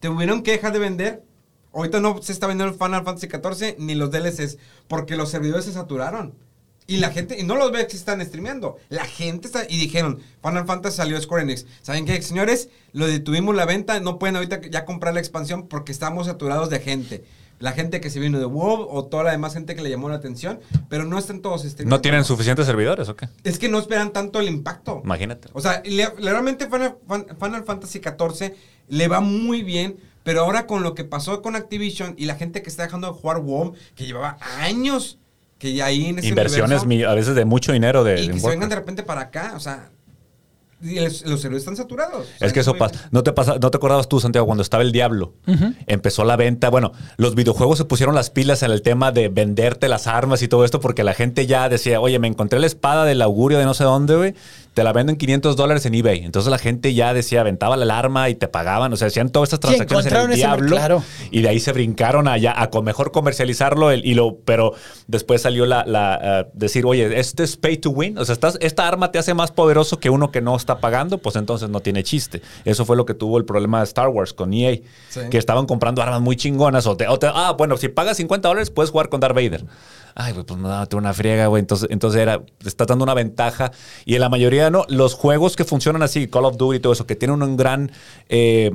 [0.00, 1.22] tuvieron que dejar de vender.
[1.72, 4.58] Ahorita no se está vendiendo el Final Fantasy XIV ni los DLCs,
[4.88, 6.34] porque los servidores se saturaron.
[6.88, 8.78] Y la gente, y no los ve que están streameando.
[8.88, 11.66] La gente está, y dijeron, Final Fantasy salió Square Enix.
[11.82, 12.68] ¿Saben qué, señores?
[12.92, 16.80] Lo detuvimos la venta, no pueden ahorita ya comprar la expansión porque estamos saturados de
[16.80, 17.24] gente.
[17.60, 20.08] La gente que se vino de WoW o toda la demás gente que le llamó
[20.08, 20.58] la atención,
[20.88, 21.96] pero no están todos streamando.
[21.96, 23.28] ¿No tienen suficientes servidores o qué?
[23.44, 25.02] Es que no esperan tanto el impacto.
[25.04, 25.48] Imagínate.
[25.52, 28.54] O sea, le- realmente Final, Fan- Final Fantasy XIV
[28.88, 32.62] le va muy bien, pero ahora con lo que pasó con Activision y la gente
[32.62, 35.18] que está dejando de jugar WoW, que llevaba años
[35.58, 38.40] que ya ahí en ese Inversiones universo, a veces de mucho dinero de, y que
[38.40, 39.90] se vengan de repente para acá, o sea,
[40.80, 42.26] los, los servidores están saturados.
[42.40, 43.08] Es que eso pasa.
[43.10, 45.34] ¿No te, pasa, ¿No te acordabas tú, Santiago, cuando estaba el Diablo?
[45.86, 46.70] Empezó la venta.
[46.70, 50.48] Bueno, los videojuegos se pusieron las pilas en el tema de venderte las armas y
[50.48, 53.64] todo esto porque la gente ya decía, oye, me encontré la espada del augurio de
[53.64, 54.34] no sé dónde, güey.
[54.74, 56.24] Te la venden 500 dólares en eBay.
[56.24, 58.92] Entonces la gente ya decía, aventaba el arma y te pagaban.
[58.92, 60.68] O sea, hacían todas estas Sí, transacciones en el Diablo.
[60.76, 61.02] claro.
[61.32, 63.90] Y de ahí se brincaron allá a mejor comercializarlo.
[63.90, 64.72] el- y lo, pero
[65.08, 68.16] después salió la, la, eh, decir, oye, este es pay to win.
[68.18, 71.18] O sea, estás, esta arma te hace más poderoso que uno que no está pagando,
[71.18, 72.40] pues entonces no tiene chiste.
[72.64, 74.78] Eso fue lo que tuvo el problema de Star Wars con EA.
[75.08, 75.20] Sí.
[75.30, 76.86] Que estaban comprando armas muy chingonas.
[76.86, 79.64] O te, o te- ah, bueno, si pagas 50 dólares, puedes jugar con Darth Vader.
[80.14, 81.60] Ay, pues me daba una friega, güey.
[81.60, 83.72] Entonces, entonces era, está dando una ventaja.
[84.04, 86.92] Y en la mayoría, no, los juegos que funcionan así, Call of Duty y todo
[86.92, 87.90] eso, que tienen un gran
[88.28, 88.70] eh,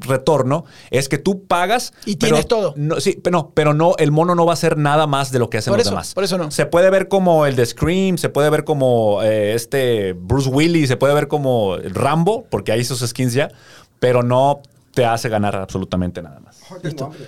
[0.00, 1.92] retorno, es que tú pagas.
[2.06, 2.74] Y pero tienes todo.
[2.76, 5.38] No, sí, pero no, pero no, el mono no va a hacer nada más de
[5.38, 6.14] lo que hacen Por los eso, demás.
[6.14, 6.50] por eso no.
[6.50, 10.88] Se puede ver como el de Scream, se puede ver como eh, este Bruce Willis,
[10.88, 13.50] se puede ver como Rambo, porque hay esos skins ya,
[14.00, 14.62] pero no
[14.94, 16.56] te hace ganar absolutamente nada más.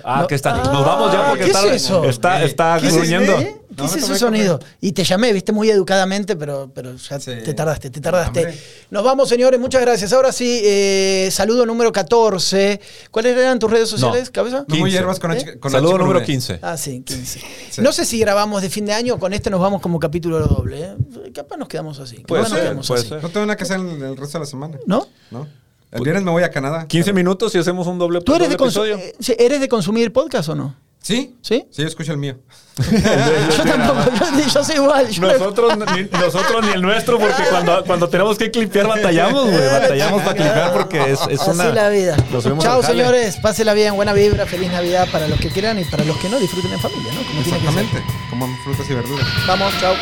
[0.05, 0.27] Ah, No.
[0.27, 0.55] que está.
[0.55, 2.05] Ah, Nos vamos ya porque ¿qué está, es eso?
[2.05, 3.37] está, está ¿Qué es gruñendo.
[3.39, 4.59] ¿Qué No, es ese sonido?
[4.81, 7.31] Y te llamé, viste, muy educadamente, pero, pero ya Sí.
[7.45, 8.41] te tardaste, te tardaste.
[8.41, 8.59] Hombre.
[8.91, 10.13] Nos vamos, señores, muchas gracias.
[10.13, 12.81] Ahora sí, eh, saludo número 14.
[13.13, 14.33] ¿Cuáles eran tus redes sociales, No.
[14.33, 14.57] cabeza?
[14.67, 14.91] No muy 15.
[14.91, 15.37] hierbas con, ¿Eh?
[15.37, 16.27] H- con Saludo H número V.
[16.27, 16.59] 15.
[16.63, 17.41] Ah, sí, 15.
[17.71, 17.81] Sí.
[17.81, 20.81] No sé si grabamos de fin de año, con este nos vamos como capítulo doble.
[20.83, 20.97] ¿eh?
[21.33, 22.17] Capaz nos quedamos así.
[22.27, 23.09] Puede nos ser, quedamos puede así.
[23.09, 23.23] ser.
[23.23, 24.79] No tengo nada que hacer el, el resto de la semana.
[24.87, 25.07] ¿No?
[25.31, 25.47] ¿No?
[25.93, 26.87] El viernes me voy a Canadá.
[26.87, 28.97] 15 minutos y hacemos un doble, ¿Tú eres de, doble consu- episodio.
[28.99, 30.75] eh, ¿eres de consumir podcast o no?
[31.03, 31.35] ¿Sí?
[31.41, 31.65] ¿Sí?
[31.71, 32.37] Sí, yo escucho el mío.
[32.81, 35.09] Yo tampoco, yo, yo soy igual.
[35.09, 39.67] yo- Nosotros ni, nosotros ni el nuestro, porque cuando, cuando tenemos que clipear batallamos, güey.
[39.73, 41.71] Batallamos para clipear porque es, es Así una.
[41.71, 42.17] la vida.
[42.61, 43.37] Chao, señores.
[43.39, 43.97] Pásela bien.
[43.97, 44.45] Buena vibra.
[44.47, 47.23] Feliz Navidad para los que quieran y para los que no, disfruten en familia, ¿no?
[47.27, 47.41] Como.
[47.41, 48.03] Exactamente.
[48.31, 49.27] Como frutas y verduras.
[49.47, 49.95] Vamos, chao.